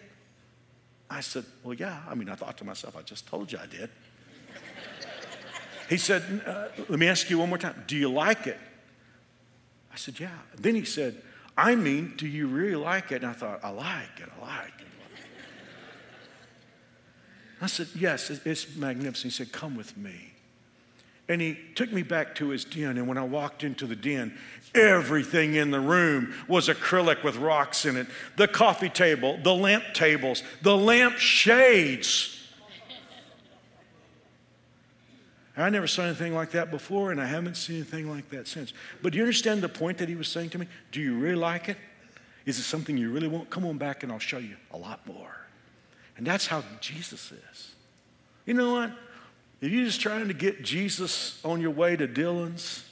I 1.09 1.21
said, 1.21 1.45
Well, 1.63 1.73
yeah. 1.73 2.01
I 2.07 2.15
mean, 2.15 2.29
I 2.29 2.35
thought 2.35 2.57
to 2.57 2.65
myself, 2.65 2.95
I 2.95 3.01
just 3.01 3.27
told 3.27 3.51
you 3.51 3.59
I 3.59 3.65
did. 3.65 3.89
he 5.89 5.97
said, 5.97 6.23
uh, 6.45 6.67
Let 6.87 6.99
me 6.99 7.07
ask 7.07 7.29
you 7.29 7.39
one 7.39 7.49
more 7.49 7.57
time. 7.57 7.83
Do 7.87 7.95
you 7.95 8.09
like 8.09 8.47
it? 8.47 8.59
I 9.91 9.95
said, 9.95 10.19
Yeah. 10.19 10.37
Then 10.57 10.75
he 10.75 10.85
said, 10.85 11.21
I 11.57 11.75
mean, 11.75 12.13
do 12.15 12.27
you 12.27 12.47
really 12.47 12.75
like 12.75 13.11
it? 13.11 13.23
And 13.23 13.27
I 13.27 13.33
thought, 13.33 13.59
I 13.63 13.69
like 13.69 14.19
it, 14.19 14.29
I 14.37 14.41
like 14.41 14.73
it. 14.79 14.87
I 17.61 17.67
said, 17.67 17.87
Yes, 17.95 18.29
it's 18.29 18.75
magnificent. 18.75 19.33
He 19.33 19.37
said, 19.37 19.51
Come 19.51 19.75
with 19.75 19.97
me. 19.97 20.28
And 21.29 21.39
he 21.39 21.57
took 21.75 21.91
me 21.93 22.01
back 22.01 22.35
to 22.35 22.49
his 22.49 22.65
den. 22.65 22.97
And 22.97 23.07
when 23.07 23.17
I 23.17 23.23
walked 23.23 23.63
into 23.63 23.85
the 23.85 23.95
den, 23.95 24.35
everything 24.75 25.53
in 25.53 25.69
the 25.69 25.79
room 25.79 26.33
was 26.47 26.67
acrylic 26.67 27.23
with 27.23 27.37
rocks 27.37 27.85
in 27.85 27.95
it 27.95 28.07
the 28.35 28.47
coffee 28.47 28.89
table, 28.89 29.39
the 29.43 29.53
lamp 29.53 29.83
tables, 29.93 30.43
the 30.63 30.75
lamp 30.75 31.17
shades. 31.17 32.35
I 35.55 35.69
never 35.69 35.87
saw 35.87 36.03
anything 36.03 36.33
like 36.33 36.51
that 36.51 36.71
before, 36.71 37.11
and 37.11 37.19
I 37.19 37.25
haven't 37.25 37.55
seen 37.55 37.77
anything 37.77 38.09
like 38.09 38.29
that 38.29 38.47
since. 38.47 38.71
But 39.01 39.11
do 39.11 39.17
you 39.17 39.23
understand 39.25 39.61
the 39.61 39.69
point 39.69 39.97
that 39.97 40.07
he 40.07 40.15
was 40.15 40.29
saying 40.29 40.51
to 40.51 40.57
me? 40.57 40.67
Do 40.91 41.01
you 41.01 41.17
really 41.17 41.35
like 41.35 41.67
it? 41.67 41.77
Is 42.45 42.57
it 42.57 42.63
something 42.63 42.97
you 42.97 43.11
really 43.11 43.27
want? 43.27 43.49
Come 43.49 43.65
on 43.65 43.77
back 43.77 44.01
and 44.01 44.11
I'll 44.11 44.19
show 44.19 44.37
you 44.37 44.55
a 44.71 44.77
lot 44.77 45.05
more. 45.05 45.35
And 46.15 46.25
that's 46.25 46.47
how 46.47 46.63
Jesus 46.79 47.31
is. 47.31 47.75
You 48.45 48.53
know 48.53 48.71
what? 48.71 48.91
If 49.61 49.71
you're 49.71 49.85
just 49.85 49.99
trying 49.99 50.27
to 50.27 50.33
get 50.33 50.63
Jesus 50.63 51.43
on 51.43 51.59
your 51.59 51.71
way 51.71 51.95
to 51.95 52.07
Dillon's, 52.07 52.85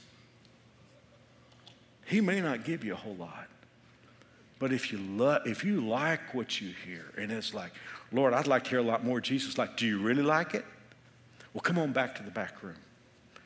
he 2.04 2.20
may 2.20 2.40
not 2.40 2.64
give 2.64 2.84
you 2.84 2.92
a 2.92 2.96
whole 2.96 3.16
lot. 3.16 3.46
But 4.58 4.72
if 4.72 4.92
you, 4.92 4.98
lo- 4.98 5.40
if 5.46 5.64
you 5.64 5.80
like 5.80 6.34
what 6.34 6.60
you 6.60 6.72
hear, 6.84 7.12
and 7.16 7.30
it's 7.30 7.54
like, 7.54 7.72
Lord, 8.12 8.34
I'd 8.34 8.46
like 8.46 8.64
to 8.64 8.70
hear 8.70 8.78
a 8.80 8.82
lot 8.82 9.04
more 9.04 9.20
Jesus, 9.20 9.56
like, 9.56 9.76
do 9.76 9.86
you 9.86 9.98
really 9.98 10.22
like 10.22 10.54
it? 10.54 10.64
Well, 11.54 11.60
come 11.62 11.78
on 11.78 11.92
back 11.92 12.14
to 12.16 12.22
the 12.22 12.30
back 12.30 12.62
room. 12.62 12.76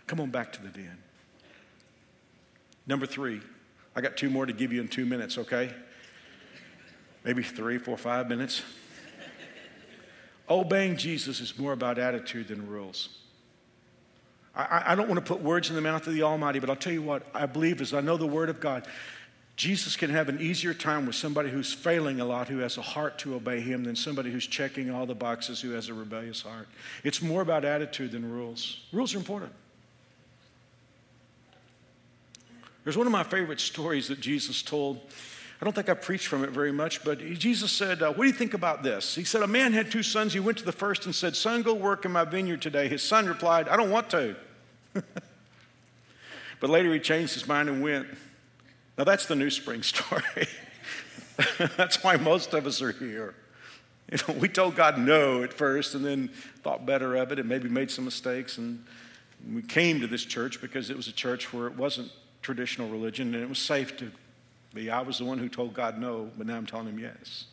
Come 0.06 0.20
on 0.20 0.30
back 0.30 0.52
to 0.54 0.62
the 0.62 0.68
den. 0.68 0.98
Number 2.86 3.06
three, 3.06 3.40
I 3.94 4.00
got 4.00 4.16
two 4.16 4.30
more 4.30 4.46
to 4.46 4.52
give 4.52 4.72
you 4.72 4.80
in 4.80 4.88
two 4.88 5.06
minutes, 5.06 5.38
okay? 5.38 5.72
Maybe 7.24 7.42
three, 7.42 7.78
four, 7.78 7.96
five 7.96 8.28
minutes. 8.28 8.62
Obeying 10.52 10.98
Jesus 10.98 11.40
is 11.40 11.58
more 11.58 11.72
about 11.72 11.98
attitude 11.98 12.48
than 12.48 12.68
rules. 12.68 13.08
I, 14.54 14.82
I, 14.88 14.94
don't 14.94 15.08
want 15.08 15.18
to 15.18 15.24
put 15.24 15.42
words 15.42 15.70
in 15.70 15.76
the 15.76 15.80
mouth 15.80 16.06
of 16.06 16.12
the 16.12 16.24
Almighty, 16.24 16.58
but 16.58 16.68
I'll 16.68 16.76
tell 16.76 16.92
you 16.92 17.00
what 17.00 17.26
I 17.32 17.46
believe 17.46 17.80
is 17.80 17.94
I 17.94 18.02
know 18.02 18.18
the 18.18 18.26
Word 18.26 18.50
of 18.50 18.60
God. 18.60 18.86
Jesus 19.56 19.96
can 19.96 20.10
have 20.10 20.28
an 20.28 20.42
easier 20.42 20.74
time 20.74 21.06
with 21.06 21.14
somebody 21.14 21.48
who's 21.48 21.72
failing 21.72 22.20
a 22.20 22.26
lot, 22.26 22.48
who 22.48 22.58
has 22.58 22.76
a 22.76 22.82
heart 22.82 23.18
to 23.20 23.34
obey 23.34 23.60
Him, 23.60 23.84
than 23.84 23.96
somebody 23.96 24.30
who's 24.30 24.46
checking 24.46 24.90
all 24.90 25.06
the 25.06 25.14
boxes, 25.14 25.58
who 25.62 25.70
has 25.70 25.88
a 25.88 25.94
rebellious 25.94 26.42
heart. 26.42 26.68
It's 27.02 27.22
more 27.22 27.40
about 27.40 27.64
attitude 27.64 28.12
than 28.12 28.30
rules. 28.30 28.80
Rules 28.92 29.14
are 29.14 29.18
important. 29.18 29.52
There's 32.84 32.98
one 32.98 33.06
of 33.06 33.12
my 33.12 33.22
favorite 33.22 33.60
stories 33.60 34.08
that 34.08 34.20
Jesus 34.20 34.60
told. 34.60 35.00
I 35.62 35.64
don't 35.64 35.74
think 35.74 35.88
I 35.88 35.94
preached 35.94 36.26
from 36.26 36.42
it 36.42 36.50
very 36.50 36.72
much, 36.72 37.04
but 37.04 37.20
Jesus 37.20 37.70
said, 37.70 38.02
uh, 38.02 38.08
What 38.08 38.24
do 38.24 38.26
you 38.26 38.32
think 38.32 38.52
about 38.52 38.82
this? 38.82 39.14
He 39.14 39.22
said, 39.22 39.42
A 39.42 39.46
man 39.46 39.72
had 39.72 39.92
two 39.92 40.02
sons. 40.02 40.32
He 40.32 40.40
went 40.40 40.58
to 40.58 40.64
the 40.64 40.72
first 40.72 41.06
and 41.06 41.14
said, 41.14 41.36
Son, 41.36 41.62
go 41.62 41.72
work 41.72 42.04
in 42.04 42.10
my 42.10 42.24
vineyard 42.24 42.60
today. 42.60 42.88
His 42.88 43.00
son 43.00 43.26
replied, 43.26 43.68
I 43.68 43.76
don't 43.76 43.92
want 43.92 44.10
to. 44.10 44.34
but 44.92 46.68
later 46.68 46.92
he 46.92 46.98
changed 46.98 47.34
his 47.34 47.46
mind 47.46 47.68
and 47.68 47.80
went. 47.80 48.08
Now 48.98 49.04
that's 49.04 49.26
the 49.26 49.36
NewSpring 49.36 49.84
story. 51.58 51.68
that's 51.76 52.02
why 52.02 52.16
most 52.16 52.54
of 52.54 52.66
us 52.66 52.82
are 52.82 52.90
here. 52.90 53.36
You 54.10 54.18
know, 54.26 54.34
we 54.40 54.48
told 54.48 54.74
God 54.74 54.98
no 54.98 55.44
at 55.44 55.54
first 55.54 55.94
and 55.94 56.04
then 56.04 56.30
thought 56.64 56.84
better 56.84 57.14
of 57.14 57.30
it 57.30 57.38
and 57.38 57.48
maybe 57.48 57.68
made 57.68 57.92
some 57.92 58.04
mistakes. 58.04 58.58
And 58.58 58.84
we 59.48 59.62
came 59.62 60.00
to 60.00 60.08
this 60.08 60.24
church 60.24 60.60
because 60.60 60.90
it 60.90 60.96
was 60.96 61.06
a 61.06 61.12
church 61.12 61.52
where 61.52 61.68
it 61.68 61.76
wasn't 61.76 62.10
traditional 62.42 62.88
religion 62.88 63.32
and 63.32 63.44
it 63.44 63.48
was 63.48 63.60
safe 63.60 63.96
to 63.98 64.10
be. 64.74 64.90
I 64.90 65.00
was 65.00 65.18
the 65.18 65.24
one 65.24 65.38
who 65.38 65.48
told 65.48 65.74
God 65.74 65.98
no, 65.98 66.30
but 66.36 66.46
now 66.46 66.56
I'm 66.56 66.66
telling 66.66 66.88
him 66.88 66.98
yes. 66.98 67.46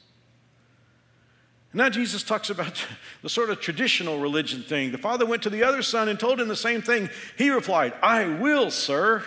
And 1.72 1.80
now 1.80 1.90
Jesus 1.90 2.24
talks 2.24 2.50
about 2.50 2.86
the 3.22 3.30
sort 3.30 3.50
of 3.50 3.62
traditional 3.62 4.20
religion 4.20 4.64
thing. 4.64 4.92
The 4.92 4.98
father 4.98 5.26
went 5.26 5.44
to 5.44 5.50
the 5.50 5.64
other 5.64 5.82
son 5.82 6.10
and 6.10 6.20
told 6.20 6.40
him 6.40 6.48
the 6.48 6.56
same 6.56 6.82
thing. 6.82 7.10
He 7.38 7.50
replied, 7.50 7.94
I 8.02 8.26
will, 8.26 8.72
sir. 8.72 9.24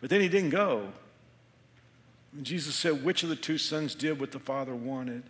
But 0.00 0.10
then 0.10 0.20
he 0.20 0.28
didn't 0.28 0.50
go. 0.50 0.88
And 2.32 2.44
Jesus 2.44 2.74
said, 2.74 3.04
Which 3.04 3.22
of 3.22 3.28
the 3.28 3.36
two 3.36 3.58
sons 3.58 3.94
did 3.94 4.18
what 4.18 4.32
the 4.32 4.40
father 4.40 4.74
wanted? 4.74 5.22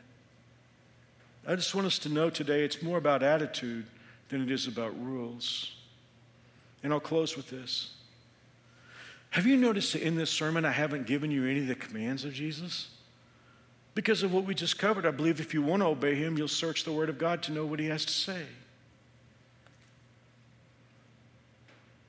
I 1.47 1.57
just 1.57 1.75
want 1.75 1.89
us 1.89 1.99
to 2.01 2.09
know 2.09 2.31
today 2.31 2.65
it's 2.65 2.83
more 2.83 2.99
about 2.99 3.23
attitude 3.23 3.87
than 4.29 4.43
it 4.43 4.51
is 4.51 4.69
about 4.69 4.99
rules. 5.05 5.75
And 6.83 6.93
I'll 6.93 7.01
close 7.01 7.37
with 7.37 7.51
this. 7.51 7.95
Have 9.33 9.47
you 9.47 9.57
noticed 9.57 9.95
that 9.95 10.03
in 10.03 10.17
this 10.17 10.31
sermon 10.31 10.67
I 10.67 10.73
haven't 10.73 11.07
given 11.07 11.31
you 11.31 11.47
any 11.47 11.61
of 11.61 11.67
the 11.67 11.75
commands 11.75 12.27
of 12.27 12.35
Jesus? 12.35 12.91
Because 13.95 14.23
of 14.23 14.33
what 14.33 14.45
we 14.45 14.55
just 14.55 14.79
covered, 14.79 15.07
I 15.07 15.11
believe 15.11 15.41
if 15.41 15.55
you 15.55 15.63
want 15.63 15.81
to 15.81 15.87
obey 15.87 16.15
him, 16.15 16.37
you'll 16.37 16.49
search 16.49 16.85
the 16.85 16.93
Word 16.93 17.09
of 17.09 17.17
God 17.17 17.43
to 17.45 17.53
know 17.53 17.65
what 17.65 17.81
he 17.81 17.87
has 17.87 18.05
to 18.05 18.13
say. 18.13 18.43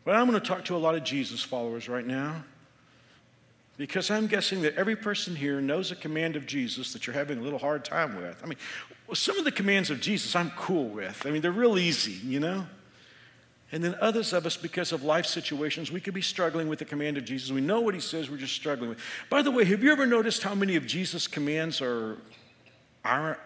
But 0.04 0.18
I'm 0.18 0.28
going 0.28 0.40
to 0.40 0.46
talk 0.46 0.66
to 0.66 0.76
a 0.76 0.78
lot 0.78 0.96
of 0.96 1.06
Jesus 1.06 1.42
followers 1.42 1.88
right 1.88 2.06
now 2.06 2.44
because 3.78 4.12
I'm 4.12 4.28
guessing 4.28 4.62
that 4.64 4.76
every 4.76 4.98
person 4.98 5.34
here 5.34 5.62
knows 5.62 5.92
a 5.92 5.96
command 5.96 6.36
of 6.36 6.46
Jesus 6.46 6.92
that 6.92 7.08
you're 7.08 7.14
having 7.14 7.40
a 7.40 7.42
little 7.42 7.58
hard 7.58 7.86
time 7.86 8.18
with. 8.18 8.38
I 8.44 8.48
mean, 8.48 8.58
some 9.14 9.40
of 9.40 9.46
the 9.46 9.52
commands 9.52 9.90
of 9.90 10.02
Jesus 10.02 10.36
I'm 10.36 10.52
cool 10.52 10.90
with. 10.90 11.26
I 11.26 11.30
mean, 11.30 11.42
they're 11.42 11.54
real 11.54 11.78
easy, 11.78 12.20
you 12.28 12.42
know? 12.42 12.68
And 13.74 13.84
then 13.84 13.96
others 14.00 14.34
of 14.34 14.46
us, 14.46 14.56
because 14.56 14.92
of 14.92 15.04
life 15.04 15.26
situations, 15.26 15.92
we 15.92 16.00
could 16.00 16.14
be 16.14 16.22
struggling 16.22 16.68
with 16.68 16.78
the 16.78 16.86
command 16.86 17.18
of 17.18 17.26
Jesus. 17.26 17.50
We 17.50 17.60
know 17.60 17.82
what 17.82 17.96
he 17.96 18.00
says, 18.00 18.30
we're 18.30 18.38
just 18.38 18.54
struggling 18.54 18.92
with. 18.92 19.00
By 19.32 19.42
the 19.42 19.50
way, 19.50 19.66
have 19.66 19.82
you 19.82 19.92
ever 19.92 20.06
noticed 20.06 20.44
how 20.44 20.54
many 20.54 20.76
of 20.76 20.86
Jesus' 20.86 21.28
commands 21.28 21.82
are, 21.82 22.20
are 23.04 23.40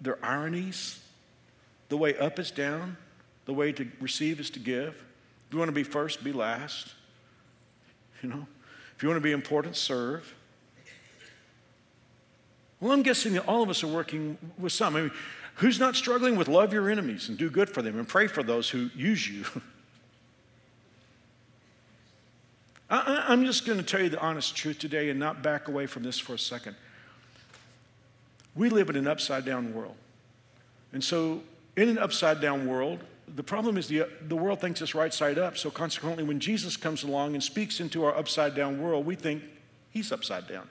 they're 0.00 0.18
ironies? 0.24 0.98
The 1.90 1.98
way 1.98 2.16
up 2.16 2.38
is 2.38 2.50
down, 2.50 2.96
the 3.44 3.52
way 3.52 3.70
to 3.72 3.86
receive 4.00 4.40
is 4.40 4.48
to 4.50 4.58
give. 4.58 4.94
If 4.94 5.52
you 5.52 5.58
want 5.58 5.68
to 5.68 5.74
be 5.74 5.82
first, 5.82 6.24
be 6.24 6.32
last. 6.32 6.94
You 8.22 8.30
know, 8.30 8.46
if 8.96 9.02
you 9.02 9.10
want 9.10 9.18
to 9.18 9.22
be 9.24 9.32
important, 9.32 9.76
serve. 9.76 10.34
Well, 12.80 12.92
I'm 12.92 13.02
guessing 13.02 13.34
that 13.34 13.46
all 13.46 13.62
of 13.62 13.68
us 13.68 13.84
are 13.84 13.88
working 13.88 14.38
with 14.58 14.72
some. 14.72 14.96
I 14.96 15.02
mean, 15.02 15.10
Who's 15.56 15.80
not 15.80 15.96
struggling 15.96 16.36
with 16.36 16.48
love 16.48 16.72
your 16.72 16.90
enemies 16.90 17.28
and 17.28 17.38
do 17.38 17.48
good 17.48 17.70
for 17.70 17.80
them 17.82 17.98
and 17.98 18.06
pray 18.06 18.26
for 18.26 18.42
those 18.42 18.70
who 18.70 18.90
use 18.94 19.28
you? 19.28 19.44
I, 22.90 23.32
am 23.32 23.44
just 23.44 23.66
going 23.66 23.78
to 23.78 23.84
tell 23.84 24.00
you 24.00 24.10
the 24.10 24.20
honest 24.20 24.54
truth 24.54 24.78
today 24.78 25.10
and 25.10 25.18
not 25.18 25.42
back 25.42 25.66
away 25.66 25.86
from 25.86 26.02
this 26.02 26.18
for 26.18 26.34
a 26.34 26.38
second. 26.38 26.76
We 28.54 28.68
live 28.68 28.90
in 28.90 28.96
an 28.96 29.08
upside 29.08 29.44
down 29.44 29.74
world. 29.74 29.96
And 30.92 31.02
so, 31.02 31.42
in 31.74 31.88
an 31.88 31.98
upside 31.98 32.40
down 32.40 32.66
world, 32.66 33.00
the 33.34 33.42
problem 33.42 33.76
is 33.76 33.88
the, 33.88 34.08
the 34.28 34.36
world 34.36 34.60
thinks 34.60 34.80
it's 34.80 34.94
right 34.94 35.12
side 35.12 35.38
up. 35.38 35.58
So, 35.58 35.70
consequently, 35.70 36.22
when 36.22 36.38
Jesus 36.38 36.76
comes 36.76 37.02
along 37.02 37.34
and 37.34 37.42
speaks 37.42 37.80
into 37.80 38.04
our 38.04 38.16
upside 38.16 38.54
down 38.54 38.80
world, 38.80 39.04
we 39.04 39.16
think 39.16 39.42
he's 39.90 40.12
upside 40.12 40.46
down. 40.46 40.68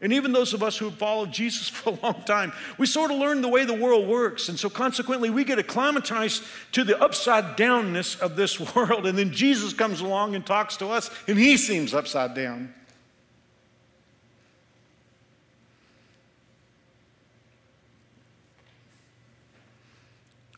And 0.00 0.12
even 0.12 0.32
those 0.32 0.52
of 0.52 0.62
us 0.62 0.76
who 0.76 0.86
have 0.86 0.94
followed 0.94 1.32
Jesus 1.32 1.68
for 1.70 1.90
a 1.90 1.98
long 2.02 2.22
time, 2.24 2.52
we 2.78 2.86
sort 2.86 3.10
of 3.10 3.18
learn 3.18 3.40
the 3.40 3.48
way 3.48 3.64
the 3.64 3.74
world 3.74 4.06
works. 4.06 4.48
And 4.48 4.58
so 4.58 4.68
consequently, 4.68 5.30
we 5.30 5.44
get 5.44 5.58
acclimatized 5.58 6.42
to 6.72 6.84
the 6.84 7.00
upside 7.00 7.56
downness 7.56 8.18
of 8.20 8.36
this 8.36 8.60
world. 8.74 9.06
And 9.06 9.16
then 9.16 9.32
Jesus 9.32 9.72
comes 9.72 10.00
along 10.00 10.34
and 10.34 10.44
talks 10.44 10.76
to 10.78 10.88
us, 10.88 11.10
and 11.26 11.38
he 11.38 11.56
seems 11.56 11.94
upside 11.94 12.34
down. 12.34 12.74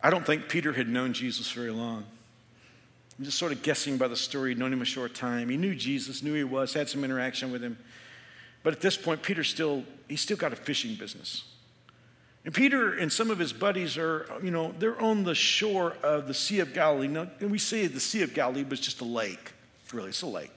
I 0.00 0.10
don't 0.10 0.24
think 0.24 0.48
Peter 0.48 0.72
had 0.72 0.88
known 0.88 1.12
Jesus 1.12 1.50
very 1.50 1.70
long. 1.70 2.04
I'm 3.18 3.24
just 3.24 3.38
sort 3.38 3.50
of 3.50 3.62
guessing 3.62 3.98
by 3.98 4.06
the 4.06 4.16
story. 4.16 4.50
He'd 4.50 4.58
known 4.58 4.72
him 4.72 4.80
a 4.80 4.84
short 4.84 5.12
time. 5.12 5.48
He 5.48 5.56
knew 5.56 5.74
Jesus, 5.74 6.22
knew 6.22 6.34
he 6.34 6.44
was, 6.44 6.72
had 6.72 6.88
some 6.88 7.02
interaction 7.02 7.50
with 7.50 7.62
him. 7.62 7.76
But 8.68 8.74
at 8.74 8.82
this 8.82 8.98
point, 8.98 9.22
Peter 9.22 9.44
still, 9.44 9.82
he's 10.10 10.20
still 10.20 10.36
got 10.36 10.52
a 10.52 10.56
fishing 10.56 10.94
business. 10.94 11.44
And 12.44 12.52
Peter 12.52 12.92
and 12.92 13.10
some 13.10 13.30
of 13.30 13.38
his 13.38 13.50
buddies 13.50 13.96
are, 13.96 14.26
you 14.42 14.50
know, 14.50 14.74
they're 14.78 15.00
on 15.00 15.24
the 15.24 15.34
shore 15.34 15.96
of 16.02 16.28
the 16.28 16.34
Sea 16.34 16.60
of 16.60 16.74
Galilee. 16.74 17.08
Now, 17.08 17.28
and 17.40 17.50
we 17.50 17.56
say 17.56 17.86
the 17.86 17.98
Sea 17.98 18.20
of 18.20 18.34
Galilee 18.34 18.64
but 18.64 18.72
it's 18.72 18.82
just 18.82 19.00
a 19.00 19.06
lake. 19.06 19.52
Really, 19.90 20.10
it's 20.10 20.20
a 20.20 20.26
lake. 20.26 20.50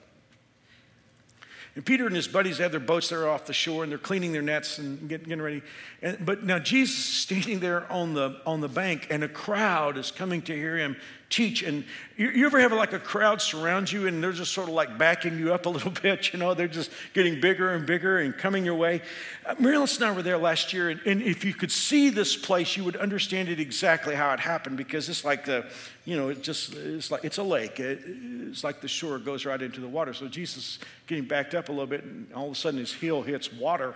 And 1.74 1.86
Peter 1.86 2.06
and 2.06 2.14
his 2.14 2.28
buddies 2.28 2.58
have 2.58 2.70
their 2.70 2.80
boats 2.80 3.08
there 3.08 3.26
off 3.30 3.46
the 3.46 3.54
shore 3.54 3.82
and 3.82 3.90
they're 3.90 3.98
cleaning 3.98 4.32
their 4.32 4.42
nets 4.42 4.76
and 4.76 5.08
getting, 5.08 5.30
getting 5.30 5.42
ready. 5.42 5.62
And, 6.02 6.18
but 6.22 6.44
now 6.44 6.58
Jesus 6.58 6.98
is 6.98 7.14
standing 7.14 7.60
there 7.60 7.90
on 7.90 8.12
the, 8.12 8.42
on 8.44 8.60
the 8.60 8.68
bank 8.68 9.06
and 9.08 9.24
a 9.24 9.28
crowd 9.28 9.96
is 9.96 10.10
coming 10.10 10.42
to 10.42 10.54
hear 10.54 10.76
him 10.76 10.96
teach. 11.32 11.62
And 11.62 11.84
you, 12.16 12.28
you, 12.28 12.46
ever 12.46 12.60
have 12.60 12.72
like 12.72 12.92
a 12.92 12.98
crowd 12.98 13.40
surround 13.40 13.90
you 13.90 14.06
and 14.06 14.22
they're 14.22 14.32
just 14.32 14.52
sort 14.52 14.68
of 14.68 14.74
like 14.74 14.98
backing 14.98 15.38
you 15.38 15.52
up 15.52 15.66
a 15.66 15.68
little 15.70 15.90
bit, 15.90 16.32
you 16.32 16.38
know, 16.38 16.54
they're 16.54 16.68
just 16.68 16.90
getting 17.14 17.40
bigger 17.40 17.70
and 17.70 17.86
bigger 17.86 18.18
and 18.18 18.36
coming 18.36 18.64
your 18.64 18.74
way. 18.74 19.00
Uh, 19.44 19.54
and 19.58 20.04
I 20.04 20.12
were 20.12 20.22
there 20.22 20.38
last 20.38 20.72
year, 20.72 20.90
and, 20.90 21.00
and, 21.06 21.22
if 21.22 21.44
you 21.44 21.54
could 21.54 21.72
see 21.72 22.10
this 22.10 22.36
place, 22.36 22.76
you 22.76 22.84
would 22.84 22.96
understand 22.96 23.48
it 23.48 23.58
exactly 23.58 24.14
how 24.14 24.32
it 24.32 24.40
happened 24.40 24.76
because 24.76 25.08
it's 25.08 25.24
like 25.24 25.46
the, 25.46 25.64
you 26.04 26.16
know, 26.16 26.28
it 26.28 26.42
just, 26.42 26.74
it's 26.74 27.10
like, 27.10 27.24
it's 27.24 27.38
a 27.38 27.42
lake. 27.42 27.80
It, 27.80 28.00
it's 28.48 28.62
like 28.62 28.80
the 28.80 28.88
shore 28.88 29.18
goes 29.18 29.46
right 29.46 29.60
into 29.60 29.80
the 29.80 29.88
water. 29.88 30.12
So 30.12 30.28
Jesus 30.28 30.78
getting 31.06 31.24
backed 31.24 31.54
up 31.54 31.70
a 31.70 31.72
little 31.72 31.86
bit, 31.86 32.04
and 32.04 32.32
all 32.34 32.46
of 32.46 32.52
a 32.52 32.54
sudden 32.54 32.78
his 32.78 32.92
heel 32.92 33.22
hits 33.22 33.52
water. 33.52 33.94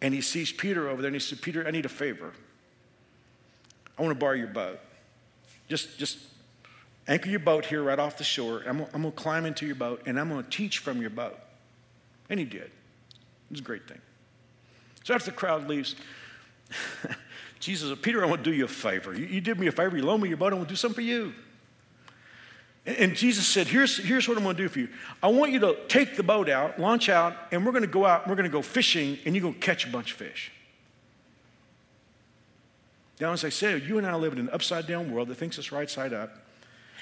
And 0.00 0.12
he 0.14 0.20
sees 0.22 0.50
Peter 0.50 0.88
over 0.88 1.02
there, 1.02 1.08
and 1.08 1.16
he 1.16 1.20
said, 1.20 1.40
Peter, 1.40 1.66
I 1.66 1.70
need 1.70 1.84
a 1.84 1.90
favor. 1.90 2.32
I 3.98 4.02
want 4.02 4.12
to 4.12 4.18
borrow 4.18 4.34
your 4.34 4.48
boat. 4.48 4.80
Just, 5.68 5.98
just 5.98 6.18
anchor 7.08 7.28
your 7.28 7.40
boat 7.40 7.66
here 7.66 7.82
right 7.82 7.98
off 7.98 8.18
the 8.18 8.24
shore. 8.24 8.62
I'm, 8.66 8.80
I'm 8.92 9.02
going 9.02 9.04
to 9.04 9.10
climb 9.12 9.46
into 9.46 9.66
your 9.66 9.74
boat 9.74 10.02
and 10.06 10.18
I'm 10.18 10.28
going 10.28 10.42
to 10.42 10.50
teach 10.50 10.78
from 10.78 11.00
your 11.00 11.10
boat. 11.10 11.38
And 12.28 12.38
he 12.38 12.46
did. 12.46 12.62
It 12.62 12.70
was 13.50 13.60
a 13.60 13.62
great 13.64 13.86
thing. 13.86 14.00
So 15.04 15.14
after 15.14 15.30
the 15.30 15.36
crowd 15.36 15.68
leaves, 15.68 15.96
Jesus 17.60 17.88
said, 17.88 18.02
Peter, 18.02 18.24
I 18.24 18.28
want 18.28 18.44
to 18.44 18.50
do 18.50 18.56
you 18.56 18.64
a 18.64 18.68
favor. 18.68 19.14
You, 19.14 19.26
you, 19.26 19.40
did 19.40 19.58
me 19.58 19.66
a 19.66 19.72
favor. 19.72 19.96
You 19.96 20.02
loaned 20.02 20.22
me 20.22 20.28
your 20.28 20.38
boat. 20.38 20.52
I 20.52 20.56
want 20.56 20.68
to 20.68 20.72
do 20.72 20.76
something 20.76 20.96
for 20.96 21.02
you. 21.02 21.32
And, 22.86 22.96
and 22.96 23.16
Jesus 23.16 23.46
said, 23.46 23.66
here's, 23.66 23.98
here's 23.98 24.28
what 24.28 24.36
I'm 24.36 24.44
going 24.44 24.56
to 24.56 24.62
do 24.62 24.68
for 24.68 24.80
you. 24.80 24.88
I 25.22 25.28
want 25.28 25.52
you 25.52 25.60
to 25.60 25.76
take 25.88 26.16
the 26.16 26.22
boat 26.22 26.48
out, 26.48 26.78
launch 26.78 27.08
out, 27.08 27.36
and 27.52 27.64
we're 27.64 27.72
going 27.72 27.82
to 27.82 27.88
go 27.88 28.06
out, 28.06 28.22
and 28.22 28.30
we're 28.30 28.36
going 28.36 28.50
to 28.50 28.52
go 28.52 28.62
fishing, 28.62 29.18
and 29.24 29.34
you're 29.34 29.42
going 29.42 29.54
to 29.54 29.60
catch 29.60 29.86
a 29.86 29.90
bunch 29.90 30.12
of 30.12 30.18
fish. 30.18 30.50
Now, 33.20 33.32
as 33.32 33.44
I 33.44 33.48
said, 33.48 33.84
you 33.84 33.98
and 33.98 34.06
I 34.06 34.14
live 34.16 34.32
in 34.32 34.38
an 34.38 34.50
upside 34.50 34.86
down 34.86 35.12
world 35.12 35.28
that 35.28 35.36
thinks 35.36 35.58
it's 35.58 35.70
right 35.70 35.88
side 35.88 36.12
up. 36.12 36.36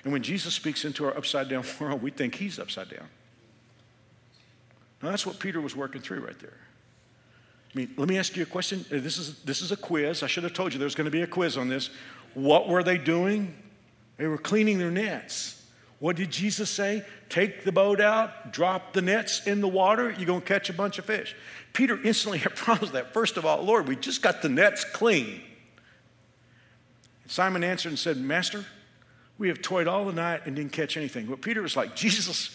And 0.05 0.13
when 0.13 0.23
Jesus 0.23 0.55
speaks 0.55 0.85
into 0.85 1.05
our 1.05 1.17
upside 1.17 1.49
down 1.49 1.65
world, 1.81 2.03
we 2.03 2.11
think 2.11 2.35
he's 2.35 2.59
upside 2.59 2.91
down. 2.91 3.09
Now, 5.03 5.11
that's 5.11 5.27
what 5.27 5.39
Peter 5.39 5.61
was 5.61 5.75
working 5.75 6.01
through 6.01 6.21
right 6.21 6.39
there. 6.39 6.59
I 7.75 7.79
mean, 7.79 7.95
let 7.97 8.09
me 8.09 8.19
ask 8.19 8.37
you 8.37 8.43
a 8.43 8.47
question. 8.47 8.85
Uh, 8.91 9.01
this 9.01 9.17
is, 9.17 9.39
this 9.43 9.63
is 9.63 9.73
a 9.73 9.77
quiz. 9.77 10.23
I 10.23 10.27
should 10.27 10.45
have 10.45 10.53
told 10.53 10.73
you 10.73 10.79
there's 10.79 10.95
going 10.95 11.07
to 11.07 11.11
be 11.11 11.23
a 11.23 11.27
quiz 11.27 11.57
on 11.57 11.69
this. 11.69 11.91
What 12.35 12.69
were 12.69 12.83
they 12.83 12.99
doing? 12.99 13.55
They 14.19 14.27
were 14.27 14.39
cleaning 14.39 14.79
their 14.79 14.91
nets. 14.91 15.59
What 15.99 16.17
did 16.17 16.31
Jesus 16.31 16.69
say? 16.69 17.05
Take 17.29 17.65
the 17.65 17.73
boat 17.73 18.01
out, 18.01 18.53
drop 18.53 18.93
the 18.93 19.01
nets 19.01 19.47
in 19.47 19.61
the 19.61 19.69
water, 19.69 20.11
you're 20.11 20.27
going 20.27 20.41
to 20.41 20.47
catch 20.47 20.69
a 20.69 20.73
bunch 20.73 20.99
of 20.99 21.05
fish. 21.05 21.35
Peter 21.73 21.99
instantly 22.03 22.39
had 22.41 22.55
problems 22.57 22.93
with 22.93 23.03
that. 23.03 23.15
First 23.15 23.37
of 23.37 23.47
all, 23.47 23.63
Lord, 23.63 23.89
we 23.89 23.97
just 23.97 24.21
got 24.21 24.43
the 24.43 24.49
nets 24.49 24.85
clean. 24.85 25.41
Simon 27.33 27.65
answered 27.65 27.89
and 27.89 27.99
said, 27.99 28.19
Master, 28.19 28.63
we 29.39 29.49
have 29.49 29.63
toiled 29.63 29.89
all 29.89 30.05
the 30.05 30.13
night 30.13 30.43
and 30.45 30.55
didn't 30.55 30.73
catch 30.73 30.99
anything. 30.99 31.25
But 31.25 31.41
Peter 31.41 31.63
was 31.63 31.75
like, 31.75 31.97
Jesus, 31.97 32.55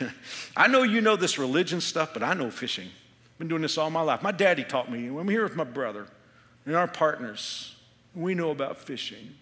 I 0.56 0.66
know 0.66 0.82
you 0.82 1.02
know 1.02 1.14
this 1.14 1.38
religion 1.38 1.82
stuff, 1.82 2.14
but 2.14 2.22
I 2.22 2.32
know 2.32 2.50
fishing. 2.50 2.86
I've 2.86 3.38
been 3.38 3.48
doing 3.48 3.60
this 3.60 3.76
all 3.76 3.90
my 3.90 4.00
life. 4.00 4.22
My 4.22 4.32
daddy 4.32 4.64
taught 4.64 4.90
me. 4.90 5.08
I'm 5.08 5.28
here 5.28 5.42
with 5.42 5.56
my 5.56 5.64
brother 5.64 6.06
and 6.64 6.74
our 6.74 6.88
partners. 6.88 7.76
We 8.14 8.34
know 8.34 8.50
about 8.50 8.78
fishing. 8.78 9.34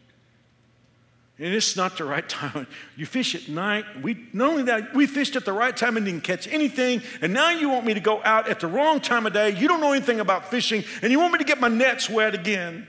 And 1.38 1.54
it's 1.54 1.76
not 1.76 1.96
the 1.96 2.04
right 2.04 2.28
time. 2.28 2.66
You 2.96 3.06
fish 3.06 3.36
at 3.36 3.48
night. 3.48 3.84
We 4.02 4.26
not 4.32 4.50
only 4.50 4.64
that, 4.64 4.96
we 4.96 5.06
fished 5.06 5.36
at 5.36 5.44
the 5.44 5.52
right 5.52 5.76
time 5.76 5.96
and 5.96 6.04
didn't 6.04 6.24
catch 6.24 6.48
anything. 6.48 7.02
And 7.20 7.32
now 7.32 7.50
you 7.50 7.68
want 7.68 7.86
me 7.86 7.94
to 7.94 8.00
go 8.00 8.20
out 8.24 8.48
at 8.48 8.58
the 8.58 8.66
wrong 8.66 8.98
time 8.98 9.26
of 9.26 9.32
day. 9.32 9.50
You 9.50 9.68
don't 9.68 9.80
know 9.80 9.92
anything 9.92 10.18
about 10.18 10.50
fishing, 10.50 10.82
and 11.02 11.12
you 11.12 11.20
want 11.20 11.34
me 11.34 11.38
to 11.38 11.44
get 11.44 11.60
my 11.60 11.68
nets 11.68 12.10
wet 12.10 12.34
again. 12.34 12.88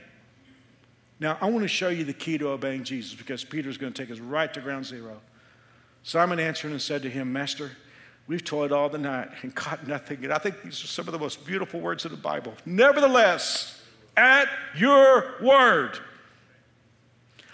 Now, 1.23 1.37
I 1.39 1.49
want 1.49 1.63
to 1.63 1.69
show 1.69 1.87
you 1.87 2.03
the 2.03 2.11
key 2.11 2.37
to 2.37 2.49
obeying 2.49 2.83
Jesus 2.83 3.13
because 3.13 3.45
Peter's 3.45 3.77
going 3.77 3.93
to 3.93 4.03
take 4.03 4.11
us 4.11 4.19
right 4.19 4.53
to 4.53 4.59
ground 4.59 4.85
zero. 4.85 5.21
Simon 6.03 6.37
answered 6.37 6.71
and 6.71 6.81
said 6.81 7.01
to 7.03 7.09
him, 7.09 7.31
Master, 7.31 7.71
we've 8.27 8.43
toiled 8.43 8.73
all 8.73 8.89
the 8.89 8.97
night 8.97 9.29
and 9.41 9.55
caught 9.55 9.87
nothing. 9.87 10.21
And 10.25 10.33
I 10.33 10.37
think 10.37 10.61
these 10.63 10.83
are 10.83 10.87
some 10.87 11.07
of 11.07 11.13
the 11.13 11.19
most 11.19 11.45
beautiful 11.45 11.79
words 11.79 12.03
of 12.03 12.11
the 12.11 12.17
Bible. 12.17 12.53
Nevertheless, 12.65 13.81
at 14.17 14.49
your 14.75 15.35
word, 15.41 15.97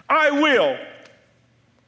I 0.09 0.32
will. 0.32 0.76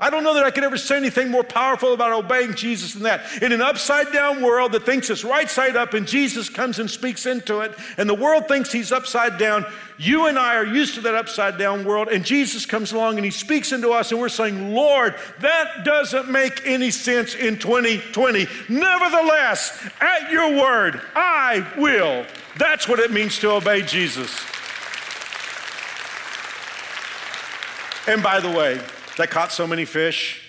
I 0.01 0.09
don't 0.09 0.23
know 0.23 0.33
that 0.33 0.43
I 0.43 0.49
could 0.49 0.63
ever 0.63 0.77
say 0.79 0.97
anything 0.97 1.29
more 1.29 1.43
powerful 1.43 1.93
about 1.93 2.11
obeying 2.11 2.55
Jesus 2.55 2.93
than 2.93 3.03
that. 3.03 3.43
In 3.43 3.51
an 3.51 3.61
upside 3.61 4.11
down 4.11 4.41
world 4.41 4.71
that 4.71 4.83
thinks 4.83 5.11
it's 5.11 5.23
right 5.23 5.47
side 5.47 5.75
up 5.75 5.93
and 5.93 6.07
Jesus 6.07 6.49
comes 6.49 6.79
and 6.79 6.89
speaks 6.89 7.27
into 7.27 7.59
it, 7.59 7.77
and 7.97 8.09
the 8.09 8.15
world 8.15 8.47
thinks 8.47 8.71
he's 8.71 8.91
upside 8.91 9.37
down, 9.37 9.63
you 9.99 10.25
and 10.25 10.39
I 10.39 10.55
are 10.55 10.65
used 10.65 10.95
to 10.95 11.01
that 11.01 11.13
upside 11.13 11.59
down 11.59 11.85
world, 11.85 12.07
and 12.07 12.25
Jesus 12.25 12.65
comes 12.65 12.91
along 12.91 13.17
and 13.17 13.25
he 13.25 13.29
speaks 13.29 13.71
into 13.71 13.91
us, 13.91 14.11
and 14.11 14.19
we're 14.19 14.29
saying, 14.29 14.73
Lord, 14.73 15.13
that 15.39 15.85
doesn't 15.85 16.31
make 16.31 16.65
any 16.65 16.89
sense 16.89 17.35
in 17.35 17.59
2020. 17.59 18.47
Nevertheless, 18.69 19.87
at 20.01 20.31
your 20.31 20.59
word, 20.59 20.99
I 21.15 21.63
will. 21.77 22.25
That's 22.57 22.87
what 22.87 22.99
it 22.99 23.11
means 23.11 23.37
to 23.39 23.51
obey 23.51 23.83
Jesus. 23.83 24.35
And 28.07 28.23
by 28.23 28.39
the 28.39 28.49
way, 28.49 28.81
they 29.17 29.27
caught 29.27 29.51
so 29.51 29.67
many 29.67 29.85
fish, 29.85 30.41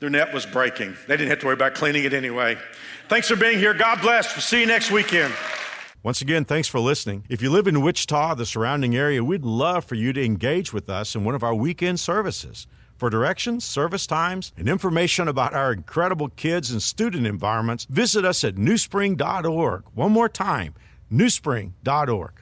their 0.00 0.10
net 0.10 0.32
was 0.34 0.44
breaking. 0.44 0.96
They 1.06 1.16
didn't 1.16 1.30
have 1.30 1.38
to 1.40 1.46
worry 1.46 1.54
about 1.54 1.74
cleaning 1.74 2.04
it 2.04 2.12
anyway. 2.12 2.58
Thanks 3.08 3.28
for 3.28 3.36
being 3.36 3.58
here. 3.58 3.72
God 3.72 4.00
bless. 4.00 4.34
We'll 4.34 4.42
see 4.42 4.60
you 4.60 4.66
next 4.66 4.90
weekend. 4.90 5.32
Once 6.02 6.20
again, 6.20 6.44
thanks 6.44 6.66
for 6.66 6.80
listening. 6.80 7.24
If 7.28 7.40
you 7.40 7.50
live 7.50 7.68
in 7.68 7.80
Wichita, 7.80 8.34
the 8.34 8.44
surrounding 8.44 8.96
area, 8.96 9.22
we'd 9.22 9.44
love 9.44 9.84
for 9.84 9.94
you 9.94 10.12
to 10.12 10.24
engage 10.24 10.72
with 10.72 10.90
us 10.90 11.14
in 11.14 11.22
one 11.22 11.36
of 11.36 11.44
our 11.44 11.54
weekend 11.54 12.00
services. 12.00 12.66
For 12.96 13.08
directions, 13.08 13.64
service 13.64 14.06
times, 14.06 14.52
and 14.56 14.68
information 14.68 15.28
about 15.28 15.54
our 15.54 15.72
incredible 15.72 16.28
kids 16.30 16.72
and 16.72 16.82
student 16.82 17.26
environments, 17.26 17.84
visit 17.84 18.24
us 18.24 18.42
at 18.42 18.56
newspring.org. 18.56 19.84
One 19.94 20.10
more 20.10 20.28
time, 20.28 20.74
newspring.org. 21.12 22.41